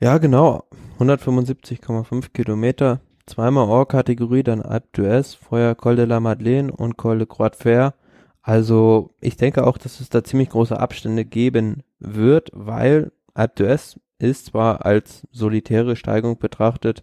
[0.00, 0.62] Ja, genau.
[1.00, 7.26] 175,5 Kilometer, zweimal Or-Kategorie, dann Alpe d'Huez, vorher Col de la Madeleine und Col de
[7.26, 7.94] Croix de Fer.
[8.40, 13.98] Also ich denke auch, dass es da ziemlich große Abstände geben wird, weil Alpe d'Huez
[14.20, 17.02] ist zwar als solitäre Steigung betrachtet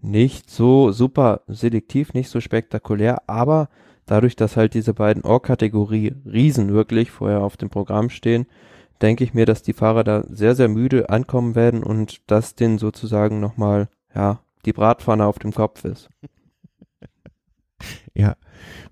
[0.00, 3.68] nicht so super selektiv, nicht so spektakulär, aber
[4.06, 8.46] dadurch, dass halt diese beiden Or-Kategorie Riesen wirklich vorher auf dem Programm stehen,
[9.02, 12.78] denke ich mir, dass die Fahrer da sehr, sehr müde ankommen werden und dass denen
[12.78, 16.08] sozusagen nochmal, ja, die Bratpfanne auf dem Kopf ist.
[18.14, 18.34] Ja,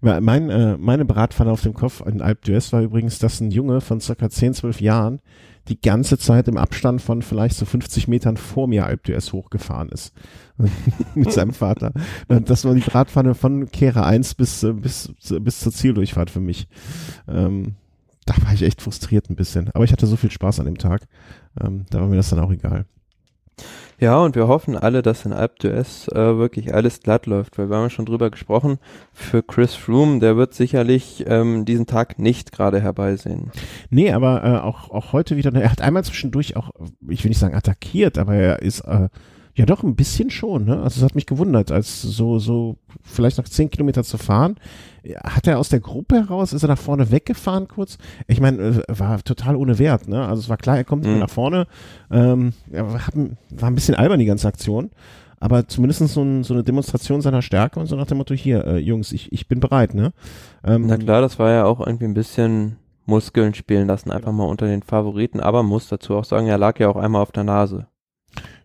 [0.01, 3.81] mein, äh, meine Bratpfanne auf dem Kopf in Alp d'Huez war übrigens, dass ein Junge
[3.81, 5.21] von circa 10, 12 Jahren
[5.69, 9.89] die ganze Zeit im Abstand von vielleicht so 50 Metern vor mir Alp d'Huez hochgefahren
[9.89, 10.13] ist.
[11.15, 11.93] mit seinem Vater.
[12.29, 16.69] Das war die Bratpfanne von Kehre 1 bis, äh, bis, bis zur Zieldurchfahrt für mich.
[17.29, 17.75] Ähm,
[18.25, 19.71] da war ich echt frustriert ein bisschen.
[19.75, 21.07] Aber ich hatte so viel Spaß an dem Tag.
[21.61, 22.87] Ähm, da war mir das dann auch egal.
[23.99, 27.71] Ja, und wir hoffen alle, dass in Alp d'Huez äh, wirklich alles glatt läuft, weil
[27.71, 28.79] wir haben schon drüber gesprochen.
[29.13, 33.51] Für Chris Froome, der wird sicherlich ähm, diesen Tag nicht gerade herbeisehen.
[33.89, 36.71] Nee, aber äh, auch, auch heute wieder, er hat einmal zwischendurch auch,
[37.09, 39.09] ich will nicht sagen attackiert, aber er ist äh,
[39.57, 40.83] ja, doch, ein bisschen schon, ne?
[40.83, 44.57] Also es hat mich gewundert, als so, so vielleicht noch zehn Kilometer zu fahren.
[45.25, 47.97] Hat er aus der Gruppe heraus, ist er nach vorne weggefahren kurz?
[48.27, 50.29] Ich meine, äh, war total ohne Wert, ne?
[50.29, 51.21] Also es war klar, er kommt mhm.
[51.21, 51.67] nach vorne.
[52.11, 54.91] Ähm, er war ein bisschen albern, die ganze Aktion.
[55.41, 58.67] Aber zumindest so, ein, so eine Demonstration seiner Stärke und so nach dem Motto, hier,
[58.67, 60.13] äh, Jungs, ich, ich bin bereit, ne?
[60.65, 62.77] Ähm, Na klar, das war ja auch irgendwie ein bisschen
[63.07, 66.79] Muskeln spielen lassen, einfach mal unter den Favoriten, aber muss dazu auch sagen, er lag
[66.79, 67.87] ja auch einmal auf der Nase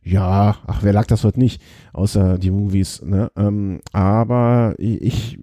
[0.03, 1.61] ja, ach, wer lag das heute nicht,
[1.93, 3.31] außer die Movies, ne?
[3.35, 5.37] Ähm, aber ich,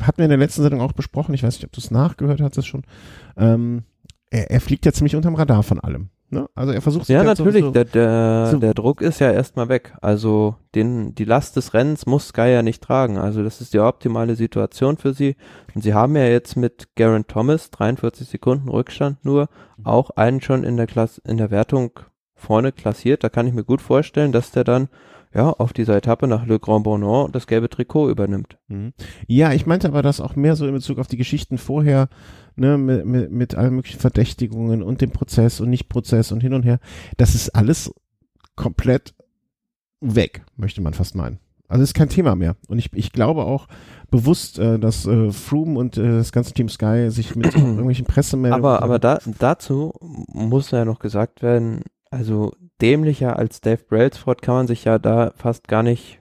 [0.00, 2.40] hatten wir in der letzten Sendung auch besprochen, ich weiß nicht, ob du es nachgehört
[2.40, 2.82] hattest schon,
[3.36, 3.82] ähm,
[4.30, 6.08] er, er fliegt ja ziemlich unterm Radar von allem.
[6.30, 6.48] Ne?
[6.54, 8.58] Also er versucht Ja, natürlich, so, so, der, der, so.
[8.58, 9.94] der Druck ist ja erstmal weg.
[10.02, 13.18] Also den, die Last des Rennens muss Sky ja nicht tragen.
[13.18, 15.36] Also das ist die optimale Situation für sie.
[15.74, 19.86] Und sie haben ja jetzt mit Garen Thomas, 43 Sekunden Rückstand nur, mhm.
[19.86, 21.92] auch einen schon in der Klasse, in der Wertung
[22.44, 23.24] vorne klassiert.
[23.24, 24.88] Da kann ich mir gut vorstellen, dass der dann
[25.34, 28.56] ja, auf dieser Etappe nach Le Grand Bonon das gelbe Trikot übernimmt.
[28.68, 28.92] Mhm.
[29.26, 32.08] Ja, ich meinte aber das auch mehr so in Bezug auf die Geschichten vorher,
[32.54, 36.62] ne, mit, mit, mit allen möglichen Verdächtigungen und dem Prozess und Nicht-Prozess und hin und
[36.62, 36.78] her.
[37.16, 37.92] Das ist alles
[38.54, 39.14] komplett
[40.00, 41.40] weg, möchte man fast meinen.
[41.66, 42.56] Also ist kein Thema mehr.
[42.68, 43.66] Und ich, ich glaube auch
[44.10, 48.64] bewusst, äh, dass äh, Froome und äh, das ganze Team Sky sich mit irgendwelchen Pressemeldungen.
[48.64, 51.82] Aber, aber da, dazu muss ja noch gesagt werden,
[52.14, 56.20] also dämlicher als Dave Brailsford kann man sich ja da fast gar nicht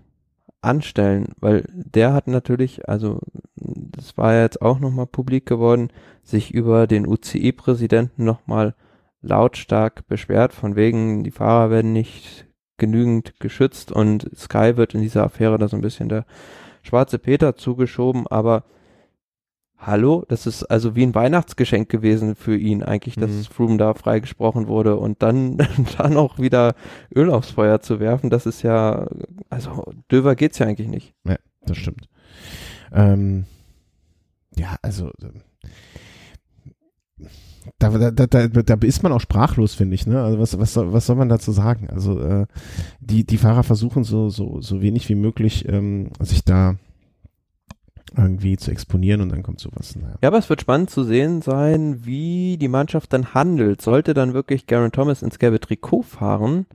[0.61, 3.19] anstellen, weil der hat natürlich, also
[3.55, 5.89] das war ja jetzt auch nochmal publik geworden,
[6.23, 8.75] sich über den UCI-Präsidenten nochmal
[9.21, 12.47] lautstark beschwert, von wegen, die Fahrer werden nicht
[12.77, 16.25] genügend geschützt und Sky wird in dieser Affäre da so ein bisschen der
[16.81, 18.63] schwarze Peter zugeschoben, aber
[19.85, 23.43] hallo, das ist also wie ein Weihnachtsgeschenk gewesen für ihn eigentlich, dass Mhm.
[23.43, 25.57] Froome da freigesprochen wurde und dann,
[25.97, 26.75] dann auch wieder
[27.15, 29.07] Öl aufs Feuer zu werfen, das ist ja,
[29.49, 31.13] also döver geht's ja eigentlich nicht.
[31.65, 32.09] Das stimmt.
[32.91, 33.45] Ähm,
[34.55, 35.11] ja, also
[37.79, 40.05] da, da, da, da, da ist man auch sprachlos, finde ich.
[40.05, 40.21] Ne?
[40.21, 41.89] Also was, was, soll, was soll man dazu sagen?
[41.89, 42.45] Also äh,
[42.99, 46.75] die, die Fahrer versuchen so, so, so wenig wie möglich ähm, sich da
[48.15, 49.95] irgendwie zu exponieren und dann kommt sowas.
[49.95, 50.15] Naja.
[50.21, 53.81] Ja, aber es wird spannend zu sehen sein, wie die Mannschaft dann handelt.
[53.81, 56.65] Sollte dann wirklich Garen Thomas ins gelbe Trikot fahren,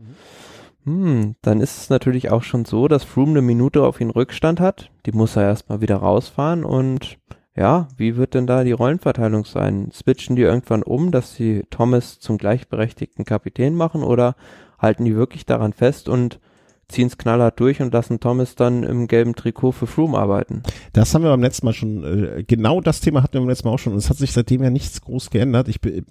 [0.89, 4.59] hm, dann ist es natürlich auch schon so, dass Froome eine Minute auf ihn Rückstand
[4.59, 4.91] hat.
[5.05, 7.19] Die muss er erstmal wieder rausfahren und
[7.55, 9.91] ja, wie wird denn da die Rollenverteilung sein?
[9.93, 14.35] Switchen die irgendwann um, dass sie Thomas zum gleichberechtigten Kapitän machen oder
[14.79, 16.41] halten die wirklich daran fest und
[16.89, 20.63] ziehen es knallhart durch und lassen Thomas dann im gelben Trikot für Froome arbeiten?
[20.93, 23.69] Das haben wir beim letzten Mal schon, äh, genau das Thema hatten wir beim letzten
[23.69, 25.69] Mal auch schon und es hat sich seitdem ja nichts groß geändert.
[25.69, 26.03] Ich be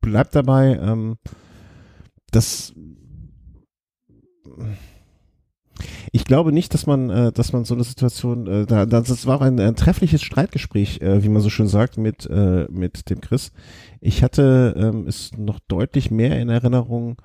[0.00, 1.16] bleib dabei, ähm,
[2.30, 2.74] dass
[6.12, 9.38] ich glaube nicht, dass man, äh, dass man so eine Situation, äh, da, das war
[9.38, 13.20] auch ein, ein treffliches Streitgespräch, äh, wie man so schön sagt, mit, äh, mit dem
[13.20, 13.52] Chris.
[14.00, 17.16] Ich hatte ähm, es noch deutlich mehr in Erinnerung,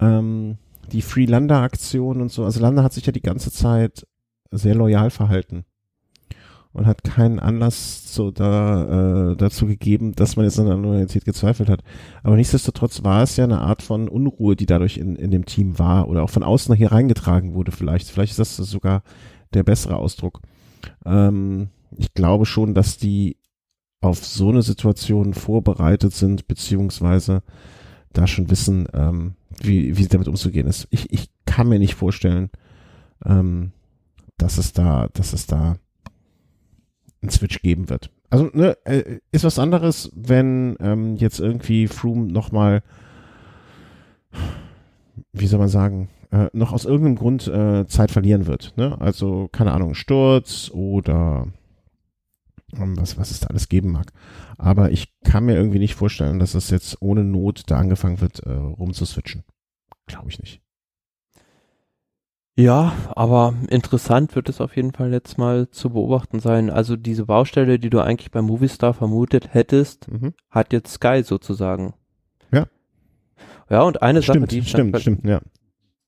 [0.00, 0.58] ähm,
[0.90, 2.44] die Free-Lander-Aktion und so.
[2.44, 4.06] Also Lander hat sich ja die ganze Zeit
[4.50, 5.64] sehr loyal verhalten
[6.72, 11.24] und hat keinen Anlass so da, äh, dazu gegeben, dass man jetzt an der Loyalität
[11.24, 11.82] gezweifelt hat.
[12.22, 15.78] Aber nichtsdestotrotz war es ja eine Art von Unruhe, die dadurch in, in dem Team
[15.78, 18.08] war oder auch von außen nach hier reingetragen wurde vielleicht.
[18.08, 19.02] Vielleicht ist das sogar
[19.52, 20.40] der bessere Ausdruck.
[21.04, 21.68] Ähm,
[21.98, 23.36] ich glaube schon, dass die
[24.00, 27.42] auf so eine Situation vorbereitet sind, beziehungsweise
[28.12, 30.86] da schon wissen, ähm, wie, wie damit umzugehen ist.
[30.90, 32.50] Ich, ich kann mir nicht vorstellen,
[33.24, 33.72] ähm,
[34.38, 35.76] dass es da, dass es da
[37.20, 38.10] einen Switch geben wird.
[38.30, 42.82] Also ne, äh, ist was anderes, wenn ähm, jetzt irgendwie Froome nochmal,
[45.32, 48.72] wie soll man sagen, äh, noch aus irgendeinem Grund äh, Zeit verlieren wird.
[48.76, 48.98] Ne?
[49.00, 51.46] Also keine Ahnung, Sturz oder
[52.72, 54.12] was, was es da alles geben mag.
[54.58, 58.40] Aber ich kann mir irgendwie nicht vorstellen, dass es jetzt ohne Not da angefangen wird,
[58.40, 59.44] äh, rumzuswitchen.
[60.06, 60.60] Glaube ich nicht.
[62.54, 66.68] Ja, aber interessant wird es auf jeden Fall jetzt mal zu beobachten sein.
[66.68, 70.34] Also diese Baustelle, die du eigentlich bei Movistar vermutet hättest, Mhm.
[70.50, 71.94] hat jetzt Sky sozusagen.
[72.52, 72.66] Ja.
[73.70, 75.40] Ja, und eine Sache, Stimmt, die ich, stimmt, dann, stimmt, ja.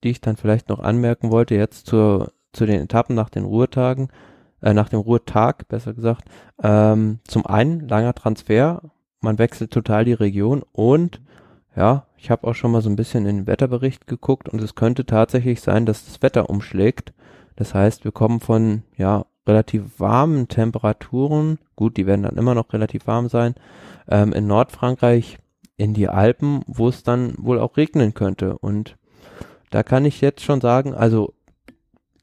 [0.03, 4.09] die ich dann vielleicht noch anmerken wollte, jetzt zur, zu den Etappen nach den Ruhetagen,
[4.65, 6.25] äh, nach dem Ruhetag, besser gesagt.
[6.61, 8.81] Ähm, zum einen langer Transfer,
[9.21, 11.21] man wechselt total die Region und
[11.75, 14.75] ja, ich habe auch schon mal so ein bisschen in den Wetterbericht geguckt und es
[14.75, 17.13] könnte tatsächlich sein, dass das Wetter umschlägt.
[17.55, 22.73] Das heißt, wir kommen von ja relativ warmen Temperaturen, gut, die werden dann immer noch
[22.73, 23.53] relativ warm sein,
[24.09, 25.37] ähm, in Nordfrankreich
[25.77, 28.57] in die Alpen, wo es dann wohl auch regnen könnte.
[28.57, 28.97] Und
[29.69, 31.33] da kann ich jetzt schon sagen, also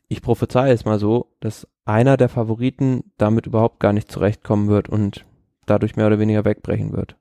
[0.08, 4.88] ich prophezeie es mal so, dass einer der Favoriten damit überhaupt gar nicht zurechtkommen wird
[4.88, 5.24] und
[5.66, 7.16] dadurch mehr oder weniger wegbrechen wird.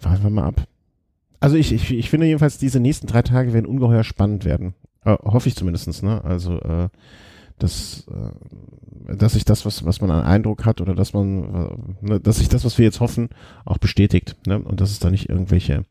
[0.00, 0.66] Warten wir mal ab.
[1.40, 4.74] Also ich, ich, ich finde jedenfalls, diese nächsten drei Tage werden ungeheuer spannend werden.
[5.04, 6.24] Äh, hoffe ich zumindestens, ne?
[6.24, 6.88] Also, äh,
[7.58, 11.44] dass, äh, dass sich das, was, was man an Eindruck hat oder dass man,
[12.02, 13.28] äh, ne, dass sich das, was wir jetzt hoffen,
[13.64, 14.58] auch bestätigt, ne?
[14.58, 15.84] Und dass es da nicht irgendwelche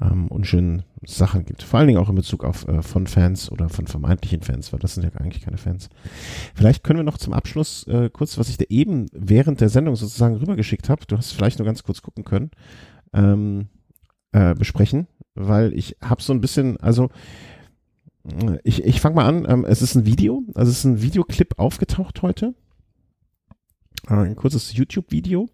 [0.00, 1.62] ähm, unschönen Sachen gibt.
[1.62, 4.80] Vor allen Dingen auch in Bezug auf äh, von Fans oder von vermeintlichen Fans, weil
[4.80, 5.88] das sind ja eigentlich keine Fans.
[6.54, 9.96] Vielleicht können wir noch zum Abschluss äh, kurz, was ich dir eben während der Sendung
[9.96, 12.50] sozusagen rübergeschickt habe, du hast vielleicht nur ganz kurz gucken können,
[13.12, 13.68] ähm,
[14.32, 17.10] äh, besprechen, weil ich habe so ein bisschen, also
[18.62, 21.58] ich, ich fange mal an, ähm, es ist ein Video, also es ist ein Videoclip
[21.58, 22.54] aufgetaucht heute,
[24.08, 25.48] äh, ein kurzes YouTube-Video,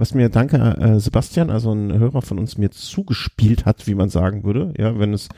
[0.00, 4.08] was mir, danke äh, Sebastian, also ein Hörer von uns, mir zugespielt hat, wie man
[4.08, 5.28] sagen würde, ja, wenn es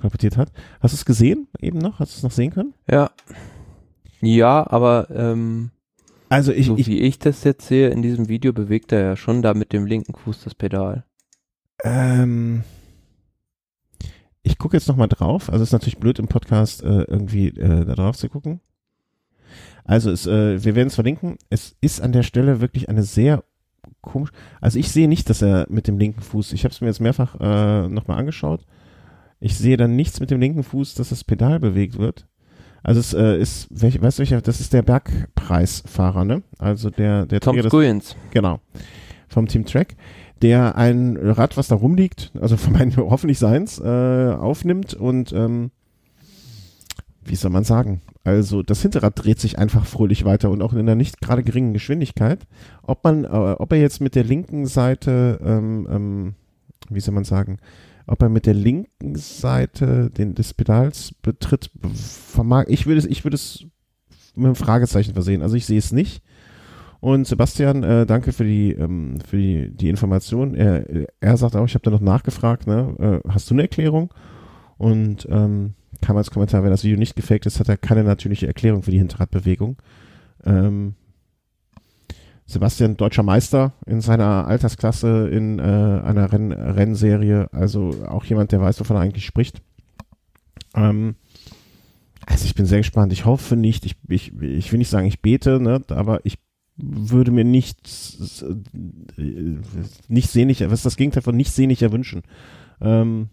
[0.00, 0.52] kolportiert hat.
[0.80, 2.00] Hast du es gesehen eben noch?
[2.00, 2.74] Hast du es noch sehen können?
[2.90, 3.10] Ja.
[4.20, 5.70] Ja, aber ähm,
[6.28, 9.16] Also ich, so ich wie ich das jetzt sehe, in diesem Video bewegt er ja
[9.16, 11.04] schon da mit dem linken Fuß das Pedal.
[11.84, 12.64] Ähm,
[14.42, 15.50] ich gucke jetzt noch mal drauf.
[15.50, 18.60] Also ist natürlich blöd im Podcast äh, irgendwie äh, da drauf zu gucken.
[19.84, 21.36] Also es, äh, wir werden es verlinken.
[21.50, 23.44] Es ist an der Stelle wirklich eine sehr
[24.00, 24.30] komisch.
[24.60, 26.52] Also ich sehe nicht, dass er mit dem linken Fuß.
[26.52, 28.64] Ich habe es mir jetzt mehrfach äh, noch mal angeschaut.
[29.40, 32.26] Ich sehe dann nichts mit dem linken Fuß, dass das Pedal bewegt wird.
[32.82, 34.40] Also es äh, ist, welch, weißt du welcher?
[34.40, 36.42] Das ist der Bergpreisfahrer, ne?
[36.58, 38.16] Also der der Tom Skujens.
[38.30, 38.60] Genau.
[39.28, 39.96] Vom Team Track,
[40.40, 45.72] der ein Rad, was da rumliegt, also von meinen hoffentlich seins, äh, aufnimmt und ähm,
[47.24, 48.02] wie soll man sagen?
[48.26, 51.72] Also das Hinterrad dreht sich einfach fröhlich weiter und auch in einer nicht gerade geringen
[51.72, 52.44] Geschwindigkeit.
[52.82, 56.34] Ob man, äh, ob er jetzt mit der linken Seite, ähm, ähm,
[56.90, 57.58] wie soll man sagen,
[58.08, 63.22] ob er mit der linken Seite den, des Pedals betritt, vermag, ich würde es, ich
[63.22, 63.64] würde es
[64.34, 65.40] mit einem Fragezeichen versehen.
[65.40, 66.20] Also ich sehe es nicht.
[66.98, 70.56] Und Sebastian, äh, danke für die, ähm, für die, die Information.
[70.56, 73.22] Er, er sagt auch, ich habe da noch nachgefragt, ne?
[73.24, 74.12] Äh, hast du eine Erklärung?
[74.78, 78.46] Und ähm, kam als Kommentar, wenn das Video nicht gefaked ist, hat er keine natürliche
[78.46, 79.76] Erklärung für die Hinterradbewegung.
[80.44, 80.94] Ähm,
[82.46, 88.60] Sebastian deutscher Meister in seiner Altersklasse in äh, einer Renn Rennserie, also auch jemand, der
[88.60, 89.62] weiß, wovon er eigentlich spricht.
[90.74, 91.16] Ähm,
[92.24, 93.12] also ich bin sehr gespannt.
[93.12, 96.38] Ich hoffe nicht, ich, ich, ich will nicht sagen, ich bete, ne, aber ich
[96.76, 97.78] würde mir nicht,
[99.16, 99.56] äh,
[100.08, 102.22] nicht sehnlicher, was ist das Gegenteil von nicht sehnlicher wünschen?
[102.80, 103.30] Ähm,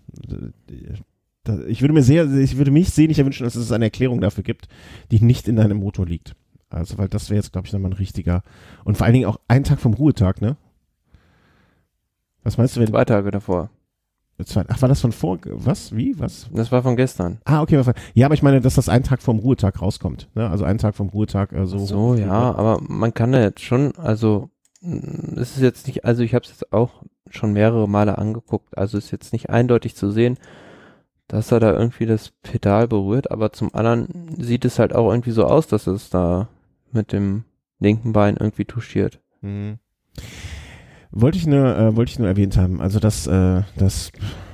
[1.67, 4.67] ich würde mir sehr, ich würde mich sehnlicher wünschen, dass es eine Erklärung dafür gibt,
[5.11, 6.35] die nicht in deinem Motor liegt.
[6.69, 8.41] Also, weil das wäre jetzt, glaube ich, nochmal ein richtiger.
[8.83, 10.57] Und vor allen Dingen auch ein Tag vom Ruhetag, ne?
[12.43, 12.87] Was meinst du, wenn.
[12.87, 13.69] Zwei Tage davor.
[14.43, 16.49] Zwei, ach, war das von vor, was, wie, was?
[16.51, 17.37] Das war von gestern.
[17.45, 17.81] Ah, okay.
[18.15, 20.49] Ja, aber ich meine, dass das ein Tag vom Ruhetag rauskommt, ne?
[20.49, 21.77] Also ein Tag vom Ruhetag, äh, so.
[21.77, 24.49] So, ja, aber man kann da jetzt schon, also,
[24.81, 28.97] es ist jetzt nicht, also ich habe es jetzt auch schon mehrere Male angeguckt, also
[28.97, 30.37] ist jetzt nicht eindeutig zu sehen,
[31.27, 35.31] dass er da irgendwie das Pedal berührt, aber zum anderen sieht es halt auch irgendwie
[35.31, 36.49] so aus, dass es da
[36.91, 37.43] mit dem
[37.79, 39.19] linken Bein irgendwie touchiert.
[39.41, 39.79] Mhm.
[41.11, 42.81] Wollte ich nur, äh, wollte ich nur erwähnt haben.
[42.81, 44.11] Also das, äh, das,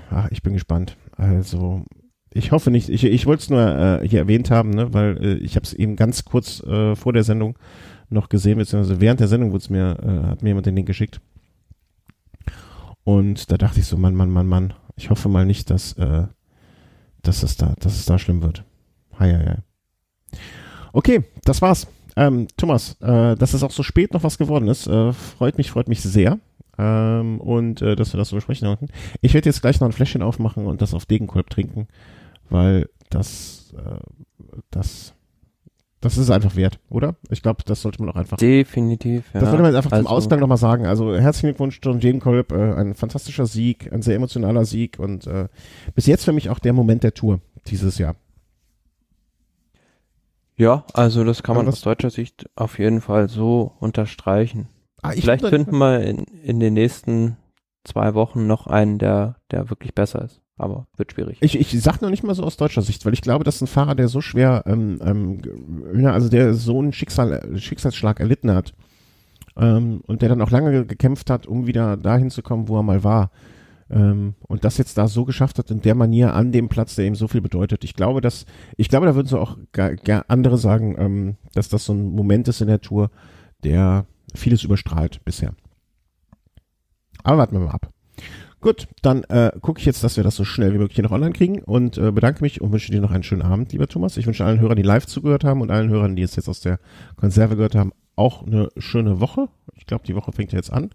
[0.09, 0.97] ach, ich bin gespannt.
[1.15, 1.85] Also
[2.31, 2.89] ich hoffe nicht.
[2.89, 5.73] Ich, ich wollte es nur äh, hier erwähnt haben, ne, weil äh, ich habe es
[5.73, 7.57] eben ganz kurz äh, vor der Sendung
[8.09, 10.87] noch gesehen, beziehungsweise während der Sendung wurde es mir, äh, hat mir jemand den Link
[10.87, 11.21] geschickt.
[13.03, 14.73] Und da dachte ich so, Mann, Mann, Mann, Mann.
[14.95, 16.27] Ich hoffe mal nicht, dass, äh,
[17.21, 18.63] dass es da, dass es da schlimm wird.
[19.19, 20.37] Hi, hi, hi.
[20.93, 21.87] Okay, das war's.
[22.15, 25.71] Ähm, Thomas, äh, dass es auch so spät noch was geworden ist, äh, freut mich,
[25.71, 26.39] freut mich sehr.
[26.77, 28.87] Ähm, und äh, dass wir das so besprechen konnten.
[29.21, 31.87] Ich werde jetzt gleich noch ein Fläschchen aufmachen und das auf Degenkolb trinken,
[32.49, 33.99] weil das, äh,
[34.71, 35.13] das,
[36.01, 37.15] das ist einfach wert, oder?
[37.29, 38.37] Ich glaube, das sollte man auch einfach.
[38.37, 39.25] Definitiv.
[39.33, 39.41] Ja.
[39.41, 40.85] Das sollte man einfach also, zum Ausgang nochmal sagen.
[40.85, 45.49] Also herzlichen Glückwunsch, John Degenkolb, äh, ein fantastischer Sieg, ein sehr emotionaler Sieg und äh,
[45.95, 48.15] bis jetzt für mich auch der Moment der Tour dieses Jahr.
[50.55, 54.67] Ja, also das kann man aus deutscher Sicht auf jeden Fall so unterstreichen.
[55.01, 57.37] Ah, Vielleicht finden wir in, in den nächsten
[57.85, 60.41] zwei Wochen noch einen, der, der wirklich besser ist.
[60.59, 61.37] Aber wird schwierig.
[61.39, 63.67] Ich, ich sag noch nicht mal so aus deutscher Sicht, weil ich glaube, dass ein
[63.67, 68.73] Fahrer, der so schwer, ähm, ähm, also der so einen Schicksal, Schicksalsschlag erlitten hat
[69.55, 72.83] ähm, und der dann auch lange gekämpft hat, um wieder dahin zu kommen, wo er
[72.83, 73.31] mal war,
[73.89, 77.05] ähm, und das jetzt da so geschafft hat in der Manier an dem Platz, der
[77.05, 77.83] ihm so viel bedeutet.
[77.83, 78.45] Ich glaube, dass,
[78.77, 79.57] ich glaube, da würden so auch
[80.27, 83.09] andere sagen, ähm, dass das so ein Moment ist in der Tour,
[83.63, 84.05] der
[84.35, 85.53] vieles überstrahlt bisher.
[87.23, 87.91] Aber warten wir mal ab.
[88.61, 91.11] Gut, dann äh, gucke ich jetzt, dass wir das so schnell wie möglich hier noch
[91.11, 94.17] online kriegen und äh, bedanke mich und wünsche dir noch einen schönen Abend, lieber Thomas.
[94.17, 96.59] Ich wünsche allen Hörern, die live zugehört haben und allen Hörern, die es jetzt aus
[96.59, 96.79] der
[97.15, 99.47] Konserve gehört haben, auch eine schöne Woche.
[99.75, 100.89] Ich glaube, die Woche fängt jetzt an.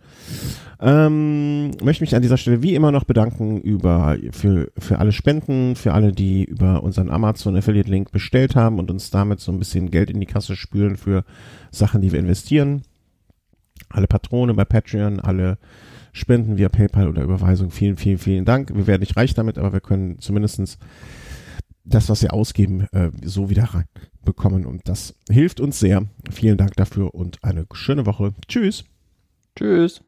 [0.79, 5.75] Ähm, möchte mich an dieser Stelle wie immer noch bedanken über für, für alle Spenden,
[5.75, 9.59] für alle, die über unseren Amazon Affiliate Link bestellt haben und uns damit so ein
[9.59, 11.25] bisschen Geld in die Kasse spülen für
[11.71, 12.83] Sachen, die wir investieren.
[13.89, 15.57] Alle Patrone bei Patreon, alle
[16.15, 17.71] Spenden via PayPal oder Überweisung.
[17.71, 18.73] Vielen, vielen, vielen Dank.
[18.73, 20.79] Wir werden nicht reich damit, aber wir können zumindestens
[21.85, 24.65] das, was wir ausgeben, äh, so wieder reinbekommen.
[24.65, 26.07] Und das hilft uns sehr.
[26.31, 28.33] Vielen Dank dafür und eine schöne Woche.
[28.47, 28.85] Tschüss.
[29.57, 30.03] Tschüss.